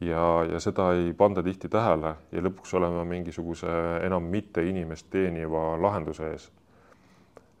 ja, 0.00 0.44
ja 0.52 0.60
seda 0.60 0.92
ei 0.96 1.12
panda 1.14 1.42
tihti 1.44 1.68
tähele 1.68 2.14
ja 2.32 2.42
lõpuks 2.44 2.72
oleme 2.78 3.04
mingisuguse 3.08 3.70
enam 4.06 4.30
mitte 4.32 4.64
inimest 4.66 5.10
teeniva 5.12 5.74
lahenduse 5.80 6.32
ees. 6.32 6.50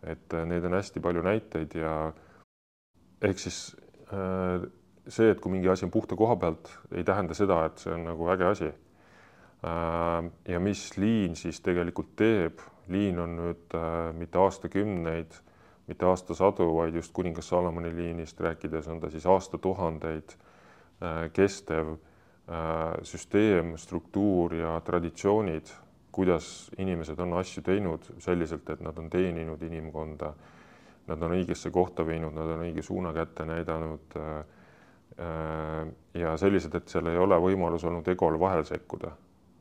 et 0.02 0.34
äh, 0.34 0.46
neid 0.48 0.64
on 0.64 0.78
hästi 0.78 1.00
palju 1.04 1.22
näiteid 1.22 1.74
ja 1.76 2.12
ehk 3.22 3.38
siis 3.38 3.76
äh, 4.12 4.64
see, 5.08 5.30
et 5.30 5.40
kui 5.40 5.52
mingi 5.52 5.68
asi 5.68 5.84
on 5.84 5.92
puhta 5.92 6.16
koha 6.16 6.36
pealt, 6.36 6.70
ei 6.92 7.04
tähenda 7.04 7.36
seda, 7.36 7.64
et 7.66 7.78
see 7.78 7.92
on 7.92 8.06
nagu 8.08 8.28
äge 8.32 8.48
asi. 8.48 8.70
Äh, 9.66 10.30
ja 10.48 10.60
mis 10.60 10.96
liin 10.96 11.36
siis 11.36 11.60
tegelikult 11.60 12.14
teeb, 12.16 12.64
liin 12.88 13.20
on 13.20 13.36
nüüd 13.36 13.76
mitte 14.16 14.38
aastakümneid, 14.40 15.36
mitte 15.86 16.06
aastasadu, 16.06 16.70
vaid 16.74 16.96
just 16.96 17.12
kuningas 17.12 17.48
Salomoni 17.52 17.92
liinist 17.94 18.40
rääkides 18.40 18.88
on 18.88 19.00
ta 19.00 19.10
siis 19.10 19.26
aastatuhandeid 19.26 20.32
kestev 21.32 21.94
süsteem, 23.06 23.76
struktuur 23.78 24.54
ja 24.58 24.72
traditsioonid, 24.84 25.70
kuidas 26.12 26.70
inimesed 26.78 27.18
on 27.22 27.36
asju 27.38 27.62
teinud 27.62 28.08
selliselt, 28.18 28.70
et 28.70 28.80
nad 28.82 28.98
on 28.98 29.10
teeninud 29.10 29.62
inimkonda, 29.62 30.32
nad 31.10 31.22
on 31.22 31.34
õigesse 31.36 31.70
kohta 31.74 32.04
viinud, 32.06 32.34
nad 32.34 32.50
on 32.56 32.64
õige 32.66 32.82
suuna 32.82 33.12
kätte 33.14 33.46
näidanud. 33.48 34.16
Äh, 34.18 34.38
äh, 35.18 35.90
ja 36.14 36.36
sellised, 36.38 36.74
et 36.74 36.88
seal 36.90 37.10
ei 37.10 37.18
ole 37.18 37.38
võimalus 37.40 37.84
olnud 37.86 38.08
egol 38.10 38.38
vahel 38.40 38.64
sekkuda, 38.66 39.12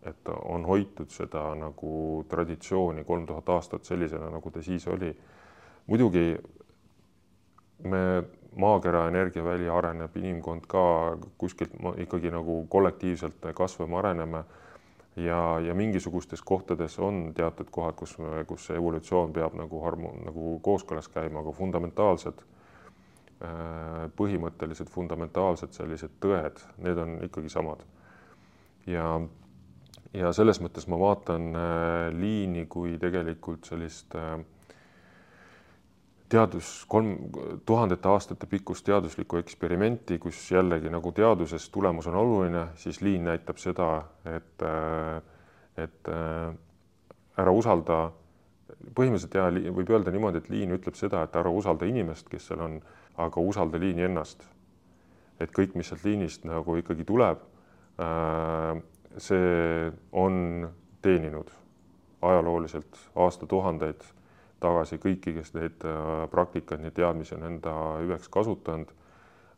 et 0.10 0.32
on 0.34 0.66
hoitud 0.66 1.12
seda 1.14 1.52
nagu 1.60 1.94
traditsiooni 2.30 3.04
kolm 3.06 3.28
tuhat 3.30 3.50
aastat 3.54 3.86
sellisena, 3.86 4.32
nagu 4.34 4.52
ta 4.52 4.64
siis 4.66 4.88
oli. 4.88 5.14
muidugi 5.88 6.38
me 7.84 8.24
maakera 8.58 9.08
energiaväli 9.08 9.70
areneb, 9.70 10.16
inimkond 10.18 10.66
ka 10.68 11.18
kuskilt 11.38 11.76
ikkagi 11.98 12.32
nagu 12.34 12.64
kollektiivselt 12.70 13.46
kasvame, 13.56 13.98
areneme 13.98 14.44
ja, 15.16 15.60
ja 15.60 15.76
mingisugustes 15.76 16.42
kohtades 16.42 17.00
on 17.00 17.32
teatud 17.36 17.68
kohad, 17.72 17.96
kus, 17.96 18.16
kus 18.48 18.68
see 18.68 18.78
evolutsioon 18.78 19.34
peab 19.34 19.58
nagu 19.58 19.82
harmo-, 19.84 20.16
nagu 20.26 20.56
kooskõlas 20.66 21.10
käima, 21.14 21.44
aga 21.44 21.54
fundamentaalsed, 21.56 22.44
äh, 23.44 24.06
põhimõttelised 24.18 24.92
fundamentaalsed 24.94 25.76
sellised 25.76 26.18
tõed, 26.24 26.62
need 26.84 26.98
on 26.98 27.18
ikkagi 27.30 27.52
samad. 27.54 27.84
ja, 28.88 29.20
ja 30.14 30.32
selles 30.34 30.62
mõttes 30.62 30.88
ma 30.90 30.98
vaatan 31.00 31.52
äh, 31.56 32.08
liini 32.16 32.66
kui 32.66 32.98
tegelikult 32.98 33.68
sellist 33.70 34.16
äh, 34.16 34.40
teadus, 36.30 36.86
kolm 36.88 37.16
tuhandete 37.66 38.10
aastate 38.10 38.48
pikkust 38.50 38.86
teaduslikku 38.86 39.40
eksperimenti, 39.42 40.20
kus 40.22 40.40
jällegi 40.52 40.92
nagu 40.94 41.12
teaduses 41.16 41.70
tulemus 41.74 42.08
on 42.08 42.16
oluline, 42.22 42.68
siis 42.78 43.02
liin 43.02 43.26
näitab 43.26 43.58
seda, 43.62 43.90
et, 44.30 44.66
et 45.78 46.12
ära 47.40 47.54
usalda, 47.56 48.00
põhimõtteliselt 48.96 49.40
jah, 49.40 49.50
võib 49.76 49.90
öelda 49.90 50.14
niimoodi, 50.14 50.44
et 50.44 50.52
liin 50.54 50.76
ütleb 50.78 50.98
seda, 51.00 51.24
et 51.26 51.36
ära 51.40 51.52
usalda 51.54 51.90
inimest, 51.90 52.30
kes 52.30 52.52
seal 52.52 52.62
on, 52.66 52.80
aga 53.18 53.42
usalda 53.42 53.82
liini 53.82 54.06
ennast. 54.08 54.46
et 55.40 55.52
kõik, 55.56 55.72
mis 55.80 55.88
sealt 55.88 56.04
liinist 56.04 56.44
nagu 56.44 56.74
ikkagi 56.76 57.06
tuleb, 57.08 57.40
see 59.18 59.92
on 60.12 60.68
teeninud 61.02 61.48
ajalooliselt 62.22 63.00
aastatuhandeid 63.16 64.04
tagasi 64.60 65.00
kõiki, 65.02 65.34
kes 65.38 65.54
neid 65.56 65.86
äh, 65.88 66.26
praktikaid, 66.32 66.84
neid 66.84 66.96
teadmisi 66.98 67.36
on 67.38 67.46
enda 67.48 67.76
hüveks 68.02 68.30
kasutanud, 68.32 68.92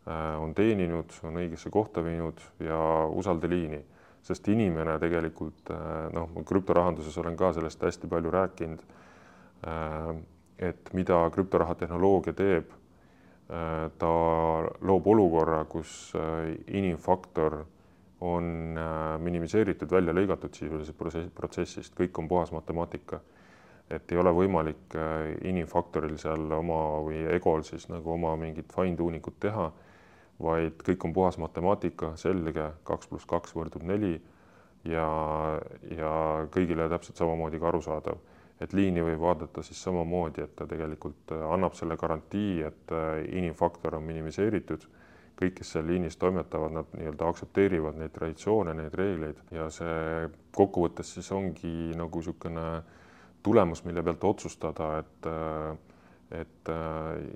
äh, 0.06 0.36
on 0.42 0.54
teeninud, 0.58 1.14
on 1.28 1.40
õigesse 1.42 1.72
kohta 1.74 2.04
viinud 2.06 2.42
ja 2.64 2.80
usalda 3.10 3.50
liini, 3.50 3.82
sest 4.26 4.48
inimene 4.54 4.98
tegelikult 5.02 5.74
äh, 5.74 6.10
noh, 6.16 6.36
krüptorahanduses 6.48 7.18
olen 7.22 7.38
ka 7.40 7.54
sellest 7.58 7.88
hästi 7.88 8.12
palju 8.12 8.34
rääkinud. 8.38 8.84
et 10.58 10.90
mida 10.98 11.18
krüptoraha 11.30 11.76
tehnoloogia 11.78 12.34
teeb, 12.34 12.72
ta 14.02 14.08
loob 14.82 15.08
olukorra, 15.08 15.60
kus 15.70 16.16
inimfaktor 16.66 17.60
on 18.26 18.48
minimiseeritud, 19.22 19.92
välja 19.92 20.16
lõigatud 20.18 20.58
sisuliselt 20.58 20.98
protsessist, 21.38 21.94
kõik 21.94 22.18
on 22.18 22.28
puhas 22.32 22.50
matemaatika 22.58 23.22
et 23.92 24.12
ei 24.12 24.20
ole 24.22 24.32
võimalik 24.36 24.96
äh, 24.96 25.32
inimfaktoril 25.48 26.18
seal 26.22 26.52
oma 26.56 26.82
või 27.06 27.24
egol 27.36 27.66
siis 27.68 27.88
nagu 27.92 28.14
oma 28.16 28.36
mingit 28.40 28.72
fine 28.74 28.98
tuning 28.98 29.28
ut 29.28 29.40
teha, 29.44 29.70
vaid 30.42 30.82
kõik 30.86 31.06
on 31.06 31.14
puhas 31.14 31.38
matemaatika, 31.42 32.16
selge, 32.18 32.72
kaks 32.88 33.12
pluss 33.12 33.30
kaks 33.30 33.56
võrdub 33.58 33.84
neli 33.86 34.16
ja, 34.88 35.08
ja 35.98 36.14
kõigile 36.54 36.88
täpselt 36.90 37.22
samamoodi 37.22 37.60
ka 37.62 37.70
arusaadav. 37.72 38.28
et 38.62 38.74
liini 38.78 39.02
võib 39.02 39.18
vaadata 39.24 39.64
siis 39.66 39.80
samamoodi, 39.82 40.44
et 40.46 40.56
ta 40.56 40.68
tegelikult 40.70 41.32
äh, 41.34 41.46
annab 41.54 41.74
selle 41.74 41.98
garantii, 41.98 42.62
et 42.68 42.92
äh, 42.94 43.24
inimfaktor 43.34 43.96
on 43.98 44.04
minimiseeritud 44.06 44.86
kõik, 45.42 45.56
kes 45.58 45.72
seal 45.74 45.88
liinis 45.90 46.18
toimetavad, 46.22 46.74
nad 46.76 46.92
nii-öelda 46.94 47.30
aktsepteerivad 47.32 47.98
neid 47.98 48.14
traditsioone, 48.14 48.76
neid 48.78 48.94
reegleid 48.94 49.40
ja 49.52 49.68
see 49.74 50.28
kokkuvõttes 50.54 51.16
siis 51.16 51.32
ongi 51.34 51.96
nagu 51.98 52.22
niisugune 52.22 52.68
tulemus, 53.44 53.84
mille 53.86 54.04
pealt 54.04 54.24
otsustada, 54.24 54.98
et 55.00 55.32
et 56.32 56.70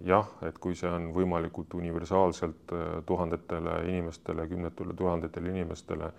jah, 0.08 0.30
et 0.48 0.56
kui 0.64 0.76
see 0.80 0.88
on 0.88 1.10
võimalikult 1.12 1.74
universaalselt 1.76 2.72
tuhandetele 3.06 3.74
inimestele, 3.90 4.46
kümnetele 4.48 4.96
tuhandetele 4.96 5.52
inimestele 5.52 6.12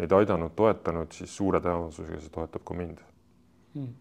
neid 0.00 0.12
aidanud, 0.12 0.52
toetanud, 0.56 1.14
siis 1.14 1.32
suure 1.36 1.60
tõenäosusega 1.64 2.18
see 2.20 2.34
toetab 2.34 2.64
ka 2.66 2.76
mind. 2.76 2.98
Hmm.. 3.76 3.94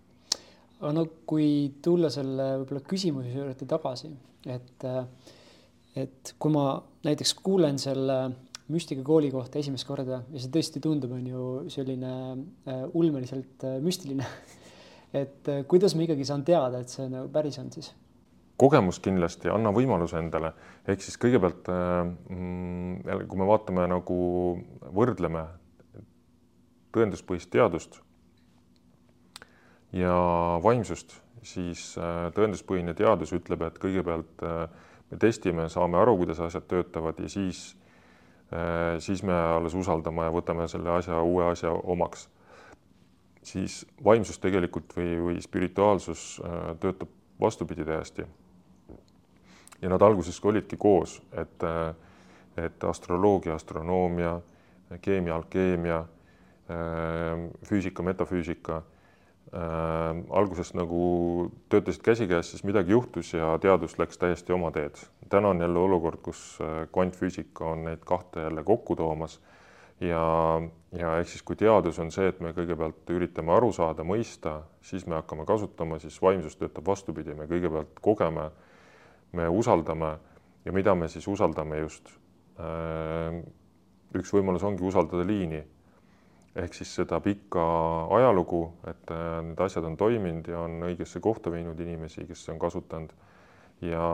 no 0.96 1.06
kui 1.28 1.48
tulla 1.84 2.10
selle 2.14 2.50
võib-olla 2.62 2.84
küsimuse 2.90 3.32
juurde 3.32 3.70
tagasi, 3.70 4.12
et 4.50 4.90
et 5.96 6.34
kui 6.40 6.52
ma 6.52 6.66
näiteks 7.08 7.38
kuulen 7.40 7.78
selle 7.80 8.18
müstikakooli 8.74 9.30
kohta 9.32 9.62
esimest 9.62 9.88
korda 9.88 10.24
ja 10.34 10.42
see 10.42 10.52
tõesti 10.52 10.82
tundub, 10.84 11.14
on 11.16 11.28
ju 11.30 11.48
selline 11.72 12.12
ulmeliselt 12.98 13.64
müstiline 13.86 14.26
et 15.16 15.52
äh, 15.52 15.64
kuidas 15.70 15.96
ma 15.96 16.06
ikkagi 16.06 16.28
saan 16.28 16.44
teada, 16.48 16.82
et 16.84 16.92
see 16.92 17.08
nagu 17.12 17.30
päris 17.34 17.60
on 17.62 17.72
siis? 17.74 17.94
kogemus 18.56 19.02
kindlasti, 19.04 19.50
anna 19.52 19.74
võimaluse 19.76 20.16
endale, 20.16 20.54
ehk 20.88 21.02
siis 21.04 21.18
kõigepealt 21.20 21.68
mm, 21.68 23.26
kui 23.28 23.40
me 23.42 23.48
vaatame 23.50 23.84
nagu 23.92 24.20
võrdleme 24.96 25.44
tõenduspõhist 26.96 27.52
teadust 27.52 28.00
ja 29.96 30.16
vaimsust, 30.64 31.18
siis 31.46 31.94
äh, 32.00 32.28
tõenduspõhine 32.36 32.96
teadus 32.98 33.34
ütleb, 33.36 33.66
et 33.68 33.80
kõigepealt 33.82 34.46
äh, 34.46 34.70
me 35.12 35.20
testime, 35.22 35.68
saame 35.72 36.00
aru, 36.02 36.18
kuidas 36.22 36.42
asjad 36.44 36.68
töötavad 36.72 37.20
ja 37.22 37.30
siis, 37.32 37.68
äh, 38.54 38.96
siis 39.04 39.24
me 39.24 39.36
alles 39.36 39.76
usaldame 39.78 40.28
ja 40.28 40.34
võtame 40.36 40.68
selle 40.72 40.92
asja, 40.98 41.22
uue 41.22 41.48
asja 41.52 41.72
omaks. 41.72 42.28
Siis 43.46 43.84
vaimsus 44.04 44.40
tegelikult 44.42 44.96
või, 44.98 45.20
või 45.22 45.42
spirituaalsus 45.44 46.42
töötab 46.82 47.12
vastupidi 47.42 47.86
täiesti. 47.86 48.26
ja 49.82 49.90
nad 49.90 50.02
alguses 50.02 50.40
olidki 50.46 50.78
koos, 50.78 51.22
et, 51.38 51.64
et 52.58 52.84
astroloogia, 52.84 53.56
astronoomia, 53.56 54.40
keemia, 55.02 55.36
alkeemia, 55.36 56.06
füüsika, 57.70 58.04
metafüüsika 58.04 58.78
äh, 58.78 58.84
alguses 60.30 60.74
nagu 60.74 61.52
töötasid 61.70 62.02
käsikäes, 62.02 62.52
siis 62.52 62.64
midagi 62.64 62.92
juhtus 62.92 63.34
ja 63.34 63.58
teadus 63.62 64.00
läks 64.00 64.18
täiesti 64.18 64.54
oma 64.54 64.72
teed. 64.72 64.98
täna 65.30 65.50
on 65.50 65.62
jälle 65.62 65.80
olukord, 65.80 66.22
kus 66.22 66.58
äh, 66.62 66.88
kvantfüüsika 66.92 67.66
on 67.66 67.84
neid 67.86 68.02
kahte 68.06 68.42
jälle 68.42 68.64
kokku 68.64 68.96
toomas 68.96 69.42
ja, 70.02 70.62
ja 70.96 71.18
ehk 71.20 71.30
siis, 71.30 71.44
kui 71.44 71.58
teadus 71.60 72.00
on 72.00 72.12
see, 72.14 72.30
et 72.32 72.40
me 72.44 72.54
kõigepealt 72.56 73.10
üritame 73.12 73.54
aru 73.56 73.72
saada, 73.76 74.06
mõista, 74.08 74.62
siis 74.86 75.06
me 75.10 75.18
hakkame 75.20 75.46
kasutama, 75.48 76.00
siis 76.00 76.18
vaimsus 76.22 76.56
töötab 76.60 76.88
vastupidi, 76.88 77.36
me 77.36 77.48
kõigepealt 77.50 78.00
kogeme, 78.02 78.50
me 79.36 79.48
usaldame. 79.52 80.16
Ja 80.66 80.74
mida 80.74 80.96
me 80.98 81.08
siis 81.12 81.28
usaldame 81.30 81.78
just. 81.84 82.10
Äh, 82.58 83.42
üks 84.16 84.32
võimalus 84.34 84.64
ongi 84.66 84.86
usaldada 84.88 85.26
liini. 85.28 85.62
Ehk 86.56 86.74
siis 86.74 86.94
seda 86.96 87.20
pikka 87.20 87.62
ajalugu, 88.16 88.62
et 88.88 89.12
äh, 89.12 89.42
need 89.44 89.60
asjad 89.62 89.86
on 89.86 89.98
toiminud 90.00 90.48
ja 90.48 90.64
on 90.64 90.80
õigesse 90.88 91.20
kohta 91.22 91.52
viinud 91.54 91.80
inimesi, 91.84 92.26
kes 92.30 92.48
on 92.54 92.62
kasutanud. 92.62 93.12
Ja, 93.84 94.06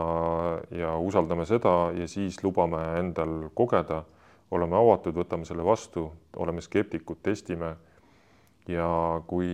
ja 0.74 0.96
usaldame 0.98 1.46
seda 1.46 1.92
ja 1.94 2.08
siis 2.10 2.40
lubame 2.42 2.82
endal 2.98 3.46
kogeda, 3.54 4.02
oleme 4.52 4.76
avatud, 4.76 5.16
võtame 5.16 5.48
selle 5.48 5.64
vastu, 5.64 6.06
oleme 6.36 6.60
skeptikud, 6.64 7.22
testime. 7.22 7.76
ja 8.68 8.86
kui 9.26 9.48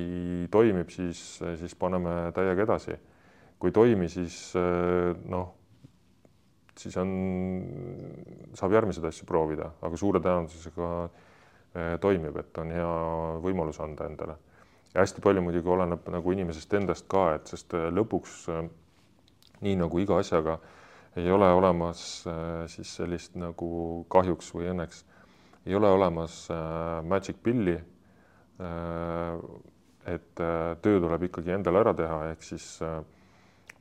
toimib, 0.50 0.90
siis, 0.92 1.38
siis 1.60 1.74
paneme 1.74 2.32
täiega 2.34 2.62
edasi. 2.62 2.98
kui 3.58 3.70
ei 3.70 3.72
toimi, 3.72 4.08
siis 4.08 4.52
noh, 5.24 5.54
siis 6.76 6.96
on, 6.96 7.14
saab 8.54 8.72
järgmiseid 8.72 9.06
asju 9.08 9.26
proovida, 9.26 9.72
aga 9.82 9.96
suure 9.96 10.20
tõenäosusega 10.20 10.90
Äh, 11.76 11.98
toimib, 12.00 12.36
et 12.40 12.58
on 12.58 12.70
hea 12.72 12.92
võimalus 13.44 13.76
anda 13.84 14.06
endale. 14.08 14.38
ja 14.94 15.02
hästi 15.02 15.20
palju 15.20 15.42
muidugi 15.44 15.68
oleneb 15.68 16.06
nagu 16.08 16.32
inimesest 16.32 16.72
endast 16.74 17.04
ka, 17.12 17.34
et 17.36 17.50
sest 17.50 17.74
äh, 17.76 17.90
lõpuks 17.92 18.36
äh, 18.48 18.62
nii 19.60 19.74
nagu 19.76 20.00
iga 20.00 20.16
asjaga 20.16 20.56
ei 21.18 21.30
ole 21.32 21.48
olemas 21.52 22.00
siis 22.72 22.94
sellist 23.00 23.36
nagu 23.38 23.68
kahjuks 24.12 24.52
või 24.54 24.70
õnneks 24.72 25.04
ei 25.66 25.74
ole 25.76 25.90
olemas 25.90 26.46
magic 27.04 27.42
pilli. 27.42 27.76
et 30.08 30.42
töö 30.82 31.00
tuleb 31.00 31.22
ikkagi 31.28 31.52
endale 31.52 31.82
ära 31.82 31.94
teha, 31.94 32.20
ehk 32.32 32.42
siis 32.42 32.68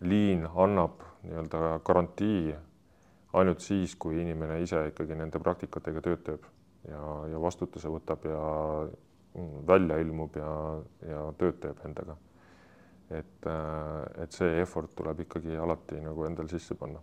liin 0.01 0.43
annab 0.55 1.05
nii-öelda 1.23 1.79
garantii 1.85 2.55
ainult 3.38 3.63
siis, 3.63 3.95
kui 3.95 4.21
inimene 4.21 4.61
ise 4.63 4.79
ikkagi 4.91 5.17
nende 5.17 5.39
praktikatega 5.43 6.03
tööd 6.05 6.23
teeb 6.25 6.45
ja, 6.89 7.01
ja 7.31 7.41
vastutuse 7.41 7.91
võtab 7.91 8.25
ja 8.27 8.39
mm, 8.88 9.65
välja 9.67 9.99
ilmub 10.03 10.38
ja, 10.39 10.53
ja 11.09 11.25
tööd 11.39 11.59
teeb 11.63 11.83
endaga. 11.88 12.17
et, 13.09 13.45
äh, 13.47 14.23
et 14.23 14.31
see 14.35 14.61
effort 14.61 14.91
tuleb 14.95 15.21
ikkagi 15.23 15.55
alati 15.55 16.01
nagu 16.03 16.25
endal 16.27 16.49
sisse 16.51 16.75
panna. 16.75 16.99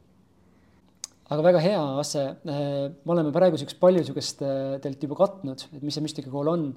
Aga 1.31 1.45
väga 1.47 1.63
hea, 1.65 1.85
Asse. 2.03 2.25
Äh, 2.45 2.91
me 3.05 3.15
oleme 3.15 3.33
praeguseks 3.35 3.79
palju 3.81 4.03
niisugust 4.03 4.43
äh, 4.45 4.77
teilt 4.85 5.03
juba 5.07 5.19
katnud, 5.25 5.67
et 5.73 5.83
mis 5.83 5.97
see 5.97 6.05
müstikakool 6.05 6.53
on. 6.53 6.69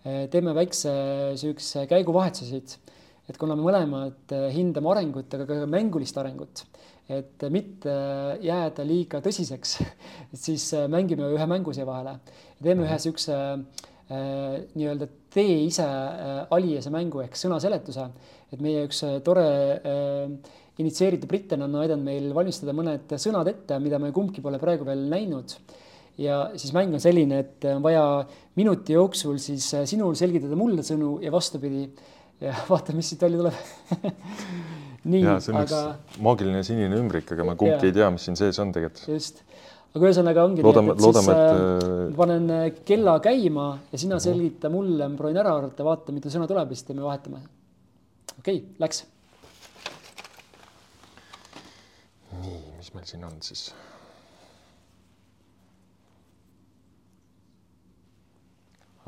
teeme 0.00 0.54
väikse 0.56 0.88
niisuguse 1.34 1.82
käiguvahetuse 1.84 2.46
siit, 2.48 2.94
et 3.28 3.36
kuna 3.36 3.52
me 3.52 3.66
mõlemad 3.66 4.32
hindame 4.54 4.88
arengut, 4.88 5.34
aga 5.36 5.44
ka 5.44 5.66
mängulist 5.68 6.16
arengut 6.16 6.62
et 7.10 7.44
mitte 7.52 7.92
jääda 8.40 8.86
liiga 8.86 9.20
tõsiseks, 9.20 9.74
siis 10.46 10.70
mängime 10.88 11.28
ühe 11.34 11.48
mängu 11.52 11.74
siia 11.76 11.84
vahele. 11.84 12.16
teeme 12.62 12.86
ühe 12.86 12.96
niisuguse 12.96 13.36
äh, 13.36 13.60
nii-öelda 14.10 15.08
tee 15.30 15.64
ise 15.66 15.86
äh, 15.86 16.40
aliase 16.50 16.90
mängu 16.92 17.22
ehk 17.24 17.38
sõnaseletuse, 17.38 18.08
et 18.50 18.62
meie 18.62 18.84
üks 18.88 19.04
äh, 19.06 19.18
tore 19.26 19.46
äh, 19.78 20.54
initsieeritud 20.80 21.28
brittene 21.30 21.66
on 21.66 21.78
aidanud 21.82 22.06
meil 22.06 22.30
valmistada 22.36 22.74
mõned 22.76 23.14
sõnad 23.20 23.48
ette, 23.50 23.78
mida 23.82 24.00
me 24.02 24.12
kumbki 24.16 24.42
pole 24.44 24.60
praegu 24.62 24.86
veel 24.88 25.06
näinud. 25.10 25.56
ja 26.20 26.50
siis 26.60 26.72
mäng 26.76 26.92
on 26.92 27.00
selline, 27.00 27.38
et 27.44 27.64
on 27.70 27.82
vaja 27.84 28.04
minuti 28.58 28.96
jooksul 28.96 29.38
siis 29.40 29.70
äh, 29.74 29.86
sinul 29.88 30.16
selgitada 30.18 30.58
mulle 30.58 30.84
sõnu 30.86 31.18
ja 31.24 31.32
vastupidi. 31.32 31.88
ja 32.40 32.54
vaatame, 32.72 33.00
mis 33.00 33.12
siit 33.12 33.22
välja 33.22 33.40
tuleb 33.40 34.24
nii, 35.12 35.24
aga. 35.62 35.82
maagiline 36.20 36.62
sinine 36.66 36.98
ümbrik, 37.00 37.30
aga 37.34 37.46
me 37.52 37.56
kumbki 37.60 37.90
ei 37.90 37.96
tea, 37.96 38.10
mis 38.12 38.26
siin 38.28 38.38
sees 38.38 38.58
on 38.62 38.72
tegelikult. 38.74 39.06
just, 39.08 39.42
aga 39.94 40.08
ühesõnaga 40.08 40.44
ongi 40.48 40.64
loodame, 40.66 40.92
nii, 40.92 40.96
et, 40.96 41.00
et 41.00 41.06
loodame, 41.06 41.36
siis 41.36 41.38
et... 41.38 41.86
Äh, 41.86 42.18
panen 42.18 42.50
äh, 42.56 42.66
kella 42.88 43.16
käima 43.24 43.70
ja 43.92 44.02
sina 44.02 44.20
selgita 44.22 44.72
mulle, 44.72 45.08
ma 45.08 45.20
proovin 45.20 45.40
ära 45.40 45.56
arvata, 45.60 45.86
vaata, 45.86 46.16
mitu 46.16 46.32
sõna 46.32 46.48
tuleb 46.50 46.72
ja 46.72 46.78
siis 46.78 46.90
teeme 46.90 47.06
vahetame. 47.06 47.42
okei 48.38 48.60
okay,, 48.60 48.62
läks. 48.82 49.04
Nii, 52.40 52.60
mis 52.76 52.92
meil 52.94 53.06
siin 53.08 53.24
on 53.24 53.40
siis? 53.44 53.70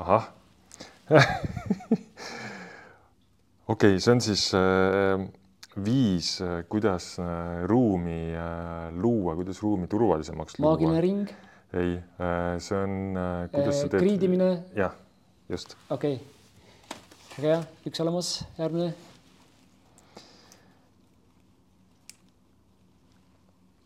ahah 0.03 0.31
okei 3.69 3.95
okay,, 3.97 4.01
see 4.01 4.13
on 4.13 4.21
siis 4.25 4.49
äh, 4.57 5.27
viis, 5.77 6.41
äh, 6.41 6.65
kuidas 6.69 7.19
äh, 7.19 7.65
ruumi 7.67 8.35
äh, 8.35 8.93
luua, 8.93 9.35
kuidas 9.35 9.63
ruumi 9.63 9.87
turvalisemaks 9.89 10.59
luua. 10.59 10.71
maagiline 10.71 11.01
ring? 11.01 11.29
ei, 11.73 11.97
see 12.61 12.77
on, 12.77 13.17
kuidas 13.53 13.81
sa 13.81 13.89
teed. 13.89 14.03
kriidimine? 14.03 14.51
jah, 14.77 14.93
just. 15.49 15.77
okei 15.91 16.19
okay., 16.19 16.27
väga 17.39 17.49
hea, 17.49 17.63
üks 17.89 18.05
olemas, 18.05 18.35
järgmine. 18.59 18.93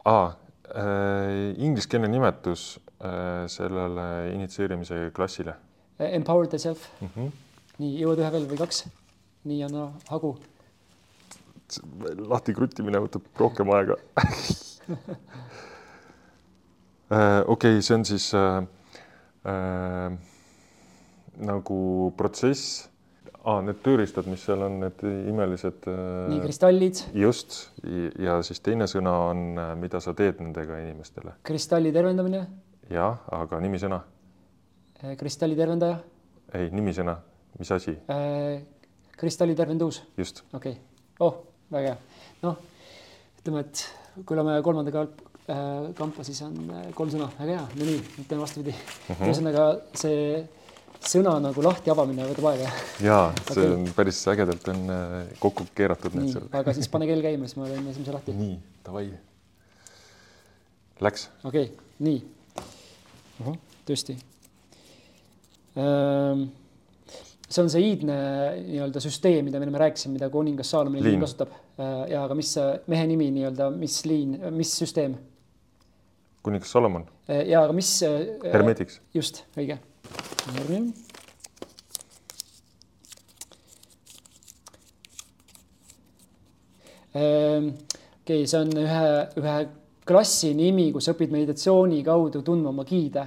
Aa 0.07 0.27
äh,, 0.31 1.55
ingliskeelne 1.59 2.09
nimetus 2.09 2.81
äh, 3.01 3.47
sellele 3.51 4.33
initsieerimise 4.35 5.11
klassile. 5.15 5.57
Empower 5.99 6.47
yourself 6.47 6.89
mm. 7.01 7.09
-hmm. 7.17 7.33
nii, 7.79 7.93
jõuad 8.03 8.23
ühe 8.23 8.33
veel 8.37 8.49
või 8.51 8.61
kaks? 8.61 8.85
nii, 9.47 9.63
anna 9.67 9.91
hagu 10.11 10.37
lahti 12.31 12.55
kruttimine 12.55 13.01
võtab 13.03 13.27
rohkem 13.41 13.71
aega 13.75 13.97
äh, 17.11 17.43
okei 17.47 17.79
okay,, 17.79 17.83
see 17.83 17.95
on 17.97 18.05
siis 18.07 18.27
äh, 18.39 18.63
äh, 19.51 20.19
nagu 21.51 21.79
protsess 22.17 22.87
ah,, 23.47 23.63
need 23.65 23.81
tööriistad, 23.85 24.27
mis 24.31 24.43
seal 24.47 24.65
on, 24.67 24.79
need 24.83 25.03
imelised 25.31 25.87
äh,. 25.91 26.01
nii, 26.33 26.43
kristallid. 26.45 27.03
just, 27.17 27.59
ja 28.23 28.39
siis 28.47 28.63
teine 28.65 28.89
sõna 28.91 29.15
on, 29.31 29.43
äh, 29.63 29.73
mida 29.79 30.01
sa 30.03 30.15
teed 30.19 30.43
nendega 30.43 30.81
inimestele. 30.83 31.37
kristalli 31.47 31.93
tervendamine. 31.95 32.47
jah, 32.93 33.23
aga 33.39 33.61
nimisõna? 33.65 34.01
Äh, 35.03 35.15
kristalli 35.21 35.59
tervendaja. 35.59 36.01
ei, 36.55 36.73
nimisõna, 36.75 37.19
mis 37.61 37.73
asi 37.77 37.97
äh,? 38.13 38.65
kristalli 39.17 39.57
tervendus. 39.59 40.03
just. 40.19 40.43
okei 40.53 40.77
okay., 40.77 40.83
oh 41.21 41.41
väga 41.73 41.95
hea. 41.95 42.27
noh, 42.43 42.61
ütleme, 43.41 43.65
et 43.65 43.87
kui 44.25 44.37
oleme 44.37 44.59
kolmanda 44.67 44.95
kamp, 44.95 45.23
äh, 45.47 45.91
kampa, 45.99 46.27
siis 46.27 46.43
on 46.47 46.59
kolm 46.99 47.15
sõna, 47.15 47.31
väga 47.39 47.61
hea, 47.61 47.65
no 47.79 47.91
nii, 47.91 48.05
teeme 48.27 48.43
vastupidi 48.43 48.75
-huh.. 48.75 49.23
ühesõnaga 49.23 49.71
see 49.95 50.47
sõna 51.11 51.37
nagu 51.43 51.63
lahti 51.65 51.93
avamine 51.93 52.27
võtab 52.31 52.51
aega. 52.53 52.73
ja 53.05 53.19
see 53.53 53.63
okay. 53.63 53.73
on 53.75 53.87
päris 53.97 54.21
ägedalt 54.33 54.69
on 54.73 54.85
äh, 54.93 55.17
kokku 55.43 55.69
keeratud 55.77 56.17
need 56.19 56.33
seal. 56.35 56.49
aga 56.57 56.75
siis 56.77 56.91
pane 56.93 57.09
kell 57.09 57.25
käima, 57.25 57.49
siis 57.49 57.59
ma 57.61 57.71
teen 57.71 57.89
esimese 57.93 58.15
lahti. 58.17 58.37
nii, 58.37 58.55
davai. 58.87 59.09
Läks. 61.07 61.29
okei 61.45 61.69
okay,, 61.69 61.91
nii. 62.07 62.23
tõesti 63.89 64.17
ähm,. 65.77 66.49
see 67.47 67.63
on 67.63 67.71
see 67.71 67.85
iidne 67.93 68.19
nii-öelda 68.65 69.03
süsteem, 69.05 69.45
mida 69.47 69.61
me 69.63 69.69
enne 69.69 69.85
rääkisime, 69.87 70.17
mida 70.17 70.31
kuningas 70.33 70.73
Saalomoni 70.75 71.05
liin 71.05 71.23
kasutab. 71.23 71.55
ja 72.11 72.25
aga 72.25 72.35
mis 72.39 72.55
mehe 72.91 73.07
nimi 73.07 73.31
nii-öelda, 73.37 73.71
mis 73.77 74.03
liin, 74.09 74.39
mis 74.57 74.75
süsteem? 74.81 75.19
kuningas 76.47 76.71
Salomon. 76.71 77.07
ja 77.29 77.63
aga 77.65 77.75
mis? 77.77 77.91
Hermetiks. 78.47 79.01
just, 79.15 79.45
õige. 79.59 79.79
Okei 87.17 88.43
okay,, 88.43 88.47
see 88.47 88.61
on 88.61 88.73
ühe, 88.77 89.03
ühe 89.41 89.57
klassi 90.07 90.53
nimi, 90.57 90.91
kus 90.95 91.09
õpid 91.13 91.33
meditatsiooni 91.35 92.03
kaudu 92.07 92.43
tundma 92.47 92.73
oma 92.75 92.85
giide. 92.87 93.25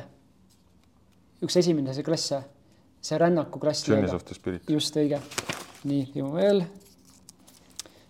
üks 1.43 1.55
esimene 1.61 1.93
see 1.95 2.03
klass, 2.03 2.33
see 3.01 3.17
rännaku 3.19 3.61
klass. 3.61 3.87
Journeys 3.87 4.13
of 4.13 4.25
the 4.27 4.35
Spirit. 4.37 4.69
just 4.69 4.95
õige. 4.99 5.21
nii, 5.89 6.05
teeme 6.13 6.31
veel. 6.35 6.63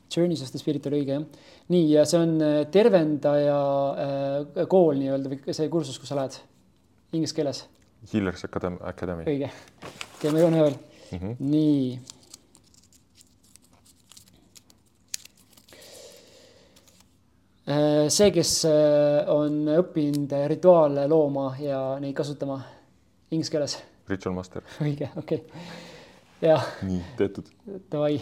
Journeys 0.10 0.42
of 0.42 0.52
the 0.52 0.60
Spirit 0.60 0.86
oli 0.90 1.04
õige 1.04 1.18
jah. 1.20 1.26
nii, 1.70 1.90
ja 1.94 2.06
see 2.10 2.20
on 2.20 2.38
äh, 2.42 2.62
tervendaja 2.74 3.60
äh, 4.06 4.64
kool 4.68 4.98
nii-öelda 5.00 5.32
või 5.32 5.54
see 5.54 5.70
kursus, 5.70 6.00
kus 6.02 6.12
sa 6.12 6.20
lähed 6.20 6.40
inglise 7.14 7.38
keeles. 7.38 7.64
Healers 8.14 8.46
Academy, 8.46 8.80
Academy. 8.82 9.26
õige. 9.28 9.52
teeme 10.22 10.40
ühe 10.40 10.52
veel 10.56 10.78
mm. 11.12 11.18
-hmm. 11.20 11.36
nii 11.40 12.00
Äh, 17.70 18.08
see, 18.10 18.32
kes 18.34 18.64
äh, 18.66 19.28
on 19.30 19.68
õppinud 19.70 20.32
rituaale 20.50 21.04
looma 21.12 21.52
ja 21.62 21.78
neid 22.02 22.16
kasutama 22.18 22.56
inglise 23.30 23.54
keeles. 23.54 23.76
Ritual 24.10 24.34
master. 24.34 24.66
õige, 24.82 25.12
okei 25.20 25.44
okay.. 25.44 25.68
jah. 26.48 26.66
nii, 26.88 27.04
tehtud. 27.20 27.52
Davai. 27.92 28.18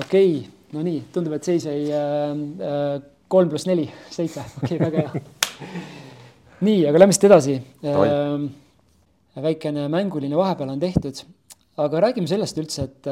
okay., 0.00 0.40
no 0.72 0.86
nii, 0.86 1.02
tundub, 1.12 1.36
et 1.36 1.44
seis 1.44 1.68
jäi 1.68 1.92
äh, 1.92 2.32
äh, 2.70 2.96
kolm 3.28 3.52
pluss 3.52 3.68
neli, 3.68 3.84
seitse, 4.08 4.46
okei 4.62 4.80
okay,, 4.80 4.86
väga 4.86 5.04
hea. 5.04 6.00
nii, 6.64 6.86
aga 6.88 7.02
lähme 7.02 7.16
siit 7.16 7.28
edasi. 7.28 7.58
Äh, 7.84 8.46
väikene 9.42 9.86
mänguline 9.92 10.38
vahepeal 10.38 10.72
on 10.72 10.80
tehtud, 10.80 11.20
aga 11.82 12.02
räägime 12.06 12.30
sellest 12.30 12.60
üldse, 12.62 12.86
et, 12.88 13.08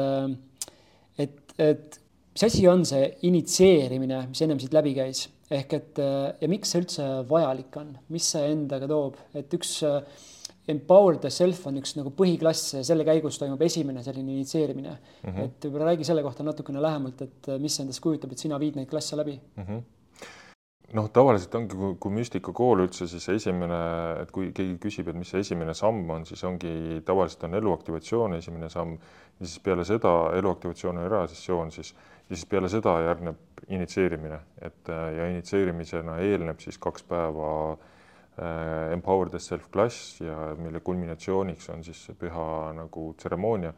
et, 1.21 1.55
et 1.61 1.99
mis 2.33 2.45
asi 2.47 2.65
on 2.67 2.81
see 2.87 3.09
initsieerimine, 3.29 4.23
mis 4.31 4.41
ennem 4.41 4.61
siit 4.61 4.73
läbi 4.73 4.95
käis, 4.97 5.27
ehk 5.53 5.75
et 5.77 6.01
ja 6.01 6.49
miks 6.49 6.73
see 6.73 6.81
üldse 6.81 7.09
vajalik 7.29 7.77
on, 7.77 7.93
mis 8.09 8.31
see 8.33 8.49
endaga 8.55 8.89
toob, 8.89 9.21
et 9.37 9.53
üks 9.59 9.83
Empower 10.65 11.19
the 11.21 11.29
self 11.29 11.59
on 11.69 11.75
üks 11.77 11.91
nagu 11.93 12.09
põhiklass 12.17 12.71
ja 12.73 12.79
selle 12.87 13.03
käigus 13.05 13.37
toimub 13.37 13.61
esimene 13.61 14.01
selline 14.01 14.33
initsieerimine 14.33 14.89
mm. 14.89 15.27
-hmm. 15.29 15.43
et 15.43 15.67
võib-olla 15.67 15.91
räägi 15.91 16.07
selle 16.07 16.23
kohta 16.25 16.41
natukene 16.43 16.81
lähemalt, 16.81 17.21
et 17.21 17.49
mis 17.61 17.75
endast 17.83 18.01
kujutab, 18.01 18.31
et 18.33 18.41
sina 18.41 18.57
viid 18.57 18.79
neid 18.79 18.89
klasse 18.89 19.13
läbi 19.19 19.37
mm. 19.37 19.67
-hmm 19.67 19.83
noh, 20.95 21.09
tavaliselt 21.13 21.55
ongi, 21.59 21.75
kui, 21.75 21.93
kui 21.99 22.15
müstikakool 22.15 22.85
üldse, 22.85 23.07
siis 23.11 23.27
esimene, 23.33 23.79
et 24.23 24.31
kui 24.33 24.51
keegi 24.55 24.77
küsib, 24.81 25.11
et 25.11 25.19
mis 25.19 25.31
see 25.33 25.43
esimene 25.43 25.75
samm 25.77 26.09
on, 26.15 26.25
siis 26.27 26.43
ongi 26.47 27.01
tavaliselt 27.05 27.47
on 27.49 27.59
eluaktivatsioon 27.59 28.37
esimene 28.39 28.69
samm 28.71 28.95
ja 28.95 29.45
siis 29.45 29.59
peale 29.63 29.85
seda 29.87 30.13
eluaktivatsioon 30.39 31.01
on 31.01 31.07
erasessioon, 31.09 31.73
siis 31.75 31.93
ja 32.29 32.35
siis 32.35 32.45
peale 32.49 32.69
seda 32.69 32.95
järgneb 33.05 33.65
initsieerimine, 33.69 34.39
et 34.61 34.89
äh, 34.89 35.09
ja 35.17 35.27
initsieerimisena 35.29 36.17
eelneb 36.25 36.61
siis 36.63 36.79
kaks 36.81 37.05
päeva 37.05 37.49
äh, 37.73 38.93
Empower 38.93 39.29
the 39.29 39.39
Self 39.39 39.69
klass 39.73 40.21
ja 40.21 40.55
mille 40.57 40.79
kulminatsiooniks 40.79 41.69
on 41.69 41.83
siis 41.85 42.07
püha 42.19 42.73
nagu 42.77 43.11
tseremoonia. 43.17 43.73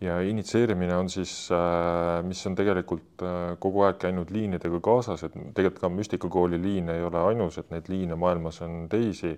Ja 0.00 0.18
initsieerimine 0.20 0.96
on 0.96 1.08
siis, 1.10 1.48
äh, 1.54 2.24
mis 2.26 2.42
on 2.46 2.56
tegelikult 2.58 3.22
kogu 3.62 3.86
aeg 3.86 4.00
käinud 4.02 4.30
liinidega 4.30 4.80
kaasas, 4.84 5.24
et 5.24 5.38
tegelikult 5.56 5.80
ka 5.84 5.92
müstikakooli 5.92 6.60
liin 6.62 6.92
ei 6.92 7.04
ole 7.04 7.22
ainus, 7.30 7.58
et 7.58 7.70
neid 7.72 7.88
liine 7.88 8.18
maailmas 8.18 8.60
on 8.66 8.84
teisi, 8.92 9.32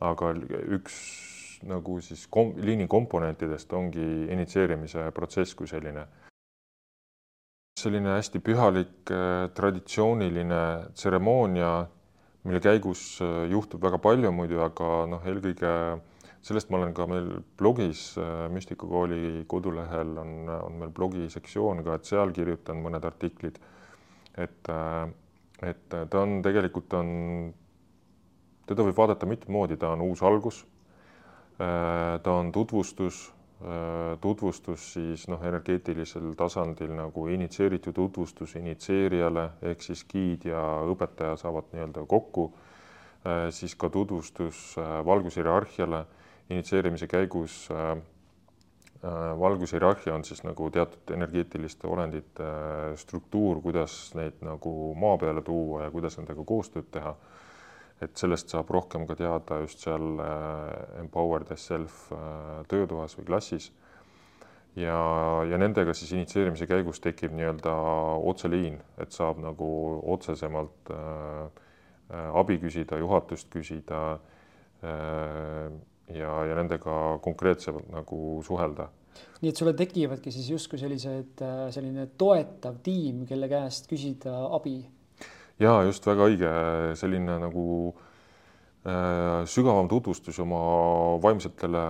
aga 0.00 0.32
üks 0.76 1.00
nagu 1.68 2.00
siis 2.00 2.26
kom-, 2.32 2.54
liini 2.62 2.88
komponentidest 2.88 3.72
ongi 3.76 4.06
initsieerimise 4.32 5.10
protsess 5.16 5.54
kui 5.56 5.68
selline. 5.68 6.06
Selline 7.80 8.14
hästi 8.16 8.40
pühalik 8.44 9.12
äh, 9.14 9.48
traditsiooniline 9.56 10.62
tseremoonia, 10.96 11.72
mille 12.44 12.60
käigus 12.64 13.02
äh, 13.24 13.46
juhtub 13.52 13.82
väga 13.84 14.00
palju 14.02 14.32
muidu, 14.34 14.60
aga 14.64 14.90
noh, 15.08 15.24
eelkõige 15.28 15.72
sellest 16.42 16.70
ma 16.70 16.80
olen 16.80 16.94
ka 16.96 17.06
meil 17.10 17.30
blogis, 17.58 18.14
äh, 18.18 18.46
Müstikakooli 18.52 19.44
kodulehel 19.50 20.14
on, 20.22 20.34
on 20.56 20.78
meil 20.82 20.92
blogisektsioon 20.96 21.84
ka, 21.86 21.98
et 21.98 22.08
seal 22.08 22.32
kirjutan 22.36 22.80
mõned 22.84 23.04
artiklid. 23.04 23.60
et, 24.40 24.68
et 25.62 25.88
ta 25.90 26.20
on 26.22 26.38
tegelikult 26.42 26.94
on, 26.96 27.08
teda 28.66 28.86
võib 28.86 28.96
vaadata 28.96 29.26
mitut 29.26 29.50
moodi, 29.52 29.76
ta 29.76 29.90
on 29.92 30.06
uus 30.06 30.22
algus. 30.22 30.64
ta 31.58 32.32
on 32.32 32.52
tutvustus 32.52 33.26
Äh, 33.60 34.16
tutvustus 34.20 34.84
siis 34.94 35.26
noh, 35.28 35.42
energeetilisel 35.44 36.30
tasandil 36.32 36.94
nagu 36.96 37.26
initsieeritud 37.28 37.92
tutvustus 37.92 38.54
initsieerijale 38.56 39.42
ehk 39.68 39.84
siis 39.84 40.00
giid 40.08 40.46
ja 40.48 40.62
õpetaja 40.88 41.34
saavad 41.36 41.68
nii-öelda 41.74 42.06
kokku, 42.08 42.46
äh, 43.20 43.50
siis 43.52 43.74
ka 43.76 43.90
tutvustus 43.92 44.62
äh, 44.80 44.94
valgushierarhiale 45.04 46.00
initsieerimise 46.50 47.06
käigus 47.06 47.68
valgushierarhia 49.40 50.12
on 50.14 50.24
siis 50.28 50.42
nagu 50.44 50.66
teatud 50.70 51.12
energeetiliste 51.14 51.88
olendite 51.88 52.48
struktuur, 53.00 53.62
kuidas 53.64 53.94
neid 54.18 54.42
nagu 54.44 54.72
maa 54.98 55.16
peale 55.18 55.42
tuua 55.46 55.86
ja 55.86 55.92
kuidas 55.94 56.18
nendega 56.18 56.44
koostööd 56.44 56.90
teha 56.92 57.14
et 58.04 58.16
sellest 58.16 58.52
saab 58.52 58.70
rohkem 58.72 59.04
ka 59.08 59.16
teada 59.18 59.60
just 59.60 59.84
seal 59.84 60.20
äh, 60.24 61.00
Empower 61.02 61.44
the 61.44 61.56
Self 61.60 62.08
äh, 62.12 62.62
töötoas 62.68 63.16
või 63.18 63.28
klassis. 63.28 63.70
ja, 64.76 64.96
ja 65.50 65.58
nendega 65.58 65.94
siis 65.94 66.12
initsieerimise 66.14 66.66
käigus 66.70 67.00
tekib 67.02 67.34
nii-öelda 67.36 67.74
otseliin, 68.30 68.78
et 69.02 69.12
saab 69.12 69.40
nagu 69.42 69.68
otsesemalt 70.14 70.92
äh, 70.94 71.44
äh, 72.14 72.40
abi 72.40 72.58
küsida, 72.62 72.98
juhatust 73.02 73.50
küsida 73.52 74.02
äh, 74.14 75.68
ja, 76.14 76.32
ja 76.48 76.56
nendega 76.58 77.18
konkreetsemalt 77.24 77.90
nagu 77.92 78.40
suhelda. 78.46 78.88
Nii 79.40 79.50
et 79.50 79.56
sulle 79.56 79.72
tekivadki 79.76 80.32
siis 80.32 80.50
justkui 80.52 80.78
sellised, 80.80 81.42
selline 81.74 82.06
toetav 82.20 82.78
tiim, 82.84 83.24
kelle 83.28 83.48
käest 83.50 83.88
küsida 83.90 84.34
abi? 84.52 84.78
Ja 85.60 85.80
just 85.84 86.06
väga 86.08 86.28
õige, 86.28 86.50
selline 86.96 87.36
nagu 87.42 87.64
äh, 87.90 89.42
sügavam 89.48 89.88
tutvustus 89.88 90.38
oma 90.40 90.60
vaimsetele 91.20 91.84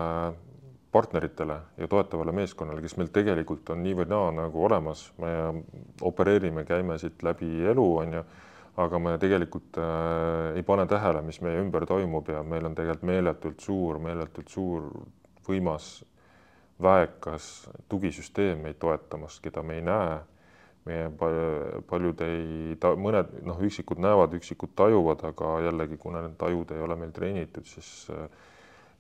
partneritele 0.91 1.57
ja 1.79 1.89
toetavale 1.89 2.33
meeskonnale, 2.35 2.83
kes 2.83 2.97
meil 2.99 3.11
tegelikult 3.15 3.71
on 3.71 3.83
nii 3.85 3.95
või 4.01 4.09
naa 4.11 4.31
nagu 4.35 4.65
olemas, 4.67 5.05
me 5.23 5.35
opereerime, 6.03 6.65
käime 6.67 6.99
siit 6.99 7.23
läbi 7.23 7.51
elu, 7.71 7.87
on 8.03 8.17
ju, 8.19 8.25
aga 8.77 8.99
me 9.03 9.17
tegelikult 9.19 9.79
äh, 9.79 10.57
ei 10.57 10.63
pane 10.67 10.87
tähele, 10.91 11.23
mis 11.27 11.41
meie 11.43 11.61
ümber 11.63 11.87
toimub 11.89 12.29
ja 12.31 12.43
meil 12.43 12.69
on 12.69 12.77
tegelikult 12.79 13.09
meeletult 13.11 13.65
suur, 13.65 13.99
meeletult 14.03 14.53
suur, 14.53 14.91
võimas, 15.47 16.05
väekas 16.81 17.69
tugisüsteem 17.91 18.63
meid 18.65 18.79
toetamas, 18.81 19.41
keda 19.43 19.63
me 19.67 19.81
ei 19.81 19.87
näe. 19.87 20.21
Meie 20.89 21.11
paljud 21.91 22.23
ei, 22.25 22.77
mõned 22.97 23.35
noh, 23.45 23.59
üksikud 23.67 23.99
näevad, 24.01 24.33
üksikud 24.39 24.71
tajuvad, 24.79 25.21
aga 25.29 25.59
jällegi, 25.67 25.99
kuna 26.01 26.23
need 26.25 26.39
tajud 26.41 26.73
ei 26.73 26.81
ole 26.81 26.97
meil 26.97 27.13
treenitud, 27.13 27.69
siis 27.69 28.09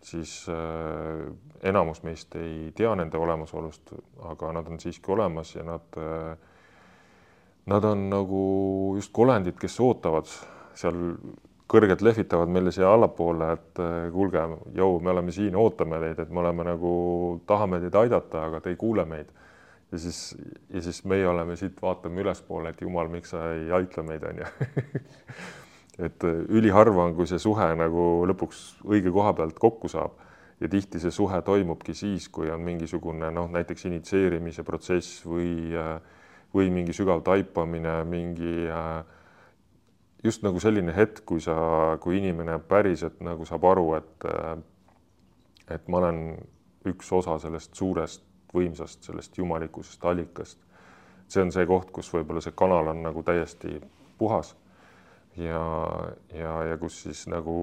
siis 0.02 0.46
äh, 0.48 1.32
enamus 1.62 2.02
meist 2.02 2.34
ei 2.40 2.70
tea 2.76 2.92
nende 2.96 3.18
olemasolust, 3.20 3.92
aga 4.30 4.52
nad 4.56 4.68
on 4.70 4.80
siiski 4.80 5.12
olemas 5.12 5.54
ja 5.54 5.64
nad 5.66 5.98
äh, 6.00 6.36
nad 7.70 7.84
on 7.86 8.08
nagu 8.10 8.42
justkui 8.98 9.26
olendid, 9.26 9.56
kes 9.60 9.78
ootavad 9.84 10.28
seal 10.78 10.98
kõrgelt 11.70 12.02
lehvitavad 12.02 12.50
meile 12.50 12.72
siia 12.74 12.88
allapoole, 12.90 13.52
et 13.54 13.82
äh, 13.82 14.08
kuulge, 14.14 14.42
jõu, 14.76 14.98
me 15.02 15.12
oleme 15.12 15.34
siin, 15.34 15.54
ootame 15.58 16.00
teid, 16.02 16.24
et 16.24 16.32
me 16.34 16.42
oleme 16.42 16.66
nagu, 16.66 16.92
tahame 17.46 17.78
teid 17.84 17.98
aidata, 18.00 18.46
aga 18.48 18.62
te 18.64 18.72
ei 18.72 18.80
kuule 18.80 19.06
meid. 19.06 19.30
Ja 19.90 19.98
siis, 19.98 20.18
ja 20.70 20.82
siis 20.82 21.00
meie 21.10 21.26
oleme 21.26 21.56
siit, 21.58 21.78
vaatame 21.82 22.22
ülespoole, 22.22 22.70
et 22.70 22.82
jumal, 22.82 23.10
miks 23.10 23.32
sa 23.34 23.48
ei 23.56 23.70
aita 23.74 24.04
meid, 24.06 24.26
onju 24.26 24.50
et 26.06 26.26
äh, 26.26 26.42
üliharva 26.48 27.06
on, 27.06 27.14
kui 27.14 27.28
see 27.30 27.40
suhe 27.42 27.70
nagu 27.78 28.08
lõpuks 28.30 28.64
õige 28.88 29.12
koha 29.14 29.34
pealt 29.38 29.58
kokku 29.62 29.90
saab. 29.90 30.18
Ja 30.60 30.68
tihti 30.68 31.00
see 31.00 31.12
suhe 31.14 31.38
toimubki 31.42 31.94
siis, 31.96 32.26
kui 32.28 32.50
on 32.52 32.60
mingisugune 32.60 33.30
noh, 33.32 33.46
näiteks 33.48 33.86
initsieerimise 33.88 34.64
protsess 34.66 35.22
või, 35.24 35.52
äh, 35.72 36.19
või 36.54 36.70
mingi 36.74 36.94
sügav 36.96 37.22
taipamine, 37.26 38.00
mingi 38.10 38.66
äh, 38.70 39.04
just 40.24 40.42
nagu 40.46 40.60
selline 40.60 40.94
hetk, 40.96 41.24
kui 41.26 41.40
sa, 41.40 41.56
kui 42.02 42.18
inimene 42.18 42.58
päriselt 42.68 43.20
nagu 43.24 43.46
saab 43.48 43.68
aru, 43.70 43.86
et 44.00 44.28
et 45.70 45.86
ma 45.88 46.00
olen 46.00 46.18
üks 46.90 47.12
osa 47.14 47.36
sellest 47.38 47.76
suurest 47.78 48.24
võimsast, 48.54 49.04
sellest 49.06 49.38
jumalikusest 49.38 50.04
allikast. 50.04 50.58
see 51.30 51.42
on 51.42 51.52
see 51.54 51.66
koht, 51.66 51.92
kus 51.94 52.08
võib-olla 52.10 52.40
see 52.42 52.56
kanal 52.58 52.90
on 52.90 53.04
nagu 53.04 53.22
täiesti 53.22 53.76
puhas 54.18 54.56
ja, 55.36 55.60
ja, 56.34 56.54
ja 56.72 56.78
kus 56.78 57.02
siis 57.04 57.26
nagu 57.30 57.54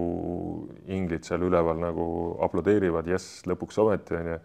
inglid 0.88 1.28
seal 1.28 1.44
üleval 1.44 1.80
nagu 1.82 2.06
aplodeerivad, 2.48 3.08
jess, 3.12 3.44
lõpuks 3.50 3.80
ometi 3.84 4.16
onju. 4.16 4.40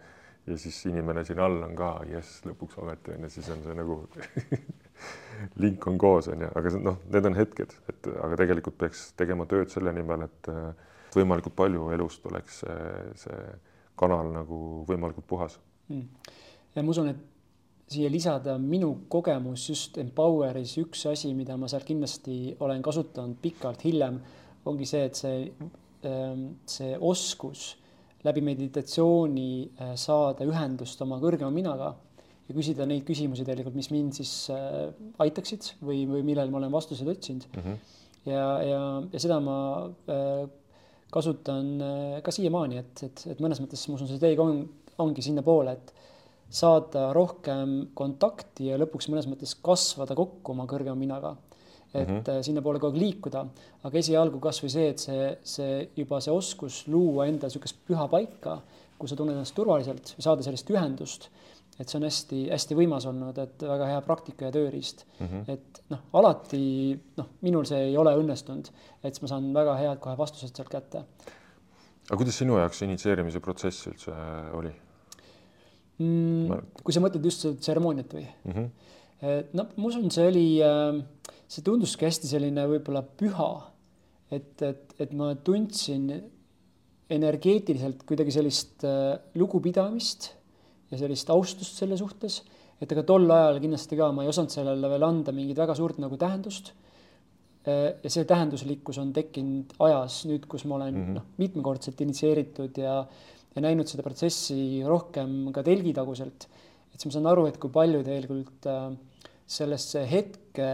Ja 0.47 0.57
siis 0.59 0.79
inimene 0.89 1.23
siin 1.25 1.39
all 1.39 1.61
on 1.63 1.75
ka, 1.77 1.89
jess, 2.09 2.41
lõpuks 2.47 2.79
ometi 2.83 3.15
onju, 3.15 3.29
siis 3.31 3.49
on 3.53 3.61
see 3.63 3.75
nagu 3.77 3.99
link 5.63 5.87
on 5.87 5.99
koos 6.01 6.29
onju, 6.33 6.49
aga 6.59 6.73
noh, 6.83 6.97
need 7.13 7.29
on 7.29 7.37
hetked, 7.37 7.75
et 7.91 8.09
aga 8.13 8.39
tegelikult 8.43 8.79
peaks 8.79 9.05
tegema 9.19 9.47
tööd 9.49 9.71
selle 9.73 9.93
nimel, 9.95 10.27
et 10.27 10.51
võimalikult 11.15 11.55
palju 11.55 11.91
elust 11.95 12.25
oleks 12.29 12.63
see, 12.63 12.79
see 13.25 13.43
kanal 13.99 14.33
nagu 14.33 14.57
võimalikult 14.89 15.27
puhas. 15.29 15.59
Mm.. 15.91 16.33
ja 16.75 16.83
ma 16.83 16.91
usun, 16.93 17.11
et 17.11 17.29
siia 17.93 18.09
lisada 18.11 18.55
minu 18.59 18.93
kogemus 19.11 19.67
just 19.69 19.97
Empoweris, 20.01 20.77
üks 20.81 21.05
asi, 21.11 21.33
mida 21.37 21.57
ma 21.59 21.69
seal 21.71 21.83
kindlasti 21.85 22.55
olen 22.63 22.81
kasutanud 22.83 23.37
pikalt 23.43 23.83
hiljem, 23.85 24.19
ongi 24.69 24.87
see, 24.87 25.03
et 25.09 25.19
see, 25.19 25.69
ähm, 26.07 26.45
see 26.69 26.95
oskus 26.99 27.73
läbi 28.23 28.43
meditatsiooni 28.45 29.49
äh, 29.79 29.93
saada 29.99 30.47
ühendust 30.47 31.01
oma 31.03 31.19
kõrgema 31.21 31.51
minaga 31.53 31.93
ja 32.47 32.55
küsida 32.55 32.87
neid 32.87 33.05
küsimusi 33.07 33.45
tegelikult, 33.47 33.75
mis 33.77 33.91
mind 33.93 34.15
siis 34.17 34.33
äh, 34.53 34.91
aitaksid 35.23 35.73
või, 35.83 36.03
või 36.09 36.23
millele 36.25 36.51
ma 36.51 36.61
olen 36.61 36.73
vastuseid 36.73 37.11
otsinud 37.13 37.47
mm. 37.51 37.65
-hmm. 37.65 37.97
ja, 38.31 38.45
ja, 38.67 38.83
ja 39.13 39.23
seda 39.23 39.39
ma 39.43 39.57
äh, 40.11 40.45
kasutan 41.13 41.75
ka 42.25 42.31
siiamaani, 42.33 42.79
et, 42.81 43.03
et, 43.05 43.21
et 43.35 43.41
mõnes 43.43 43.59
mõttes 43.61 43.83
ma 43.85 43.99
usun, 43.99 44.07
see 44.09 44.17
teega 44.17 44.41
on, 44.41 44.63
ongi 45.03 45.21
sinnapoole, 45.21 45.75
et 45.75 45.91
saada 46.53 47.11
rohkem 47.13 47.93
kontakti 47.97 48.71
ja 48.71 48.79
lõpuks 48.81 49.11
mõnes 49.11 49.27
mõttes 49.29 49.53
kasvada 49.61 50.17
kokku 50.17 50.55
oma 50.55 50.65
kõrgema 50.69 50.97
minaga. 50.97 51.35
Et 51.93 52.07
mm 52.07 52.19
-hmm. 52.19 52.41
sinnapoole 52.41 52.79
kogu 52.79 52.95
aeg 52.95 53.01
liikuda, 53.03 53.45
aga 53.83 53.97
esialgu 53.97 54.39
kasvõi 54.39 54.69
see, 54.69 54.89
et 54.89 54.99
see, 54.99 55.37
see 55.43 55.89
juba 55.95 56.19
see 56.21 56.33
oskus 56.33 56.87
luua 56.87 57.27
enda 57.27 57.47
niisugust 57.47 57.77
püha 57.87 58.07
paika, 58.09 58.61
kus 58.97 59.09
sa 59.09 59.15
tunned 59.15 59.35
ennast 59.35 59.55
turvaliselt, 59.55 60.15
saada 60.17 60.41
sellist 60.41 60.69
ühendust 60.69 61.29
et 61.79 61.89
see 61.89 61.97
on 61.97 62.05
hästi-hästi 62.05 62.77
võimas 62.77 63.05
olnud, 63.09 63.37
et 63.41 63.63
väga 63.65 63.87
hea 63.89 64.01
praktika 64.05 64.47
ja 64.47 64.53
tööriist 64.53 65.05
mm. 65.19 65.27
-hmm. 65.27 65.53
et 65.55 65.81
noh, 65.93 66.03
alati 66.19 66.61
noh, 67.17 67.29
minul 67.41 67.65
see 67.69 67.89
ei 67.89 67.97
ole 67.97 68.13
õnnestunud, 68.19 68.69
et 69.01 69.09
siis 69.09 69.23
ma 69.25 69.31
saan 69.31 69.49
väga 69.55 69.75
head 69.79 70.01
kohe 70.03 70.17
vastused 70.17 70.53
sealt 70.53 70.69
kätte. 70.69 71.03
aga 72.09 72.17
kuidas 72.19 72.37
sinu 72.37 72.57
jaoks 72.59 72.81
initsieerimise 72.85 73.39
protsess 73.39 73.87
üldse 73.89 74.13
oli 74.53 74.73
mm,? 75.97 76.47
Ma... 76.51 76.61
kui 76.83 76.93
sa 76.93 77.01
mõtled 77.01 77.25
just 77.25 77.47
tseremooniat 77.59 78.13
või 78.13 78.27
mm? 78.27 78.53
-hmm. 78.53 79.49
noh, 79.53 79.73
ma 79.75 79.89
usun, 79.89 80.11
see 80.11 80.27
oli, 80.29 80.47
äh, 80.61 81.01
see 81.53 81.65
tunduski 81.65 82.07
hästi 82.07 82.29
selline 82.29 82.65
võib-olla 82.69 83.03
püha, 83.05 83.49
et, 84.33 84.55
et, 84.65 84.95
et 85.03 85.11
ma 85.17 85.33
tundsin 85.45 86.07
energeetiliselt 87.13 88.05
kuidagi 88.09 88.33
sellist 88.33 88.85
äh, 88.87 89.13
lugupidamist 89.37 90.31
ja 90.93 90.99
sellist 91.01 91.29
austust 91.33 91.77
selle 91.81 91.97
suhtes, 91.99 92.39
et 92.81 92.91
ega 92.91 93.03
tol 93.07 93.29
ajal 93.31 93.59
kindlasti 93.63 93.97
ka 93.99 94.09
ma 94.15 94.25
ei 94.25 94.31
osanud 94.31 94.53
sellele 94.53 94.89
veel 94.91 95.05
anda 95.07 95.33
mingit 95.35 95.59
väga 95.59 95.75
suurt 95.77 96.01
nagu 96.03 96.17
tähendust. 96.19 96.73
ja 97.63 98.09
see 98.11 98.25
tähenduslikkus 98.27 98.97
on 98.99 99.13
tekkinud 99.15 99.69
ajas 99.85 100.17
nüüd, 100.27 100.49
kus 100.51 100.65
ma 100.67 100.75
olen 100.75 100.89
mm 100.93 101.03
-hmm. 101.03 101.13
noh, 101.15 101.23
mitmekordselt 101.39 102.01
initsieeritud 102.03 102.75
ja, 102.75 102.95
ja 103.55 103.61
näinud 103.63 103.87
seda 103.87 104.03
protsessi 104.03 104.83
rohkem 104.83 105.53
ka 105.55 105.63
telgitaguselt. 105.63 106.47
et 106.91 106.99
siis 106.99 107.05
ma 107.05 107.11
saan 107.11 107.31
aru, 107.31 107.45
et 107.47 107.57
kui 107.57 107.71
palju 107.71 108.03
tegelikult 108.03 108.67
äh, 108.67 108.91
sellesse 109.47 110.03
hetke 110.11 110.67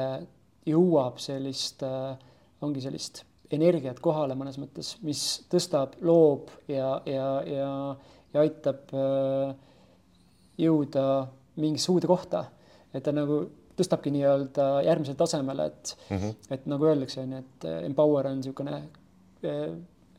jõuab 0.67 1.19
sellist 1.23 1.83
äh,, 1.87 2.17
ongi 2.61 2.83
sellist 2.83 3.23
energiat 3.51 3.99
kohale 4.03 4.35
mõnes 4.37 4.59
mõttes, 4.61 4.95
mis 5.05 5.23
tõstab, 5.49 5.95
loob 6.05 6.51
ja, 6.69 6.99
ja, 7.09 7.29
ja, 7.47 7.69
ja 8.33 8.43
aitab 8.43 8.91
äh, 8.93 9.53
jõuda 10.59 11.05
mingisse 11.59 11.91
uude 11.91 12.09
kohta. 12.09 12.45
et 12.93 13.03
ta 13.05 13.11
nagu 13.13 13.43
tõstabki 13.79 14.11
nii-öelda 14.13 14.65
järgmisele 14.87 15.17
tasemele, 15.19 15.65
et 15.69 15.95
mm, 16.09 16.17
-hmm. 16.17 16.35
et 16.55 16.65
nagu 16.67 16.85
öeldakse, 16.89 17.21
on 17.21 17.33
ju, 17.33 17.43
et 17.43 17.67
empower 17.85 18.27
on 18.27 18.39
niisugune, 18.39 18.81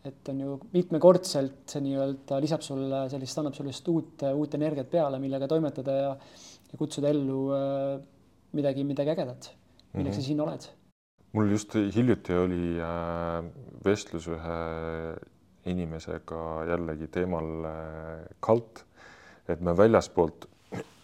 et 0.05 0.29
on 0.33 0.41
ju 0.41 0.59
mitmekordselt 0.73 1.69
see 1.69 1.83
nii-öelda 1.85 2.41
lisab 2.41 2.65
sulle 2.65 3.03
sellist, 3.13 3.39
annab 3.39 3.55
sulle 3.55 3.75
just 3.75 3.89
uut, 3.93 4.25
uut 4.35 4.55
energiat 4.57 4.91
peale, 4.91 5.19
millega 5.19 5.49
toimetada 5.49 5.97
ja, 5.97 6.15
ja 6.73 6.79
kutsuda 6.79 7.11
ellu 7.13 7.41
äh, 7.57 8.01
midagi, 8.57 8.85
midagi 8.85 9.13
ägedat, 9.13 9.51
milleks 9.93 10.17
mm 10.17 10.21
-hmm. 10.21 10.21
sa 10.21 10.27
siin 10.27 10.41
oled. 10.41 10.69
mul 11.33 11.51
just 11.51 11.75
hiljuti 11.75 12.35
oli 12.35 12.79
äh, 12.81 13.45
vestlus 13.85 14.29
ühe 14.29 14.61
inimesega 15.67 16.65
jällegi 16.69 17.07
teemal 17.07 17.65
äh, 17.65 18.29
kalt 18.41 18.85
et 19.53 19.61
me 19.61 19.75
väljaspoolt 19.77 20.47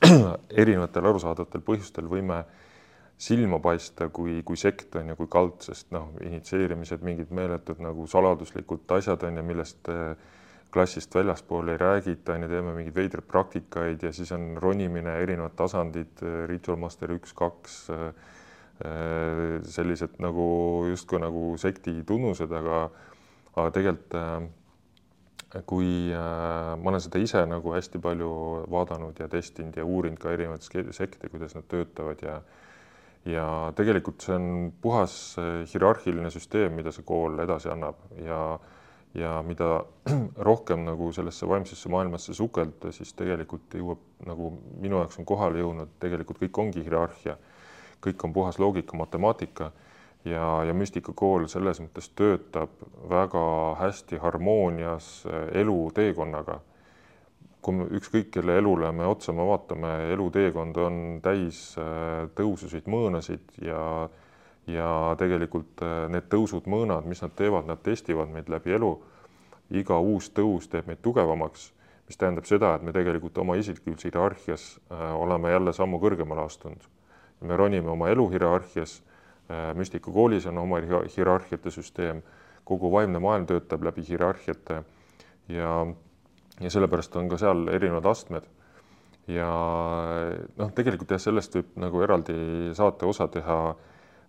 erinevatel 0.62 1.10
arusaadavatel 1.10 1.64
põhjustel 1.66 2.08
võime 2.10 2.42
silma 3.18 3.58
paista 3.64 4.10
kui, 4.12 4.42
kui 4.44 4.58
sekt 4.60 4.96
on 5.00 5.10
ju, 5.10 5.18
kui 5.18 5.28
kald, 5.32 5.60
sest 5.64 5.88
noh, 5.96 6.10
initsieerimised, 6.24 7.04
mingid 7.06 7.32
meeletud 7.34 7.80
nagu 7.82 8.04
saladuslikud 8.10 8.84
asjad 8.98 9.24
on 9.24 9.40
ju, 9.40 9.44
millest 9.46 9.88
eh, 9.92 10.34
klassist 10.72 11.14
väljaspool 11.16 11.72
ei 11.72 11.80
räägita, 11.80 12.34
on 12.34 12.44
ju, 12.44 12.50
teeme 12.52 12.74
mingeid 12.76 12.98
veidraid 12.98 13.28
praktikaid 13.30 14.04
ja 14.04 14.12
siis 14.12 14.32
on 14.36 14.50
ronimine, 14.60 15.16
erinevad 15.24 15.56
tasandid, 15.56 16.20
Ritual 16.50 16.76
Master 16.82 17.14
üks, 17.16 17.32
kaks, 17.36 17.78
sellised 18.76 20.18
nagu 20.20 20.46
justkui 20.90 21.20
nagu 21.22 21.54
sekti 21.56 22.02
tunnused, 22.04 22.50
aga, 22.52 22.82
aga 23.56 23.70
tegelikult 23.72 24.16
kui 25.64 26.12
äh, 26.12 26.74
ma 26.76 26.90
olen 26.90 27.00
seda 27.00 27.20
ise 27.22 27.42
nagu 27.48 27.72
hästi 27.74 28.00
palju 28.02 28.30
vaadanud 28.72 29.18
ja 29.20 29.28
testinud 29.30 29.76
ja 29.78 29.84
uurinud 29.86 30.18
ka 30.20 30.32
erinevaid 30.34 30.92
sekte, 30.92 31.30
kuidas 31.30 31.54
nad 31.54 31.68
töötavad 31.70 32.22
ja 32.22 32.40
ja 33.26 33.72
tegelikult 33.74 34.22
see 34.22 34.34
on 34.36 34.72
puhas 34.82 35.36
äh, 35.38 35.62
hierarhiline 35.72 36.30
süsteem, 36.30 36.76
mida 36.78 36.92
see 36.94 37.06
kool 37.06 37.38
edasi 37.42 37.70
annab 37.72 38.02
ja 38.22 38.58
ja 39.16 39.38
mida 39.42 39.84
rohkem 40.50 40.84
nagu 40.84 41.08
sellesse 41.12 41.48
vaimsesse 41.48 41.88
maailmasse 41.88 42.34
sukelduda, 42.34 42.92
siis 42.92 43.14
tegelikult 43.16 43.74
jõuab 43.78 44.02
nagu 44.26 44.50
minu 44.82 45.00
jaoks 45.00 45.22
on 45.22 45.28
kohale 45.28 45.62
jõudnud, 45.62 45.94
tegelikult 46.02 46.42
kõik 46.42 46.58
ongi 46.60 46.84
hierarhia, 46.84 47.38
kõik 48.06 48.24
on 48.24 48.32
puhas 48.32 48.58
loogika, 48.62 48.96
matemaatika 48.96 49.72
ja, 50.26 50.46
ja 50.64 50.74
müstikakool 50.74 51.46
selles 51.50 51.80
mõttes 51.82 52.08
töötab 52.18 52.72
väga 53.10 53.44
hästi 53.80 54.20
harmoonias 54.22 55.10
eh, 55.26 55.60
eluteekonnaga. 55.62 56.60
kui 57.66 57.74
me 57.74 57.84
ükskõik 57.98 58.28
kelle 58.30 58.60
elule 58.60 58.92
me 58.94 59.06
otsa 59.10 59.32
me 59.34 59.42
vaatame, 59.42 59.88
eluteekond 60.14 60.76
on 60.78 60.98
täis 61.22 61.74
eh, 61.78 62.28
tõususid, 62.38 62.86
mõõnasid 62.86 63.58
ja 63.62 64.08
ja 64.66 65.14
tegelikult 65.18 65.82
eh, 65.82 66.08
need 66.10 66.26
tõusud, 66.30 66.66
mõõnad, 66.66 67.06
mis 67.06 67.22
nad 67.22 67.34
teevad, 67.38 67.66
nad 67.66 67.82
testivad 67.82 68.30
meid 68.30 68.50
läbi 68.50 68.74
elu. 68.74 68.96
iga 69.70 69.98
uus 69.98 70.30
tõus 70.30 70.68
teeb 70.70 70.86
meid 70.86 71.00
tugevamaks, 71.02 71.72
mis 72.06 72.16
tähendab 72.16 72.46
seda, 72.46 72.74
et 72.74 72.82
me 72.82 72.92
tegelikult 72.92 73.38
oma 73.38 73.56
isiklikus 73.58 74.04
hierarhias 74.04 74.78
oleme 74.90 75.50
jälle 75.50 75.72
sammu 75.72 75.98
kõrgemale 75.98 76.44
astunud. 76.46 76.95
Me 77.40 77.56
ronime 77.56 77.90
oma 77.90 78.08
elu 78.08 78.28
hierarhias 78.30 79.00
Äh, 79.46 79.74
müstikakoolis 79.78 80.46
on 80.50 80.58
oma 80.58 80.80
hierarhiate 81.16 81.70
süsteem, 81.70 82.18
kogu 82.66 82.88
vaimne 82.90 83.20
maailm 83.22 83.44
töötab 83.46 83.84
läbi 83.86 84.02
hierarhiate 84.02 84.80
ja, 85.54 85.74
ja 86.58 86.70
sellepärast 86.74 87.14
on 87.20 87.28
ka 87.30 87.38
seal 87.38 87.68
erinevad 87.70 88.08
astmed. 88.10 88.48
ja 89.30 89.46
noh, 90.56 90.72
tegelikult 90.74 91.14
jah, 91.14 91.22
sellest 91.22 91.54
võib 91.54 91.78
nagu 91.78 92.02
eraldi 92.02 92.34
saate 92.74 93.06
osa 93.06 93.28
teha, 93.30 93.60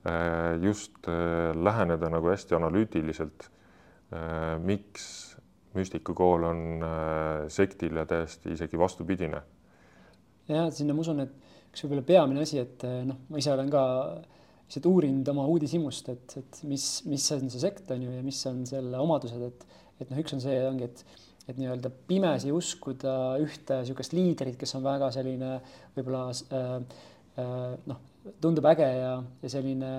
äh, 0.06 0.54
just 0.62 1.10
äh, 1.10 1.50
läheneda 1.58 2.14
nagu 2.14 2.30
hästi 2.34 2.60
analüütiliselt. 2.60 3.50
miks 4.64 5.36
müstikakool 5.76 6.46
on 6.48 6.60
sektile 7.52 8.06
täiesti 8.08 8.54
isegi 8.54 8.80
vastupidine? 8.80 9.42
ja 10.48 10.70
sinna 10.72 10.94
ma 10.94 11.04
usun, 11.04 11.20
et 11.26 11.47
üks 11.78 11.86
võib-olla 11.86 12.06
peamine 12.08 12.42
asi, 12.42 12.58
et 12.58 12.84
noh, 13.06 13.20
ma 13.30 13.38
ise 13.38 13.52
olen 13.54 13.70
ka 13.70 13.84
lihtsalt 14.68 14.88
uurinud 14.90 15.30
oma 15.32 15.46
uudishimust, 15.48 16.10
et, 16.12 16.34
et 16.42 16.60
mis, 16.68 16.86
mis 17.08 17.26
on 17.36 17.52
see 17.54 17.62
sekt, 17.62 17.86
on 17.94 18.02
ju, 18.04 18.16
ja 18.18 18.24
mis 18.26 18.40
on 18.50 18.64
selle 18.68 19.00
omadused, 19.00 19.44
et, 19.46 19.66
et 20.02 20.10
noh, 20.10 20.20
üks 20.24 20.34
on 20.36 20.42
see 20.44 20.58
ongi, 20.66 20.90
et, 20.90 21.22
et 21.48 21.62
nii-öelda 21.62 21.92
pimesi 22.10 22.52
uskuda 22.52 23.14
ühte 23.44 23.78
niisugust 23.84 24.16
liidrit, 24.18 24.58
kes 24.60 24.74
on 24.80 24.84
väga 24.88 25.12
selline 25.16 25.54
võib-olla 25.96 26.26
äh, 26.34 26.74
äh, 27.38 27.64
noh, 27.88 28.02
tundub 28.44 28.68
äge 28.74 28.90
ja, 28.90 29.14
ja 29.46 29.54
selline 29.54 29.94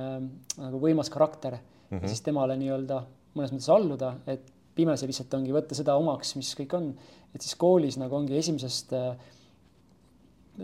nagu 0.58 0.82
võimas 0.82 1.08
karakter 1.14 1.56
mm 1.56 1.62
-hmm. 1.62 1.94
ja 1.94 2.02
mhm. 2.02 2.12
siis 2.12 2.26
temale 2.26 2.58
nii-öelda 2.60 3.00
mõnes 3.38 3.54
mõttes 3.54 3.70
alluda, 3.72 4.16
et 4.26 4.50
pimesi 4.74 5.06
lihtsalt 5.08 5.32
ongi 5.38 5.54
võtta 5.54 5.78
seda 5.78 5.96
omaks, 5.96 6.34
mis 6.36 6.52
kõik 6.58 6.74
on, 6.76 6.92
et 7.32 7.40
siis 7.40 7.54
koolis 7.56 7.96
nagu 7.96 8.18
ongi 8.18 8.36
esimesest 8.36 8.92
äh, 8.92 9.14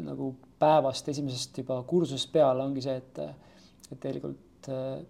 nagu 0.03 0.33
päevast, 0.59 1.09
esimesest 1.13 1.59
juba 1.63 1.81
kursusest 1.87 2.33
peale 2.33 2.65
ongi 2.65 2.83
see, 2.83 2.97
et, 2.99 3.21
et 3.93 4.01
tegelikult 4.01 4.69
äh, 4.73 5.01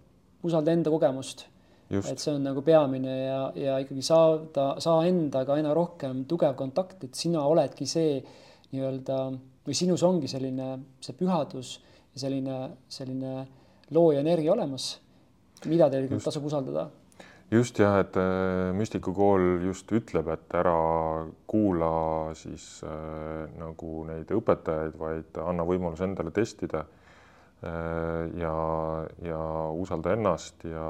usalda 0.45 0.73
enda 0.75 0.93
kogemust. 0.93 1.47
et 1.95 2.17
see 2.17 2.33
on 2.33 2.41
nagu 2.41 2.63
peamine 2.65 3.11
ja, 3.13 3.41
ja 3.53 3.75
ikkagi 3.83 4.01
saada, 4.01 4.71
saa 4.81 5.03
endaga 5.05 5.53
aina 5.53 5.73
rohkem 5.77 6.23
tugev 6.25 6.55
kontakt, 6.57 7.03
et 7.05 7.13
sina 7.13 7.43
oledki 7.45 7.85
see 7.85 8.15
nii-öelda 8.71 9.19
või 9.65 9.77
sinus 9.77 10.01
ongi 10.03 10.29
selline 10.29 10.71
see 11.05 11.13
pühadus 11.17 11.75
ja 12.15 12.23
selline, 12.25 12.57
selline 12.89 13.35
looja 13.93 14.23
energia 14.25 14.55
olemas, 14.55 14.95
mida 15.69 15.91
tegelikult 15.93 16.25
tasub 16.25 16.49
usaldada 16.49 16.87
just 17.51 17.79
jah, 17.79 17.99
et 18.01 18.17
äh, 18.17 18.73
müstikukool 18.75 19.63
just 19.65 19.91
ütleb, 19.93 20.29
et 20.33 20.55
ära 20.57 20.75
kuula 21.47 22.33
siis 22.37 22.81
äh, 22.85 23.45
nagu 23.59 24.03
neid 24.09 24.31
õpetajaid, 24.33 24.97
vaid 24.99 25.41
anna 25.43 25.65
võimalus 25.67 26.01
endale 26.05 26.33
testida 26.35 26.83
äh, 26.85 28.25
ja, 28.41 28.55
ja 29.25 29.39
usalda 29.77 30.15
ennast 30.17 30.65
ja, 30.69 30.89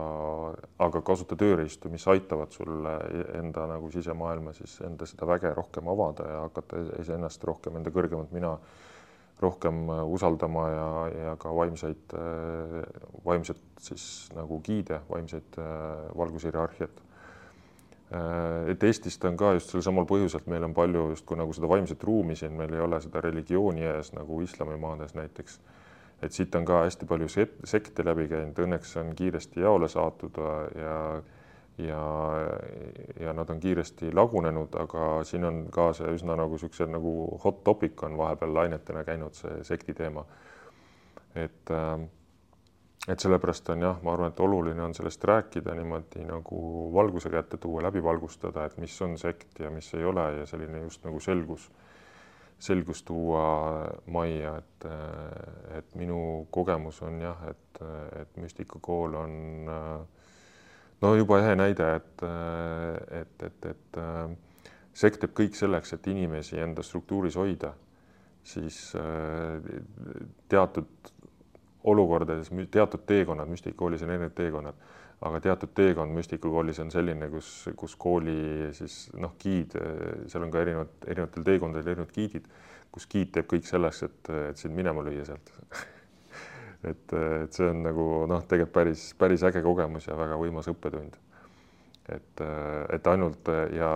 aga 0.86 1.04
kasuta 1.06 1.38
tööriistu, 1.40 1.92
mis 1.94 2.08
aitavad 2.08 2.56
sul 2.56 2.88
enda 3.36 3.68
nagu 3.76 3.92
sisemaailma 3.94 4.56
siis 4.56 4.80
enda 4.88 5.08
seda 5.10 5.28
väge 5.30 5.54
rohkem 5.58 5.92
avada 5.92 6.32
ja 6.32 6.42
hakata 6.48 6.86
iseennast 7.04 7.44
rohkem 7.44 7.82
enda 7.82 7.94
kõrgemat 7.94 8.32
mina 8.36 8.56
rohkem 9.42 9.90
äh, 9.90 10.04
usaldama 10.08 10.70
ja, 10.70 10.90
ja 11.26 11.36
ka 11.40 11.56
vaimseid, 11.56 12.14
äh, 12.14 12.84
vaimset 13.26 13.62
siis 13.82 14.30
nagu 14.36 14.60
giide, 14.64 15.02
vaimseid 15.10 15.60
äh, 15.60 16.18
valgushierarhiat. 16.18 17.02
et 18.70 18.84
Eestist 18.84 19.24
on 19.26 19.36
ka 19.36 19.50
just 19.58 19.72
sel 19.74 19.82
samal 19.82 20.06
põhjusel, 20.08 20.44
et 20.44 20.48
meil 20.48 20.64
on 20.64 20.76
palju 20.78 21.08
justkui 21.10 21.36
nagu 21.40 21.54
seda 21.58 21.68
vaimset 21.68 22.04
ruumi 22.06 22.36
siin, 22.38 22.54
meil 22.56 22.72
ei 22.74 22.80
ole 22.80 23.00
seda 23.02 23.20
religiooni 23.26 23.82
ees 23.82 24.12
nagu 24.14 24.38
islamimaades 24.46 25.16
näiteks. 25.18 25.60
et 26.22 26.32
siit 26.32 26.56
on 26.56 26.66
ka 26.66 26.84
hästi 26.84 27.06
palju 27.06 27.28
sekte 27.66 28.06
läbi 28.06 28.28
käinud, 28.30 28.62
õnneks 28.62 28.94
on 29.02 29.10
kiiresti 29.16 29.66
jaole 29.66 29.90
saadud 29.90 30.38
ja 30.78 30.94
ja, 31.78 32.34
ja 33.20 33.34
nad 33.34 33.50
on 33.50 33.60
kiiresti 33.60 34.14
lagunenud, 34.14 34.76
aga 34.80 35.24
siin 35.28 35.46
on 35.46 35.64
ka 35.72 35.92
see 35.98 36.14
üsna 36.16 36.38
nagu 36.40 36.56
niisuguse 36.56 36.88
nagu 36.88 37.14
hot 37.44 37.64
topic 37.64 38.04
on 38.08 38.18
vahepeal 38.18 38.54
lainetena 38.56 39.04
käinud 39.04 39.36
see 39.36 39.64
sekti 39.64 39.94
teema. 39.94 40.26
et, 41.36 41.72
äh, 41.72 42.00
et 43.08 43.20
sellepärast 43.20 43.70
on 43.70 43.82
jah, 43.82 43.98
ma 44.04 44.14
arvan, 44.14 44.32
et 44.32 44.40
oluline 44.40 44.84
on 44.84 44.94
sellest 44.96 45.24
rääkida 45.24 45.76
niimoodi 45.76 46.24
nagu 46.24 46.60
valguse 46.94 47.30
kätte 47.30 47.58
tuua, 47.58 47.84
läbi 47.84 48.04
valgustada, 48.04 48.66
et 48.66 48.78
mis 48.78 49.02
on 49.02 49.18
sekt 49.18 49.60
ja 49.60 49.70
mis 49.70 49.94
ei 49.94 50.06
ole 50.06 50.32
ja 50.40 50.46
selline 50.46 50.80
just 50.80 51.04
nagu 51.04 51.20
selgus, 51.20 51.70
selgus 52.60 53.04
tuua 53.04 53.92
majja, 54.08 54.56
et, 54.58 54.88
et 55.78 55.96
minu 55.96 56.48
kogemus 56.52 57.02
on 57.04 57.20
jah, 57.22 57.48
et, 57.50 57.82
et 58.22 58.38
müstikakool 58.40 59.20
on 59.20 59.36
äh, 59.70 60.25
no 61.06 61.14
juba 61.20 61.40
ehe 61.44 61.56
näide, 61.60 61.90
et, 62.00 62.26
et, 63.22 63.48
et, 63.50 63.70
et 63.72 64.00
sekt 64.96 65.22
teeb 65.22 65.36
kõik 65.38 65.58
selleks, 65.58 65.94
et 65.96 66.08
inimesi 66.12 66.60
enda 66.62 66.84
struktuuris 66.86 67.38
hoida, 67.40 67.74
siis 68.46 68.80
teatud 70.52 71.12
olukordades, 71.86 72.50
teatud 72.74 73.06
teekonnad, 73.06 73.50
müstikakoolis 73.50 74.06
on 74.06 74.14
erinevad 74.14 74.38
teekonnad, 74.38 74.86
aga 75.26 75.42
teatud 75.48 75.74
teekond 75.78 76.14
müstikakoolis 76.18 76.82
on 76.82 76.94
selline, 76.94 77.30
kus, 77.34 77.52
kus 77.78 77.96
kooli 78.02 78.72
siis 78.78 79.06
noh, 79.22 79.36
giid, 79.42 79.76
seal 80.32 80.48
on 80.48 80.54
ka 80.54 80.64
erinevad, 80.66 80.96
erinevatel 81.06 81.46
teekondadel 81.52 81.94
erinevad 81.94 82.16
giidid, 82.16 82.48
kus 82.94 83.10
giid 83.12 83.34
teeb 83.36 83.50
kõik 83.52 83.68
selleks, 83.70 84.06
et, 84.08 84.32
et 84.52 84.62
sind 84.62 84.78
minema 84.78 85.06
lüüa 85.06 85.28
sealt 85.28 85.54
et, 86.84 87.14
et 87.14 87.54
see 87.56 87.70
on 87.70 87.82
nagu 87.86 88.26
noh, 88.30 88.44
tegelikult 88.44 88.76
päris, 88.76 89.08
päris 89.18 89.44
äge 89.48 89.64
kogemus 89.66 90.08
ja 90.08 90.18
väga 90.18 90.38
võimas 90.40 90.70
õppetund. 90.72 91.18
et, 92.10 92.42
et 92.94 93.08
ainult 93.08 93.50
ja 93.74 93.92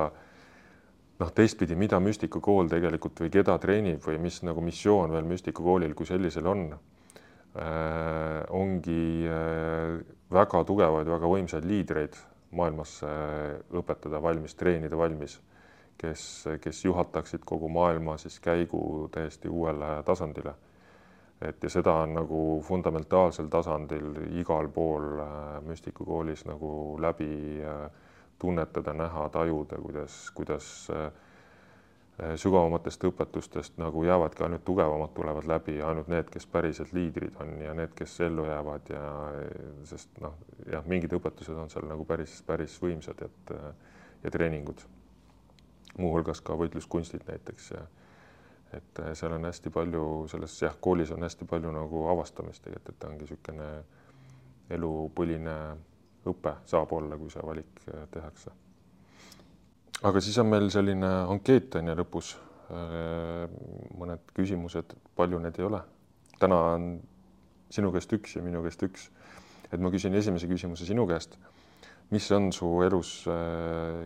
noh, 1.19 1.33
teistpidi, 1.35 1.75
mida 1.75 1.99
müstikakool 2.01 2.69
tegelikult 2.71 3.19
või 3.23 3.33
keda 3.33 3.57
treenib 3.61 4.01
või 4.05 4.17
mis 4.23 4.41
nagu 4.47 4.63
missioon 4.63 5.13
veel 5.13 5.27
müstikakoolil 5.29 5.93
kui 5.97 6.07
sellisel 6.09 6.47
on 6.47 6.65
äh,, 6.73 8.41
ongi 8.55 9.27
äh, 9.27 9.99
väga 10.31 10.63
tugevaid, 10.65 11.09
väga 11.09 11.33
võimsaid 11.35 11.67
liidreid 11.67 12.17
maailmas 12.55 12.99
äh, 13.05 13.59
õpetada 13.77 14.21
valmis, 14.23 14.55
treenida 14.57 14.97
valmis, 14.97 15.37
kes, 15.99 16.23
kes 16.63 16.81
juhataksid 16.85 17.45
kogu 17.45 17.69
maailma 17.69 18.17
siis 18.17 18.39
käigu 18.41 19.09
täiesti 19.13 19.51
uuele 19.51 19.99
tasandile 20.07 20.55
et 21.41 21.63
ja 21.63 21.69
seda 21.71 21.93
on 22.03 22.13
nagu 22.17 22.41
fundamentaalsel 22.67 23.47
tasandil 23.47 24.11
igal 24.41 24.67
pool 24.75 25.21
äh, 25.23 25.31
müstikakoolis 25.63 26.43
nagu 26.49 26.97
läbi 27.01 27.63
äh, 27.63 27.89
tunnetada, 28.39 28.93
näha, 28.93 29.29
tajuda, 29.29 29.77
kuidas, 29.83 30.19
kuidas 30.35 30.67
äh, 30.91 31.11
sügavamatest 32.35 33.03
õpetustest 33.07 33.77
nagu 33.79 34.03
jäävadki 34.03 34.43
ainult 34.43 34.65
tugevamad 34.67 35.13
tulevad 35.15 35.47
läbi, 35.47 35.77
ainult 35.81 36.11
need, 36.11 36.27
kes 36.31 36.47
päriselt 36.51 36.91
liidrid 36.93 37.35
on 37.39 37.55
ja 37.63 37.73
need, 37.73 37.93
kes 37.95 38.17
ellu 38.27 38.43
jäävad 38.47 38.91
ja 38.91 39.03
sest 39.87 40.19
noh, 40.19 40.35
jah, 40.67 40.83
mingid 40.87 41.15
õpetused 41.15 41.55
on 41.55 41.71
seal 41.71 41.87
nagu 41.87 42.03
päris, 42.07 42.41
päris 42.47 42.75
võimsad, 42.83 43.23
et 43.23 43.53
ja 44.23 44.31
treeningud, 44.35 44.83
muuhulgas 45.97 46.43
ka 46.43 46.59
võitluskunstid 46.59 47.23
näiteks 47.31 47.71
ja 47.71 47.85
et 48.73 48.99
äh, 49.01 49.13
seal 49.17 49.33
on 49.33 49.47
hästi 49.49 49.71
palju 49.73 50.03
selles 50.29 50.55
jah, 50.61 50.75
koolis 50.81 51.11
on 51.15 51.25
hästi 51.25 51.47
palju 51.49 51.71
nagu 51.73 52.05
avastamist 52.13 52.63
tegelikult, 52.65 52.93
et 52.93 52.99
ta 53.01 53.09
ongi 53.09 53.25
niisugune 53.25 53.69
elupõline 54.75 55.55
õpe 56.29 56.53
saab 56.69 56.91
olla, 56.93 57.17
kui 57.17 57.31
see 57.33 57.45
valik 57.45 57.81
äh, 57.89 58.03
tehakse. 58.13 58.53
aga 60.05 60.21
siis 60.21 60.37
on 60.41 60.51
meil 60.51 60.69
selline 60.73 61.09
ankeet 61.33 61.79
on 61.79 61.91
ju 61.91 61.97
lõpus. 62.03 62.35
Äh, 62.69 63.47
mõned 63.97 64.27
küsimused, 64.37 64.93
palju 65.17 65.39
neid 65.41 65.57
ei 65.57 65.65
ole. 65.65 65.79
täna 66.39 66.59
on 66.75 66.91
sinu 67.73 67.89
käest 67.91 68.13
üks 68.13 68.35
ja 68.35 68.43
minu 68.45 68.61
käest 68.61 68.83
üks. 68.85 69.09
et 69.71 69.79
ma 69.81 69.89
küsin 69.89 70.13
esimese 70.13 70.47
küsimuse 70.47 70.85
sinu 70.85 71.07
käest. 71.07 71.39
mis 72.11 72.29
on 72.31 72.51
su 72.53 72.69
elus 72.85 73.25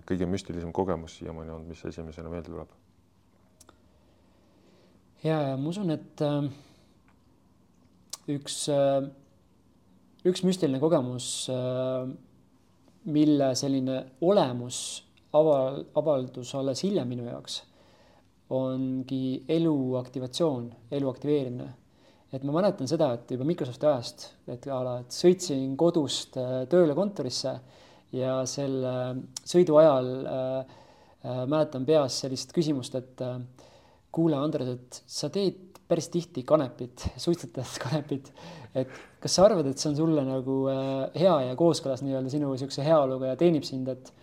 kõige 0.07 0.25
müstilisem 0.27 0.71
kogemus 0.71 1.19
siiamaani 1.19 1.51
olnud, 1.51 1.67
mis 1.67 1.85
esimesena 1.85 2.29
meelde 2.29 2.51
tuleb? 2.51 2.71
Ja, 5.23 5.39
ja 5.49 5.57
ma 5.57 5.71
usun, 5.71 5.91
et 5.93 6.23
äh, 6.23 6.47
üks 8.33 8.63
äh,, 8.71 9.01
üks 10.27 10.43
müstiline 10.47 10.79
kogemus 10.83 11.49
äh,, 11.51 12.07
mille 13.03 13.51
selline 13.59 13.99
olemus 14.23 14.79
aval-, 15.35 15.83
avaldus 15.99 16.53
alles 16.55 16.83
hiljem 16.85 17.09
minu 17.11 17.27
jaoks, 17.27 17.61
ongi 18.53 19.43
elu 19.51 19.77
aktivatsioon, 19.99 20.67
elu 20.91 21.09
aktiveerimine. 21.09 21.69
et 22.33 22.43
ma 22.43 22.55
mäletan 22.55 22.89
seda, 22.89 23.11
et 23.13 23.29
juba 23.29 23.45
Microsofti 23.45 23.85
ajast, 23.85 24.23
et 24.49 24.63
a 24.65 24.79
la, 24.81 24.93
et 25.03 25.13
sõitsin 25.13 25.75
kodust 25.77 26.37
äh, 26.41 26.63
tööle 26.69 26.95
kontorisse 26.97 27.51
ja 28.13 28.39
selle 28.49 28.93
sõidu 29.45 29.77
ajal 29.81 30.09
äh, 30.25 30.71
äh, 31.21 31.43
mäletan 31.49 31.85
peas 31.85 32.17
sellist 32.23 32.53
küsimust, 32.55 32.95
et 32.97 33.21
äh, 33.21 33.37
kuule, 34.13 34.37
Andres, 34.37 34.73
et 34.75 34.99
sa 35.09 35.29
teed 35.33 35.73
päris 35.89 36.09
tihti 36.13 36.43
kanepit, 36.47 37.07
suitsetad 37.21 37.77
kanepit, 37.85 38.31
et 38.77 38.91
kas 39.23 39.37
sa 39.37 39.47
arvad, 39.47 39.67
et 39.69 39.79
see 39.79 39.91
on 39.91 39.97
sulle 39.97 40.23
nagu 40.27 40.57
äh, 40.71 41.21
hea 41.21 41.35
ja 41.49 41.57
kooskõlas 41.59 42.03
nii-öelda 42.05 42.31
sinu 42.33 42.51
niisuguse 42.51 42.85
heaoluga 42.85 43.33
ja 43.33 43.39
teenib 43.39 43.67
sind, 43.67 43.91
et 43.91 44.13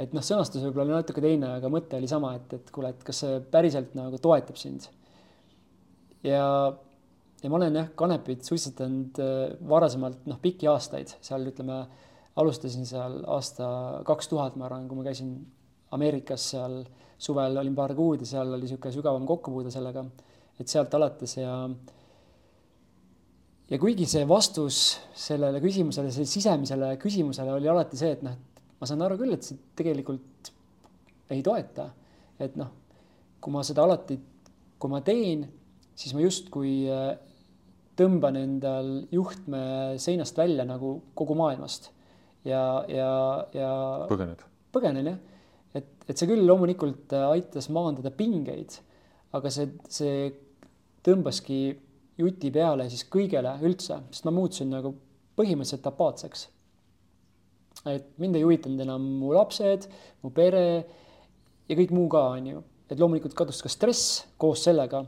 et 0.00 0.14
noh, 0.16 0.24
sõnastus 0.24 0.62
võib-olla 0.64 0.86
oli 0.86 0.94
natuke 0.96 1.20
teine, 1.20 1.56
aga 1.58 1.68
mõte 1.72 1.98
oli 1.98 2.08
sama, 2.08 2.32
et, 2.38 2.54
et 2.56 2.70
kuule, 2.72 2.94
et 2.94 3.02
kas 3.04 3.18
see 3.20 3.40
päriselt 3.52 3.92
nagu 3.98 4.16
toetab 4.22 4.56
sind. 4.56 4.86
ja, 6.24 6.44
ja 7.42 7.50
ma 7.52 7.58
olen 7.58 7.76
jah, 7.82 7.90
kanepit 8.00 8.46
suitsetanud 8.48 9.20
äh, 9.20 9.42
varasemalt 9.68 10.24
noh, 10.30 10.40
pikki 10.40 10.70
aastaid, 10.72 11.12
seal 11.24 11.44
ütleme, 11.52 11.82
alustasin 12.40 12.88
seal 12.88 13.20
aasta 13.28 13.68
kaks 14.08 14.30
tuhat, 14.32 14.56
ma 14.56 14.68
arvan, 14.70 14.88
kui 14.88 14.96
ma 14.96 15.04
käisin 15.04 15.34
Ameerikas 15.96 16.50
seal 16.52 16.80
suvel 17.20 17.56
olin 17.60 17.74
paar 17.76 17.94
kuud 17.98 18.22
ja 18.24 18.28
seal 18.28 18.54
oli 18.54 18.64
niisugune 18.64 18.94
sügavam 18.94 19.26
kokkupuude 19.28 19.72
sellega, 19.74 20.04
et 20.60 20.68
sealt 20.70 20.94
alates 20.96 21.36
ja 21.36 21.54
ja 23.70 23.78
kuigi 23.78 24.06
see 24.08 24.26
vastus 24.28 24.80
sellele 25.14 25.60
küsimusele, 25.62 26.10
sellele 26.10 26.34
sisemisele 26.34 26.90
küsimusele 27.02 27.54
oli 27.54 27.70
alati 27.70 27.98
see, 28.00 28.12
et 28.16 28.24
noh, 28.26 28.34
et 28.34 28.80
ma 28.80 28.88
saan 28.88 29.04
aru 29.06 29.18
küll, 29.20 29.34
et 29.36 29.46
see 29.46 29.58
tegelikult 29.78 30.52
ei 31.30 31.42
toeta. 31.46 31.90
et 32.40 32.54
noh, 32.56 32.70
kui 33.40 33.52
ma 33.52 33.60
seda 33.66 33.84
alati, 33.84 34.16
kui 34.80 34.90
ma 34.90 35.02
teen, 35.04 35.42
siis 35.92 36.14
ma 36.16 36.22
justkui 36.24 36.86
äh, 36.88 37.10
tõmban 38.00 38.38
endal 38.40 38.88
juhtme 39.12 39.60
seinast 40.00 40.38
välja 40.40 40.64
nagu 40.64 40.94
kogu 41.14 41.36
maailmast 41.36 41.90
ja, 42.48 42.62
ja, 42.88 43.10
ja 43.52 43.72
põgened 44.08 44.46
põgenen 44.72 45.10
jah. 45.12 45.18
Et, 45.74 45.90
et 46.08 46.16
see 46.16 46.28
küll 46.30 46.46
loomulikult 46.46 47.12
aitas 47.20 47.70
maandada 47.72 48.12
pingeid, 48.14 48.78
aga 49.36 49.52
see, 49.52 49.68
see 49.90 50.30
tõmbaski 51.06 51.60
juti 52.20 52.50
peale 52.52 52.88
siis 52.92 53.06
kõigele 53.08 53.54
üldse, 53.64 54.00
sest 54.12 54.26
ma 54.26 54.34
muutusin 54.34 54.72
nagu 54.72 54.92
põhimõtteliselt 55.38 55.86
apaatseks. 55.88 56.48
et 57.88 58.10
mind 58.20 58.36
ei 58.36 58.44
huvitanud 58.44 58.82
enam 58.84 59.04
mu 59.20 59.32
lapsed, 59.32 59.86
mu 60.22 60.32
pere 60.36 60.64
ja 61.68 61.76
kõik 61.78 61.94
muu 61.96 62.10
ka, 62.12 62.24
on 62.36 62.50
ju. 62.52 62.64
et 62.90 62.98
loomulikult 62.98 63.36
kadus 63.38 63.62
ka 63.62 63.70
stress 63.72 64.24
koos 64.36 64.64
sellega. 64.66 65.04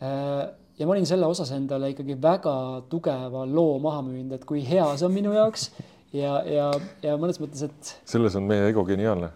ja 0.00 0.86
ma 0.86 0.94
olin 0.96 1.06
selle 1.06 1.28
osas 1.28 1.52
endale 1.52 1.92
ikkagi 1.92 2.16
väga 2.16 2.56
tugeva 2.88 3.44
loo 3.46 3.78
maha 3.78 4.02
müünud, 4.02 4.32
et 4.32 4.44
kui 4.48 4.64
hea 4.64 4.86
see 4.96 5.06
on 5.06 5.14
minu 5.14 5.34
jaoks 5.36 5.68
ja, 6.16 6.40
ja, 6.48 6.70
ja 7.04 7.16
mõnes 7.20 7.38
mõttes, 7.42 7.68
et. 7.68 7.94
selles 8.08 8.36
on 8.38 8.48
meie 8.48 8.70
ego 8.70 8.84
geniaalne. 8.88 9.30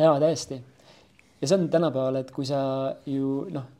Jaa, 0.00 0.18
täiesti. 0.20 0.62
ja 1.40 1.48
see 1.48 1.58
on 1.58 1.68
tänapäeval, 1.68 2.16
et 2.22 2.30
kui 2.30 2.46
sa 2.48 2.62
ju 3.06 3.46
noh 3.52 3.70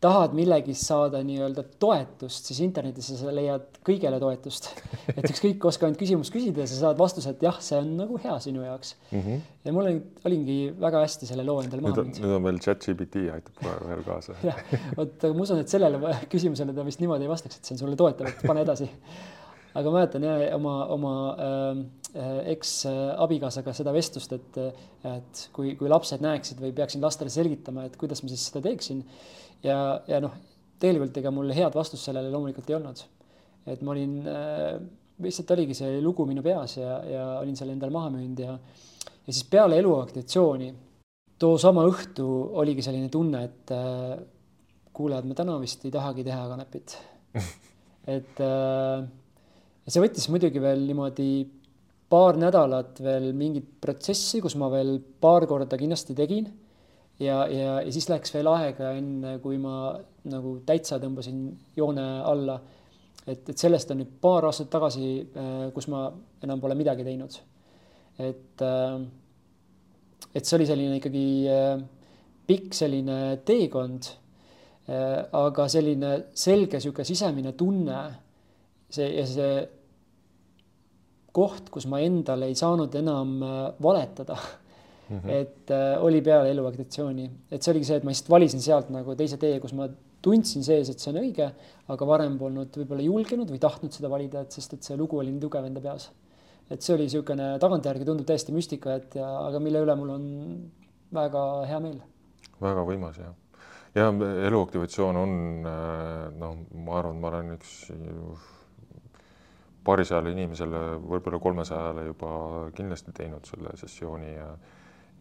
tahad 0.00 0.32
millegist 0.36 0.86
saada 0.88 1.20
nii-öelda 1.24 1.64
toetust, 1.80 2.48
siis 2.48 2.62
internetis 2.64 3.10
sa 3.20 3.32
leiad 3.34 3.80
kõigele 3.84 4.16
toetust. 4.22 4.70
et 5.16 5.26
ükskõik, 5.28 5.64
oska 5.68 5.86
ainult 5.86 6.00
küsimust 6.00 6.32
küsida 6.32 6.64
ja 6.64 6.68
sa 6.70 6.78
saad 6.78 7.00
vastuse, 7.00 7.34
et 7.34 7.44
jah, 7.44 7.58
see 7.64 7.76
on 7.80 7.92
nagu 7.98 8.20
hea 8.22 8.36
sinu 8.42 8.64
jaoks 8.64 8.94
mm. 9.10 9.20
-hmm. 9.20 9.42
ja 9.66 9.74
mul 9.76 9.90
oli, 9.90 10.00
olingi 10.30 10.58
väga 10.80 11.04
hästi 11.04 11.28
selle 11.28 11.44
loo 11.44 11.60
endale 11.64 11.84
maha 11.84 11.98
pannud. 12.00 12.22
nüüd 12.22 12.36
on 12.38 12.46
veel 12.48 12.62
chat 12.64 12.86
GPT 12.86 13.26
aitab 13.34 13.60
kohe 13.60 13.76
veel 13.90 14.06
kaasa. 14.06 14.38
jah, 14.50 14.62
vot 14.96 15.28
ma 15.34 15.44
usun, 15.44 15.60
et 15.60 15.76
sellele 15.76 16.00
küsimusele 16.32 16.76
ta 16.76 16.86
vist 16.88 17.04
niimoodi 17.04 17.28
ei 17.28 17.34
vastaks, 17.34 17.60
et 17.60 17.68
see 17.68 17.76
on 17.76 17.84
sulle 17.84 18.00
toetav, 18.00 18.32
et 18.32 18.46
pane 18.46 18.64
edasi. 18.64 18.88
Aga 19.78 19.92
mäletan 19.94 20.26
jah 20.26 20.44
oma, 20.56 20.74
oma 20.94 21.14
äh, 21.34 21.82
eks-abikaasaga 22.54 23.74
seda 23.76 23.94
vestlust, 23.94 24.32
et, 24.34 24.58
et 25.06 25.42
kui, 25.54 25.74
kui 25.78 25.90
lapsed 25.90 26.22
näeksid 26.24 26.62
või 26.62 26.72
peaksin 26.76 27.04
lastele 27.04 27.30
selgitama, 27.30 27.86
et 27.86 27.98
kuidas 28.00 28.24
ma 28.24 28.32
siis 28.32 28.48
seda 28.48 28.64
teeksin 28.64 29.04
ja, 29.62 30.00
ja 30.10 30.18
noh, 30.22 30.34
tegelikult 30.82 31.20
ega 31.22 31.32
mul 31.34 31.52
head 31.54 31.76
vastust 31.76 32.08
sellele 32.08 32.32
loomulikult 32.32 32.70
ei 32.70 32.78
olnud. 32.80 33.04
et 33.70 33.82
ma 33.84 33.94
olin 33.94 34.16
äh,, 34.26 34.80
lihtsalt 35.20 35.50
oligi 35.54 35.76
see 35.76 36.00
lugu 36.02 36.26
minu 36.26 36.42
peas 36.42 36.78
ja, 36.78 36.98
ja 37.04 37.24
olin 37.40 37.56
selle 37.56 37.76
endale 37.76 37.92
maha 37.94 38.10
müünud 38.14 38.40
ja, 38.40 38.56
ja 38.56 39.32
siis 39.32 39.44
peale 39.50 39.78
eluaktivatsiooni, 39.78 40.72
too 41.40 41.58
sama 41.60 41.84
õhtu 41.88 42.26
oligi 42.60 42.82
selline 42.84 43.10
tunne, 43.12 43.44
et 43.46 43.74
äh, 43.76 44.18
kuule, 44.96 45.20
et 45.20 45.28
ma 45.28 45.36
täna 45.36 45.56
vist 45.62 45.84
ei 45.86 45.92
tahagi 45.94 46.24
teha 46.26 46.42
kanepit. 46.50 46.96
et 48.16 48.42
äh, 48.42 49.04
see 49.90 50.02
võttis 50.02 50.28
muidugi 50.30 50.62
veel 50.62 50.86
niimoodi 50.86 51.30
paar 52.10 52.38
nädalat 52.38 52.98
veel 53.04 53.30
mingit 53.36 53.68
protsessi, 53.82 54.40
kus 54.42 54.56
ma 54.58 54.70
veel 54.72 54.98
paar 55.22 55.46
korda 55.50 55.78
kindlasti 55.78 56.16
tegin 56.18 56.48
ja, 57.20 57.44
ja, 57.46 57.78
ja 57.84 57.92
siis 57.92 58.08
läks 58.10 58.34
veel 58.34 58.48
aega, 58.50 58.94
enne 58.98 59.36
kui 59.42 59.60
ma 59.62 59.92
nagu 60.30 60.56
täitsa 60.66 61.00
tõmbasin 61.02 61.44
joone 61.76 62.06
alla. 62.26 62.58
et, 63.26 63.48
et 63.52 63.58
sellest 63.58 63.92
on 63.92 64.00
nüüd 64.00 64.12
paar 64.20 64.48
aastat 64.48 64.70
tagasi, 64.72 65.10
äh, 65.36 65.66
kus 65.74 65.88
ma 65.92 66.06
enam 66.42 66.60
pole 66.60 66.74
midagi 66.74 67.04
teinud. 67.06 67.36
et, 68.18 68.64
äh, 68.66 69.00
et 70.34 70.46
see 70.46 70.56
oli 70.58 70.68
selline 70.68 70.98
ikkagi 70.98 71.26
äh, 71.48 71.76
pikk 72.46 72.74
selline 72.74 73.20
teekond. 73.44 74.16
aga 74.90 75.64
selline 75.70 76.08
selge 76.34 76.80
sihuke 76.82 77.04
sisemine 77.06 77.52
tunne, 77.54 77.98
see 78.90 79.04
ja 79.12 79.22
see 79.28 79.50
koht, 81.32 81.70
kus 81.70 81.86
ma 81.86 82.00
endale 82.04 82.50
ei 82.50 82.56
saanud 82.58 82.94
enam 82.98 83.38
valetada 83.82 84.36
Mm 85.10 85.18
-hmm. 85.18 85.30
et 85.30 85.70
äh, 85.70 86.04
oli 86.04 86.22
peale 86.22 86.50
eluagitatsiooni, 86.50 87.30
et 87.50 87.62
see 87.62 87.72
oligi 87.72 87.84
see, 87.84 87.96
et 87.96 88.04
ma 88.04 88.12
lihtsalt 88.12 88.30
valisin 88.30 88.60
sealt 88.62 88.90
nagu 88.94 89.14
teise 89.18 89.36
tee, 89.36 89.56
kus 89.60 89.72
ma 89.74 89.88
tundsin 90.22 90.62
sees, 90.62 90.90
et 90.90 91.02
see 91.02 91.10
on 91.10 91.18
õige, 91.18 91.48
aga 91.88 92.06
varem 92.06 92.36
polnud 92.38 92.76
võib-olla 92.78 93.02
julgenud 93.02 93.50
või 93.50 93.58
tahtnud 93.58 93.96
seda 93.96 94.10
valida, 94.12 94.44
et 94.44 94.52
sest 94.54 94.76
et 94.76 94.86
see 94.86 94.96
lugu 95.00 95.18
oli 95.18 95.32
nii 95.32 95.42
tugev 95.42 95.66
enda 95.66 95.80
peas. 95.80 96.12
et 96.70 96.82
see 96.82 96.94
oli 96.94 97.08
niisugune 97.08 97.58
tagantjärgi 97.58 98.06
tundub 98.06 98.26
täiesti 98.26 98.54
müstika, 98.54 98.94
et 98.94 99.18
ja, 99.18 99.26
aga 99.48 99.58
mille 99.58 99.82
üle 99.82 99.96
mul 99.98 100.10
on 100.14 100.24
väga 101.18 101.44
hea 101.66 101.80
meel. 101.80 101.98
väga 102.62 102.86
võimas 102.92 103.18
jah. 103.18 103.34
ja 103.94 104.06
eluaktivatsioon 104.46 105.16
on 105.24 105.36
äh, 105.66 106.30
noh, 106.38 106.56
ma 106.86 106.98
arvan, 107.02 107.18
ma 107.18 107.34
olen 107.34 107.56
üks 107.58 107.74
paarisajale 109.90 110.34
inimesele, 110.34 110.82
võib-olla 111.02 111.40
kolmesajale 111.42 112.06
juba 112.06 112.34
kindlasti 112.76 113.14
teinud 113.16 113.48
selle 113.48 113.74
sessiooni 113.80 114.36
ja 114.36 114.52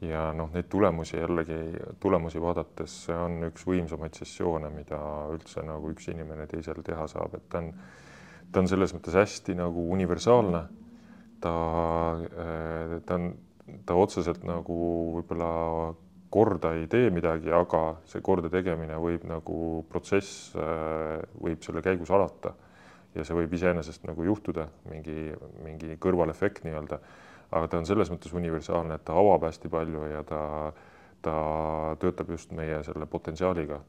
ja 0.01 0.29
noh, 0.31 0.47
neid 0.53 0.69
tulemusi 0.71 1.17
jällegi, 1.17 1.57
tulemusi 1.99 2.39
vaadates, 2.39 2.93
see 3.07 3.15
on 3.19 3.33
üks 3.49 3.65
võimsamaid 3.67 4.15
sessioone, 4.15 4.69
mida 4.71 4.99
üldse 5.33 5.63
nagu 5.67 5.91
üks 5.91 6.07
inimene 6.13 6.45
teisele 6.47 6.83
teha 6.87 7.07
saab, 7.11 7.35
et 7.35 7.49
ta 7.51 7.59
on, 7.59 7.73
ta 8.47 8.63
on 8.63 8.69
selles 8.71 8.93
mõttes 8.95 9.17
hästi 9.19 9.57
nagu 9.59 9.89
universaalne. 9.95 10.63
ta, 11.43 11.51
ta 13.07 13.15
on, 13.15 13.27
ta 13.87 13.95
otseselt 13.95 14.43
nagu 14.47 14.79
võib-olla 15.17 15.51
korda 16.31 16.73
ei 16.77 16.87
tee 16.87 17.09
midagi, 17.11 17.51
aga 17.51 17.99
see 18.07 18.23
korda 18.23 18.51
tegemine 18.53 18.97
võib 19.01 19.23
nagu 19.27 19.83
protsess 19.89 20.53
võib 20.55 21.63
selle 21.65 21.83
käigus 21.83 22.11
alata 22.11 22.55
ja 23.15 23.25
see 23.25 23.35
võib 23.37 23.53
iseenesest 23.57 24.05
nagu 24.05 24.23
juhtuda, 24.23 24.67
mingi, 24.89 25.31
mingi 25.65 25.97
kõrvalefekt 26.01 26.63
nii-öelda 26.67 26.99
aga 27.51 27.69
ta 27.69 27.79
on 27.81 27.87
selles 27.89 28.11
mõttes 28.13 28.33
universaalne, 28.35 28.97
et 28.97 29.05
ta 29.05 29.15
avab 29.17 29.47
hästi 29.47 29.71
palju 29.73 30.09
ja 30.11 30.23
ta, 30.27 30.41
ta 31.25 31.37
töötab 32.01 32.35
just 32.35 32.53
meie 32.55 32.83
selle 32.87 33.09
potentsiaaliga. 33.09 33.81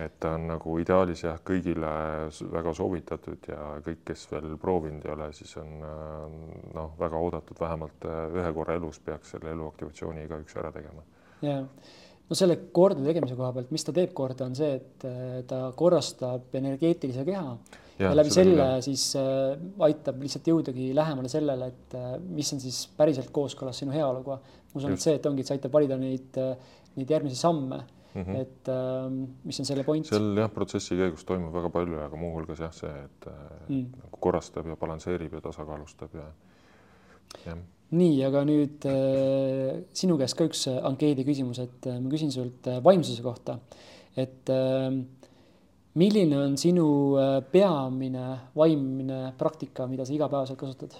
et 0.00 0.14
ta 0.18 0.30
on 0.34 0.46
nagu 0.48 0.78
ideaalis 0.80 1.20
jah, 1.22 1.36
kõigile 1.44 1.88
väga 2.50 2.72
soovitatud 2.74 3.44
ja 3.48 3.58
kõik, 3.84 3.98
kes 4.08 4.22
veel 4.30 4.54
proovinud 4.58 5.04
ei 5.04 5.12
ole, 5.12 5.26
siis 5.36 5.52
on 5.60 5.74
noh, 6.74 6.94
väga 6.98 7.18
oodatud, 7.20 7.60
vähemalt 7.60 8.06
ühe 8.08 8.52
korra 8.56 8.78
elus 8.80 8.98
peaks 9.04 9.34
selle 9.34 9.52
eluaktivatsiooni 9.52 10.24
igaüks 10.24 10.56
ära 10.56 10.72
tegema. 10.72 11.04
ja 11.44 11.60
no 11.60 12.38
selle 12.38 12.56
korda 12.72 13.04
tegemise 13.04 13.36
koha 13.36 13.52
pealt, 13.52 13.70
mis 13.70 13.84
ta 13.84 13.92
teeb 13.92 14.16
korda, 14.16 14.48
on 14.48 14.56
see, 14.56 14.80
et 14.80 15.46
ta 15.46 15.60
korrastab 15.76 16.56
energeetilise 16.62 17.28
keha 17.28 17.58
ja, 17.98 18.10
ja 18.10 18.12
läbi 18.16 18.34
selle 18.34 18.56
küll. 18.58 18.84
siis 18.88 19.06
äh, 19.20 19.56
aitab 19.88 20.20
lihtsalt 20.24 20.52
jõudagi 20.52 20.90
lähemale 20.96 21.32
sellele, 21.32 21.72
et 21.72 21.96
äh, 21.98 22.12
mis 22.22 22.52
on 22.56 22.62
siis 22.62 22.84
päriselt 22.98 23.32
kooskõlas 23.34 23.82
sinu 23.82 23.94
heaoluga. 23.94 24.38
ma 24.72 24.80
usun, 24.80 24.94
et 24.96 25.04
see, 25.04 25.16
et 25.18 25.26
ongi, 25.28 25.44
et 25.44 25.50
see 25.50 25.58
aitab 25.58 25.74
valida 25.74 25.98
neid 26.00 26.40
äh,, 26.40 26.70
neid 26.96 27.12
järgmisi 27.12 27.40
samme 27.40 27.78
mm, 27.80 28.22
-hmm. 28.22 28.40
et 28.40 28.72
äh, 28.72 29.10
mis 29.44 29.60
on 29.60 29.68
selle 29.68 29.84
point. 29.84 30.06
seal 30.06 30.32
jah, 30.44 30.50
protsessi 30.52 30.98
käigus 30.98 31.24
toimub 31.28 31.54
väga 31.54 31.70
palju, 31.72 32.00
aga 32.06 32.24
muuhulgas 32.24 32.64
jah, 32.64 32.72
see, 32.72 32.96
et 33.04 33.30
mm. 33.68 33.86
nagu 34.04 34.24
korrastab 34.28 34.66
ja 34.66 34.76
balansseerib 34.76 35.38
ja 35.38 35.46
tasakaalustab 35.50 36.18
ja 36.20 36.26
jah 37.46 37.62
nii, 37.92 38.20
aga 38.24 38.42
nüüd 38.48 38.86
äh, 38.88 39.82
sinu 39.96 40.16
käest 40.20 40.36
ka 40.38 40.46
üks 40.48 40.64
ankeedi 40.72 41.26
küsimus, 41.28 41.60
et 41.62 41.88
äh, 41.90 41.98
ma 42.00 42.12
küsin 42.12 42.32
sult 42.32 42.68
äh, 42.70 42.80
vaimsuse 42.84 43.24
kohta. 43.24 43.58
et 44.16 44.48
äh, 44.52 44.88
milline 45.94 46.36
on 46.38 46.54
sinu 46.56 46.86
äh, 47.20 47.38
peamine 47.52 48.26
vaimne 48.56 49.32
praktika, 49.38 49.86
mida 49.90 50.06
sa 50.06 50.14
igapäevaselt 50.14 50.60
kasutad? 50.60 50.96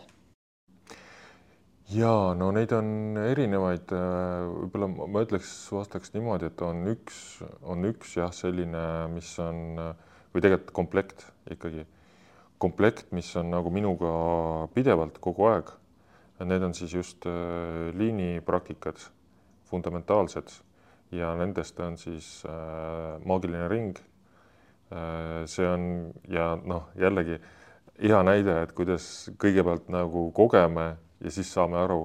ja 1.92 2.32
no 2.36 2.48
neid 2.56 2.72
on 2.76 3.18
erinevaid, 3.20 3.92
äh, 3.92 4.44
võib-olla 4.48 5.08
ma 5.12 5.24
ütleks, 5.24 5.50
vastaks 5.72 6.12
niimoodi, 6.14 6.48
et 6.48 6.64
on 6.64 6.86
üks, 6.92 7.16
on 7.68 7.88
üks 7.88 8.16
jah, 8.16 8.32
selline, 8.36 8.84
mis 9.12 9.32
on 9.42 9.80
või 10.32 10.44
tegelikult 10.44 10.72
komplekt 10.76 11.26
ikkagi, 11.52 11.86
komplekt, 12.62 13.10
mis 13.12 13.28
on 13.36 13.50
nagu 13.52 13.72
minuga 13.74 14.12
pidevalt 14.76 15.18
kogu 15.20 15.48
aeg. 15.50 15.72
Need 16.42 16.64
on 16.66 16.72
siis 16.74 16.94
just 16.96 17.26
äh, 17.28 17.92
liinipraktikad, 17.96 18.98
fundamentaalsed 19.70 20.52
ja 21.16 21.34
nendest 21.36 21.78
on 21.80 21.98
siis 22.00 22.40
maagiline 22.44 23.68
ring 23.68 24.00
see 25.46 25.66
on 25.66 25.84
ja 26.28 26.52
noh, 26.64 26.88
jällegi 26.98 27.38
hea 28.02 28.22
näide, 28.26 28.62
et 28.64 28.72
kuidas 28.76 29.04
kõigepealt 29.40 29.88
nagu 29.92 30.30
kogeme 30.34 30.86
ja 31.22 31.32
siis 31.32 31.52
saame 31.54 31.78
aru, 31.82 32.02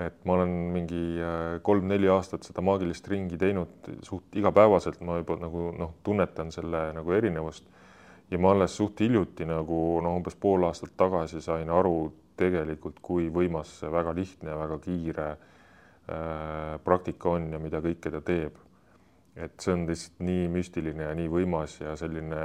et 0.00 0.16
ma 0.26 0.36
olen 0.38 0.52
mingi 0.74 1.02
äh, 1.22 1.44
kolm-neli 1.62 2.10
aastat 2.10 2.46
seda 2.46 2.64
maagilist 2.66 3.06
ringi 3.08 3.38
teinud 3.38 3.90
suht 4.02 4.34
igapäevaselt, 4.36 5.00
ma 5.06 5.20
juba 5.20 5.38
nagu 5.40 5.70
noh, 5.78 5.94
tunnetan 6.04 6.50
selle 6.54 6.88
nagu 6.96 7.14
erinevust. 7.14 7.70
ja 8.30 8.38
ma 8.38 8.50
alles 8.54 8.76
suht 8.76 9.00
hiljuti 9.00 9.46
nagu 9.46 10.00
noh, 10.02 10.16
umbes 10.16 10.34
pool 10.40 10.64
aastat 10.66 10.96
tagasi 10.96 11.40
sain 11.44 11.70
aru 11.70 12.12
tegelikult, 12.36 12.98
kui 13.02 13.28
võimas 13.30 13.78
see 13.80 13.90
väga 13.92 14.14
lihtne 14.16 14.50
ja 14.50 14.58
väga 14.58 14.78
kiire 14.82 15.28
äh, 15.30 16.80
praktika 16.84 17.36
on 17.36 17.52
ja 17.52 17.62
mida 17.62 17.80
kõike 17.84 18.10
ta 18.10 18.20
teeb 18.20 18.63
et 19.36 19.60
see 19.60 19.74
on 19.74 19.86
lihtsalt 19.88 20.20
nii 20.22 20.46
müstiline 20.52 21.08
ja 21.08 21.14
nii 21.18 21.30
võimas 21.30 21.80
ja 21.80 21.96
selline 21.98 22.38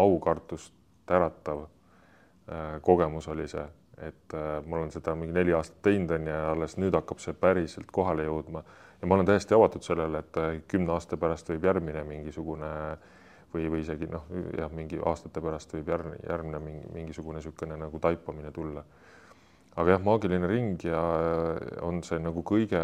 aukartust 0.00 0.72
äratav 1.12 1.64
äh, 1.64 2.78
kogemus 2.84 3.28
oli 3.28 3.48
see, 3.48 3.64
et 4.04 4.36
äh, 4.36 4.58
ma 4.64 4.78
olen 4.80 4.92
seda 4.94 5.14
mingi 5.18 5.36
neli 5.36 5.52
aastat 5.56 5.82
teinud 5.88 6.14
on 6.16 6.28
ja 6.30 6.42
alles 6.52 6.78
nüüd 6.80 6.96
hakkab 6.96 7.20
see 7.22 7.36
päriselt 7.36 7.90
kohale 7.92 8.28
jõudma. 8.28 8.64
Ja 8.98 9.06
ma 9.06 9.14
olen 9.14 9.28
täiesti 9.28 9.54
avatud 9.54 9.84
sellele, 9.84 10.24
et 10.24 10.40
äh, 10.40 10.60
kümne 10.68 10.94
aasta 10.96 11.20
pärast 11.20 11.50
võib 11.52 11.68
järgmine 11.68 12.04
mingisugune 12.08 12.70
või, 13.52 13.68
või 13.68 13.82
isegi 13.84 14.08
noh, 14.10 14.24
jah, 14.56 14.72
mingi 14.74 15.00
aastate 15.04 15.42
pärast 15.44 15.72
võib 15.76 15.92
järgne, 15.92 16.16
järgmine 16.24 16.62
mingi 16.64 16.94
mingisugune 16.94 17.42
niisugune 17.42 17.76
nagu 17.80 18.00
taipamine 18.00 18.52
tulla. 18.52 18.84
aga 19.78 19.92
jah, 19.94 20.00
maagiline 20.02 20.48
ring 20.50 20.84
ja 20.84 21.00
on 21.86 22.02
see 22.02 22.18
nagu 22.18 22.42
kõige, 22.42 22.80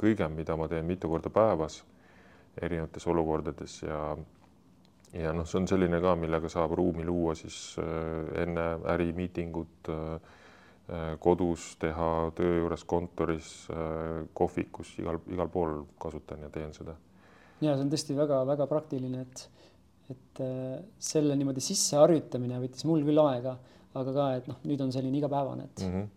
kõige, 0.00 0.28
mida 0.32 0.56
ma 0.56 0.68
teen 0.68 0.86
mitu 0.88 1.10
korda 1.10 1.30
päevas 1.30 1.82
erinevates 2.62 3.06
olukordades 3.10 3.82
ja 3.82 4.14
ja 5.14 5.32
noh, 5.34 5.46
see 5.48 5.60
on 5.60 5.68
selline 5.70 6.00
ka, 6.02 6.14
millega 6.18 6.50
saab 6.50 6.74
ruumi 6.78 7.04
luua 7.06 7.34
siis 7.38 7.58
äh, 7.82 8.42
enne 8.44 8.66
ärimiitingut 8.94 9.90
äh, 9.92 10.14
äh, 10.14 11.04
kodus 11.22 11.74
teha, 11.82 12.10
töö 12.36 12.58
juures, 12.60 12.84
kontoris, 12.88 13.52
kohvikus, 14.34 14.96
igal, 15.02 15.20
igal 15.32 15.52
pool 15.52 15.84
kasutan 16.00 16.44
ja 16.46 16.50
teen 16.54 16.74
seda. 16.76 16.96
ja 17.60 17.76
see 17.76 17.86
on 17.86 17.92
tõesti 17.92 18.18
väga-väga 18.18 18.66
praktiline, 18.70 19.22
et, 19.24 19.46
et 20.12 20.42
selle 21.12 21.38
niimoodi 21.38 21.62
sisseharjutamine 21.64 22.58
võttis 22.66 22.84
mul 22.88 23.06
küll 23.06 23.22
aega, 23.24 23.56
aga 23.94 24.18
ka, 24.18 24.28
et 24.40 24.50
noh, 24.50 24.60
nüüd 24.66 24.82
on 24.84 24.92
selline 24.94 25.22
igapäevane, 25.22 25.70
et 25.70 25.86
mm. 25.86 25.96
-hmm 25.96 26.12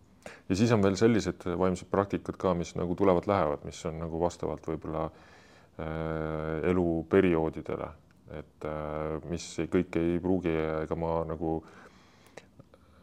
ja 0.49 0.55
siis 0.59 0.71
on 0.75 0.81
veel 0.83 0.97
sellised 0.99 1.45
vaimsed 1.55 1.87
praktikad 1.87 2.35
ka, 2.35 2.51
mis 2.53 2.73
nagu 2.75 2.95
tulevad-lähevad, 2.99 3.61
mis 3.63 3.77
on 3.87 3.95
nagu 4.01 4.19
vastavalt 4.19 4.65
võib-olla 4.67 5.05
äh, 5.05 5.36
eluperioodidele. 5.77 7.89
Et 8.35 8.65
äh, 8.67 9.17
mis 9.31 9.43
kõik 9.71 9.95
ei 10.01 10.17
pruugi, 10.19 10.51
ega 10.83 10.95
ma 10.99 11.21
nagu 11.29 11.61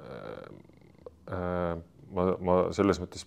äh, 0.04 0.48
äh, 1.32 1.76
ma, 2.12 2.26
ma 2.44 2.56
selles 2.76 3.00
mõttes 3.00 3.24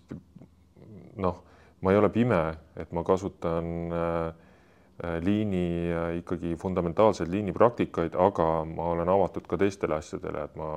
noh, 1.18 1.40
ma 1.82 1.94
ei 1.94 1.98
ole 1.98 2.12
pime, 2.14 2.42
et 2.78 2.94
ma 2.94 3.02
kasutan 3.06 3.90
liini 5.22 5.90
ikkagi 6.20 6.56
fundamentaalseid 6.58 7.30
liinipraktikaid, 7.30 8.16
aga 8.18 8.48
ma 8.66 8.92
olen 8.96 9.10
avatud 9.14 9.46
ka 9.50 9.60
teistele 9.62 9.98
asjadele, 9.98 10.46
et 10.46 10.56
ma 10.58 10.70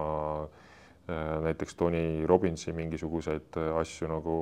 näiteks 1.43 1.75
Tony 1.75 2.27
Robbinsi 2.27 2.73
mingisuguseid 2.77 3.57
asju 3.81 4.09
nagu 4.11 4.35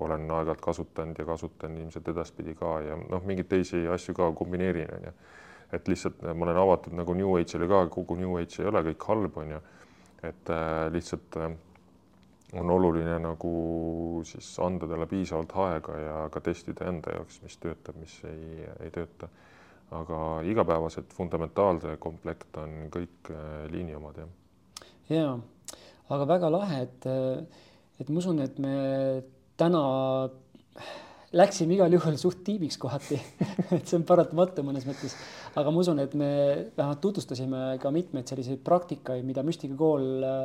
olen 0.00 0.28
aeg-ajalt 0.30 0.60
kasutanud 0.62 1.18
ja 1.18 1.26
kasutan 1.26 1.76
ilmselt 1.78 2.08
edaspidi 2.12 2.54
ka 2.54 2.78
ja 2.84 2.98
noh, 3.00 3.24
mingeid 3.26 3.48
teisi 3.50 3.86
asju 3.88 4.14
ka 4.14 4.32
kombineerin, 4.38 4.92
onju 4.98 5.14
et 5.72 5.88
lihtsalt 5.88 6.22
ma 6.34 6.46
olen 6.46 6.58
avatud 6.58 6.94
nagu 6.98 7.14
New 7.14 7.34
Age'ile 7.38 7.68
ka, 7.70 7.84
kogu 7.94 8.16
New 8.18 8.36
Age 8.40 8.62
ei 8.62 8.70
ole 8.70 8.82
kõik 8.90 9.06
halb, 9.10 9.36
on 9.38 9.52
ju. 9.54 9.60
et 10.26 10.50
äh, 10.52 10.86
lihtsalt 10.92 11.36
äh, 11.40 11.52
on 12.60 12.70
oluline 12.70 13.18
nagu 13.22 13.52
siis 14.26 14.48
anda 14.60 14.88
talle 14.90 15.06
piisavalt 15.06 15.54
aega 15.64 15.98
ja 15.98 16.16
ka 16.34 16.42
testida 16.44 16.88
enda 16.90 17.14
jaoks, 17.14 17.38
mis 17.44 17.56
töötab, 17.62 17.96
mis 18.02 18.18
ei, 18.28 18.66
ei 18.80 18.90
tööta. 18.90 19.30
aga 19.90 20.18
igapäevased 20.46 21.14
fundamentaalse 21.14 21.96
komplekt 21.98 22.56
on 22.62 22.90
kõik 22.94 23.30
äh, 23.30 23.64
liini 23.70 23.94
omad, 23.94 24.20
jah. 24.22 24.28
ja, 25.10 25.38
aga 26.10 26.26
väga 26.28 26.50
lahe, 26.52 26.82
et, 26.86 27.06
et 28.00 28.10
ma 28.10 28.22
usun, 28.22 28.40
et 28.42 28.58
me 28.62 28.74
täna 29.60 29.82
läksime 31.36 31.76
igal 31.76 31.92
juhul 31.94 32.16
suht 32.18 32.40
tiibiks 32.46 32.78
kohati 32.80 33.18
et 33.76 33.84
see 33.86 33.98
on 34.00 34.06
paratamatu 34.06 34.64
mõnes 34.66 34.86
mõttes, 34.88 35.14
aga 35.60 35.70
ma 35.70 35.82
usun, 35.82 36.00
et 36.02 36.16
me 36.18 36.30
vähemalt 36.74 37.02
tutvustasime 37.04 37.60
ka 37.82 37.92
mitmeid 37.94 38.30
selliseid 38.30 38.62
praktikaid, 38.66 39.22
mida 39.26 39.44
müstikakool 39.46 40.08
äh, 40.26 40.40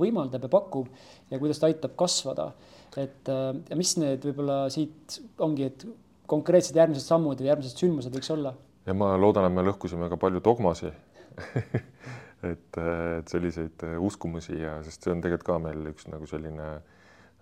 võimaldab 0.00 0.46
ja 0.46 0.52
pakub 0.52 0.88
ja 1.32 1.40
kuidas 1.42 1.60
ta 1.60 1.68
aitab 1.68 1.96
kasvada. 2.00 2.52
et 2.96 3.28
äh, 3.28 3.50
ja 3.68 3.76
mis 3.76 3.96
need 4.00 4.24
võib-olla 4.24 4.64
siit 4.72 5.20
ongi, 5.44 5.68
et 5.68 5.84
konkreetsed 6.30 6.76
järgmised 6.76 7.04
sammud 7.04 7.40
või 7.40 7.50
järgmised 7.52 7.84
sündmused 7.84 8.16
võiks 8.16 8.32
olla? 8.32 8.54
ja 8.86 8.96
ma 8.96 9.12
loodan, 9.20 9.50
et 9.50 9.56
me 9.56 9.66
lõhkusime 9.68 10.08
ka 10.08 10.20
palju 10.20 10.40
dogmasi 10.44 10.88
et, 12.44 12.78
et 12.78 13.30
selliseid 13.30 13.82
uskumusi 13.98 14.58
ja, 14.60 14.78
sest 14.86 15.06
see 15.06 15.14
on 15.14 15.24
tegelikult 15.24 15.48
ka 15.48 15.58
meil 15.68 15.90
üks 15.92 16.08
nagu 16.12 16.28
selline 16.28 16.68
äh, 16.76 16.94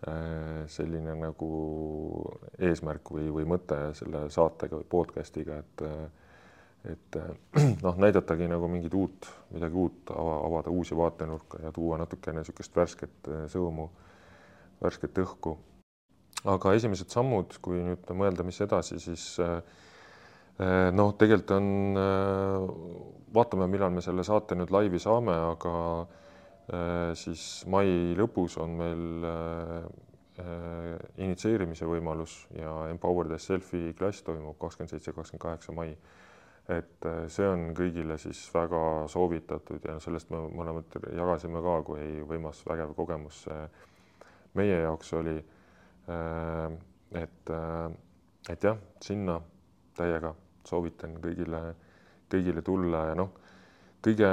Äh, 0.02 0.64
selline 0.66 1.12
nagu 1.14 1.48
eesmärk 2.58 3.06
või, 3.14 3.28
või 3.30 3.44
mõte 3.46 3.76
selle 3.94 4.24
saatega 4.34 4.80
või 4.80 4.88
podcast'iga, 4.90 5.60
et 5.62 5.84
et 6.90 7.18
noh, 7.84 8.00
näidatagi 8.02 8.48
nagu 8.50 8.66
mingit 8.66 8.96
uut, 8.98 9.28
midagi 9.54 9.78
uut, 9.78 10.10
avada 10.10 10.72
uusi 10.74 10.98
vaatenurka 10.98 11.60
ja 11.62 11.70
tuua 11.70 12.00
natukene 12.00 12.42
niisugust 12.42 12.74
värsket 12.74 13.30
äh, 13.30 13.44
sõõmu, 13.52 13.86
värsket 14.82 15.22
õhku. 15.22 15.54
aga 16.50 16.74
esimesed 16.74 17.14
sammud, 17.14 17.54
kui 17.62 17.78
nüüd 17.86 18.10
mõelda, 18.10 18.42
mis 18.42 18.58
edasi, 18.66 18.98
siis 18.98 19.28
äh, 19.38 19.60
noh, 20.58 21.14
tegelikult 21.18 21.50
on, 21.56 21.68
vaatame, 23.34 23.66
millal 23.72 23.94
me 23.94 24.02
selle 24.04 24.24
saate 24.26 24.54
nüüd 24.58 24.70
laivi 24.74 25.00
saame, 25.02 25.32
aga 25.54 25.72
Äh, 26.70 27.10
siis 27.18 27.64
mai 27.66 28.14
lõpus 28.14 28.54
on 28.62 28.76
meil 28.78 29.24
äh, 29.26 29.72
äh, 30.38 30.92
initsieerimise 31.24 31.88
võimalus 31.90 32.36
ja 32.54 32.86
Empower 32.92 33.26
the 33.26 33.38
Selfie 33.42 33.90
klass 33.98 34.22
toimub 34.22 34.60
kakskümmend 34.62 34.94
seitse, 34.94 35.12
kakskümmend 35.16 35.42
kaheksa 35.42 35.74
mai. 35.76 35.96
et 36.70 37.04
see 37.26 37.46
on 37.50 37.72
kõigile 37.74 38.14
siis 38.22 38.38
väga 38.54 39.08
soovitatud 39.10 39.82
ja 39.82 39.96
sellest 40.00 40.28
me 40.30 40.44
mõlemad 40.54 40.94
jagasime 41.10 41.58
ka, 41.58 41.72
kui 41.88 42.22
võimas 42.22 42.60
vägev 42.68 42.92
kogemus 42.94 43.40
see 43.42 43.64
meie 44.54 44.76
jaoks 44.84 45.10
oli. 45.18 45.34
et, 47.18 47.50
et 48.54 48.64
jah, 48.68 48.78
sinna 49.02 49.40
täiega 49.98 50.34
soovitan 50.68 51.18
kõigile, 51.22 51.62
kõigile 52.32 52.62
tulla 52.64 53.06
ja 53.10 53.18
noh 53.18 53.32
kõige 54.02 54.28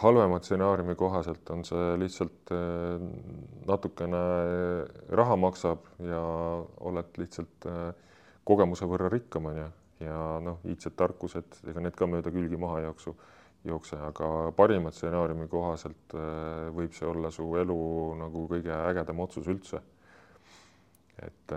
halvema 0.00 0.38
stsenaariumi 0.40 0.94
kohaselt 0.96 1.50
on 1.52 1.64
see 1.68 1.96
lihtsalt 2.00 2.52
eh, 2.56 3.04
natukene 3.68 4.22
raha 5.12 5.36
maksab 5.36 5.84
ja 6.00 6.22
oled 6.88 7.20
lihtsalt 7.20 7.68
eh, 7.68 7.90
kogemuse 8.48 8.88
võrra 8.88 9.10
rikkam, 9.12 9.50
on 9.52 9.60
ju, 9.60 9.68
ja 10.06 10.16
noh, 10.42 10.62
iidsed 10.66 10.96
tarkused, 10.98 11.60
ega 11.68 11.84
need 11.84 11.98
ka 11.98 12.08
mööda 12.10 12.32
külgi 12.34 12.58
maha 12.58 12.80
jooksu, 12.88 13.14
jookse, 13.68 13.98
aga 14.08 14.50
parima 14.56 14.90
stsenaariumi 14.90 15.50
kohaselt 15.52 16.16
eh, 16.16 16.70
võib 16.72 16.96
see 16.96 17.10
olla 17.12 17.30
su 17.34 17.50
elu 17.60 17.78
nagu 18.24 18.48
kõige 18.50 18.72
ägedam 18.88 19.20
otsus 19.26 19.52
üldse. 19.52 19.82
Et, 21.18 21.52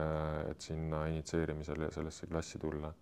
et 0.49 0.61
sinna 0.61 1.05
initsieerimisele 1.07 1.87
ja 1.87 1.91
sellesse 1.91 2.27
klassi 2.27 2.59
tulla 2.59 2.93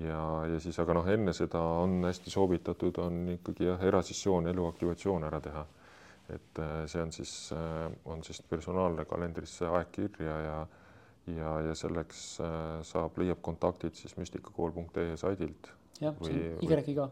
ja, 0.00 0.20
ja 0.50 0.60
siis, 0.60 0.78
aga 0.82 0.96
noh, 0.96 1.08
enne 1.10 1.34
seda 1.36 1.60
on 1.82 2.00
hästi 2.08 2.32
soovitatud, 2.32 2.98
on 3.02 3.20
ikkagi 3.36 3.68
jah, 3.68 3.82
erasessioon, 3.90 4.48
eluaktivatsioon 4.52 5.26
ära 5.30 5.40
teha. 5.44 5.66
et 6.24 6.58
äh, 6.58 6.86
see 6.88 7.02
on 7.02 7.10
siis, 7.12 7.52
äh, 7.52 7.92
on 8.08 8.22
siis 8.24 8.40
personaalne 8.48 9.04
kalendrisse 9.04 9.66
aeg 9.68 9.90
kirja 9.92 10.38
ja 10.40 10.66
ja, 11.26 11.50
ja 11.68 11.74
selleks 11.76 12.40
äh, 12.40 12.80
saab, 12.84 13.18
leiab 13.20 13.42
kontaktid 13.42 13.94
siis 13.96 14.16
müstikakool.ee 14.16 15.16
saidilt. 15.20 15.68
jah, 16.00 16.16
see 16.24 16.56
on 16.56 16.72
Y-ga. 16.88 17.08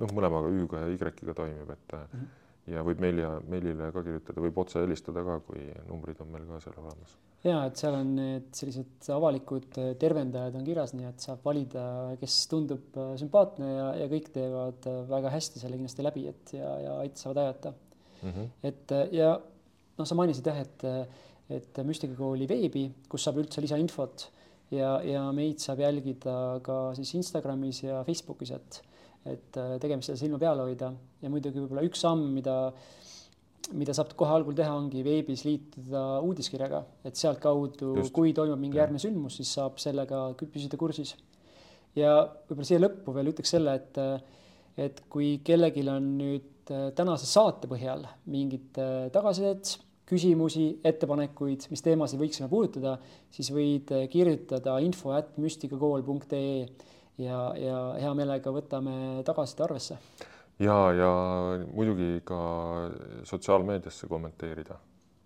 noh, 0.00 0.14
mõlemaga 0.16 0.48
Ü-ga 0.48 0.84
ja 0.84 0.92
Y-ga 0.94 1.34
toimib, 1.34 1.70
et 1.70 1.92
mm 1.92 2.06
-hmm. 2.12 2.28
ja 2.74 2.84
võib 2.84 3.00
meili, 3.00 3.26
meilile 3.48 3.92
ka 3.92 4.02
kirjutada, 4.02 4.40
võib 4.40 4.58
otse 4.58 4.80
helistada 4.80 5.24
ka, 5.24 5.40
kui 5.40 5.68
numbrid 5.88 6.20
on 6.20 6.32
meil 6.32 6.48
ka 6.48 6.60
seal 6.60 6.80
olemas 6.80 7.18
ja 7.46 7.60
et 7.64 7.80
seal 7.80 7.96
on 7.96 8.10
need 8.18 8.48
sellised 8.56 9.06
avalikud 9.14 9.78
äh, 9.80 9.92
tervendajad 10.00 10.58
on 10.58 10.66
kirjas, 10.66 10.92
nii 10.96 11.08
et 11.08 11.24
saab 11.24 11.44
valida, 11.46 11.84
kes 12.20 12.36
tundub 12.50 12.98
äh, 13.00 13.14
sümpaatne 13.20 13.70
ja, 13.70 13.86
ja 14.02 14.08
kõik 14.10 14.28
teevad 14.34 14.88
äh, 14.90 14.98
väga 15.08 15.32
hästi 15.36 15.62
selle 15.62 15.78
kindlasti 15.78 16.04
läbi, 16.04 16.26
et 16.30 16.54
ja, 16.58 16.74
ja 16.84 16.98
aitavad 17.04 17.40
aidata 17.44 17.72
mm. 17.72 18.34
-hmm. 18.34 18.50
et 18.68 18.94
ja 19.16 19.32
noh, 19.40 20.06
sa 20.08 20.18
mainisid 20.18 20.52
jah, 20.52 20.60
et, 20.60 20.84
et 21.60 21.82
Müstikakooli 21.86 22.48
veebi, 22.50 22.86
kus 23.08 23.24
saab 23.24 23.40
üldse 23.40 23.64
lisainfot 23.64 24.28
ja, 24.76 24.98
ja 25.04 25.24
meid 25.32 25.64
saab 25.64 25.80
jälgida 25.80 26.60
ka 26.62 26.80
siis 26.98 27.14
Instagramis 27.14 27.84
ja 27.86 28.04
Facebookis, 28.04 28.52
et, 28.52 28.82
et 29.24 29.60
tegemist 29.80 30.12
seda 30.12 30.20
silma 30.20 30.38
peal 30.38 30.60
hoida 30.60 30.92
ja 31.22 31.32
muidugi 31.32 31.64
võib-olla 31.64 31.88
üks 31.88 32.04
samm, 32.04 32.28
mida 32.36 32.66
mida 33.76 33.94
saab 33.96 34.12
kohe 34.18 34.32
algul 34.34 34.56
teha, 34.56 34.72
ongi 34.76 35.02
veebis 35.06 35.44
liituda 35.46 36.04
uudiskirjaga, 36.26 36.82
et 37.06 37.18
sealtkaudu, 37.18 37.92
kui 38.14 38.34
toimub 38.36 38.60
mingi 38.60 38.80
järgmine 38.80 39.02
sündmus, 39.02 39.38
siis 39.40 39.52
saab 39.58 39.78
sellega 39.82 40.30
püsida 40.40 40.78
kursis. 40.80 41.16
ja 41.98 42.14
võib-olla 42.48 42.66
siia 42.68 42.80
lõppu 42.82 43.14
veel 43.14 43.32
ütleks 43.32 43.54
selle, 43.56 43.74
et, 43.80 44.00
et 44.78 45.04
kui 45.10 45.38
kellelgi 45.46 45.86
on 45.90 46.10
nüüd 46.18 46.70
äh, 46.70 46.90
tänase 46.96 47.26
saate 47.26 47.70
põhjal 47.70 48.06
mingit 48.30 48.78
äh, 48.78 49.08
tagasisidet, 49.14 49.76
küsimusi, 50.10 50.80
ettepanekuid, 50.86 51.68
mis 51.70 51.82
teemasid 51.86 52.18
võiksime 52.18 52.48
puudutada, 52.50 52.96
siis 53.34 53.50
võid 53.54 53.90
äh, 53.94 54.06
kirjutada 54.10 54.78
info 54.82 55.14
at 55.14 55.36
müstikakool.ee 55.42 56.66
ja, 57.20 57.40
ja 57.58 57.80
hea 58.00 58.12
meelega 58.18 58.54
võtame 58.54 59.24
tagasiside 59.26 59.66
arvesse 59.66 59.98
ja, 60.60 60.76
ja 60.92 61.10
muidugi 61.72 62.20
ka 62.24 62.40
sotsiaalmeediasse 63.28 64.08
kommenteerida, 64.10 64.76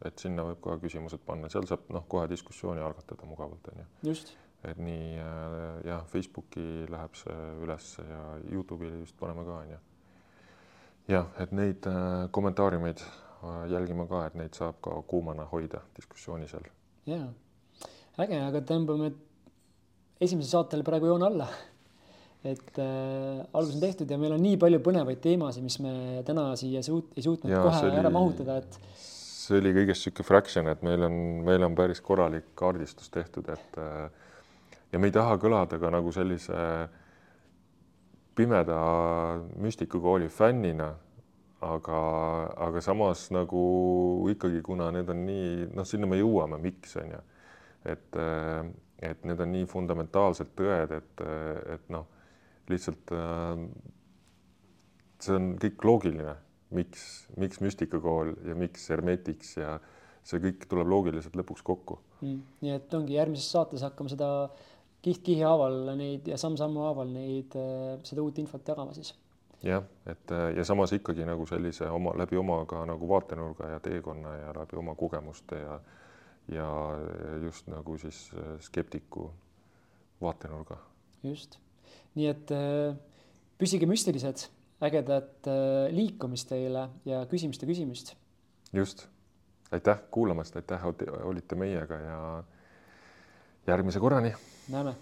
et 0.05 0.23
sinna 0.23 0.45
võib 0.47 0.61
kohe 0.65 0.79
küsimused 0.83 1.23
panna, 1.27 1.51
seal 1.53 1.67
saab 1.69 1.89
noh, 1.95 2.07
kohe 2.11 2.29
diskussiooni 2.31 2.83
algatada 2.85 3.27
mugavalt 3.29 3.73
onju. 3.73 3.87
just. 4.11 4.35
et 4.65 4.79
nii 4.81 5.19
äh, 5.21 5.59
jah, 5.91 6.07
Facebooki 6.09 6.87
läheb 6.91 7.19
see 7.21 7.41
üles 7.65 7.91
ja 8.01 8.23
Youtube'i 8.53 8.95
vist 9.03 9.19
paneme 9.21 9.45
ka 9.47 9.59
onju. 9.65 9.83
jah, 11.13 11.29
et 11.43 11.53
neid 11.53 11.91
äh, 11.91 12.31
kommentaariumeid 12.31 13.05
äh, 13.05 13.67
jälgima 13.75 14.09
ka, 14.11 14.27
et 14.29 14.39
neid 14.41 14.57
saab 14.57 14.81
ka 14.85 15.03
kuumana 15.11 15.49
hoida 15.51 15.83
diskussiooni 15.99 16.49
seal. 16.49 16.71
ja, 17.11 17.23
äge, 18.19 18.41
aga 18.41 18.63
tõmbame 18.63 19.13
esimesele 20.21 20.51
saatele 20.51 20.87
praegu 20.87 21.11
joone 21.11 21.27
alla 21.27 21.49
et 22.45 22.79
äh, 22.79 23.41
algus 23.57 23.75
on 23.75 23.81
tehtud 23.81 24.11
ja 24.11 24.19
meil 24.21 24.35
on 24.37 24.43
nii 24.45 24.59
palju 24.61 24.81
põnevaid 24.85 25.21
teemasid, 25.25 25.65
mis 25.65 25.79
me 25.81 25.95
täna 26.29 26.51
siia 26.61 26.83
suut-, 26.85 27.15
ei 27.17 27.25
suutnud 27.25 27.53
ja, 27.53 27.63
kohe 27.65 27.87
oli, 27.89 27.97
ära 28.03 28.11
mahutada, 28.13 28.59
et. 28.61 28.77
see 29.01 29.63
oli 29.63 29.73
kõigest 29.77 30.05
niisugune 30.05 30.29
fraction, 30.29 30.69
et 30.73 30.85
meil 30.85 31.07
on, 31.09 31.17
meil 31.47 31.65
on 31.65 31.79
päris 31.79 32.05
korralik 32.05 32.53
kaardistus 32.59 33.09
tehtud, 33.15 33.49
et 33.55 33.81
äh, 33.81 34.05
ja 34.93 35.01
me 35.01 35.09
ei 35.09 35.17
taha 35.17 35.39
kõlada 35.41 35.81
ka 35.81 35.93
nagu 35.95 36.13
sellise 36.13 36.61
pimeda 38.37 38.79
müstikukooli 39.65 40.29
fännina, 40.29 40.91
aga, 41.65 42.01
aga 42.67 42.83
samas 42.85 43.31
nagu 43.33 43.65
ikkagi, 44.35 44.61
kuna 44.67 44.91
need 44.93 45.09
on 45.09 45.25
nii, 45.25 45.53
noh, 45.73 45.89
sinna 45.89 46.11
me 46.11 46.21
jõuame, 46.21 46.61
miks 46.61 46.99
on 47.01 47.15
ju, 47.17 47.27
et, 47.89 48.11
äh, 48.21 48.67
et 49.01 49.25
need 49.25 49.41
on 49.41 49.57
nii 49.57 49.71
fundamentaalsed 49.71 50.53
tõed, 50.59 50.93
et, 51.01 51.25
et 51.73 51.89
noh 51.95 52.11
lihtsalt 52.73 53.13
äh, 53.13 53.65
see 55.25 55.37
on 55.37 55.55
kõik 55.61 55.85
loogiline, 55.87 56.37
miks, 56.75 57.27
miks 57.41 57.61
müstikakool 57.65 58.35
ja 58.49 58.57
miks 58.59 58.89
Hermetics 58.93 59.57
ja 59.61 59.79
see 60.25 60.41
kõik 60.43 60.65
tuleb 60.69 60.89
loogiliselt 60.89 61.37
lõpuks 61.37 61.65
kokku 61.65 61.99
mm,. 62.21 62.39
nii 62.65 62.77
et 62.79 62.97
ongi 62.97 63.19
järgmises 63.19 63.51
saates 63.53 63.85
hakkame 63.85 64.13
seda 64.13 64.29
kiht-kihi 65.05 65.45
haaval 65.45 65.93
neid 65.99 66.31
ja 66.31 66.39
samm-sammu 66.41 66.87
haaval 66.87 67.13
neid, 67.13 67.57
äh, 67.61 67.99
seda 68.09 68.25
uut 68.25 68.41
infot 68.41 68.73
jagama 68.73 68.97
siis. 68.97 69.13
jah, 69.65 69.85
et 70.09 70.33
äh, 70.33 70.51
ja 70.59 70.65
samas 70.65 70.95
ikkagi 70.97 71.27
nagu 71.29 71.47
sellise 71.51 71.91
oma 71.93 72.17
läbi 72.19 72.41
oma 72.41 72.63
ka 72.71 72.85
nagu 72.89 73.09
vaatenurga 73.11 73.75
ja 73.77 73.83
teekonna 73.85 74.39
ja 74.41 74.57
läbi 74.57 74.81
oma 74.81 74.97
kogemuste 74.99 75.61
ja 75.61 75.79
ja 76.53 76.69
just 77.41 77.71
nagu 77.73 77.97
siis 77.99 78.27
skeptiku 78.61 79.31
vaatenurga. 80.21 80.77
just 81.23 81.64
nii 82.15 82.29
et 82.31 82.53
äh, 82.55 82.95
püsige 83.59 83.89
müstilised, 83.91 84.47
ägedat 84.85 85.49
äh, 85.51 85.89
liikumist 85.95 86.51
teile 86.51 86.89
ja 87.09 87.25
küsimiste 87.31 87.67
küsimist. 87.67 88.15
just, 88.73 89.07
aitäh 89.71 89.99
kuulamast, 90.11 90.57
aitäh, 90.57 90.87
olite 91.25 91.55
meiega 91.55 92.01
ja 92.01 92.21
järgmise 93.67 94.01
korrani. 94.01 94.35
näeme. 94.69 94.95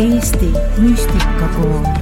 Eesti 0.00 0.52
Müstikakool 0.78 1.99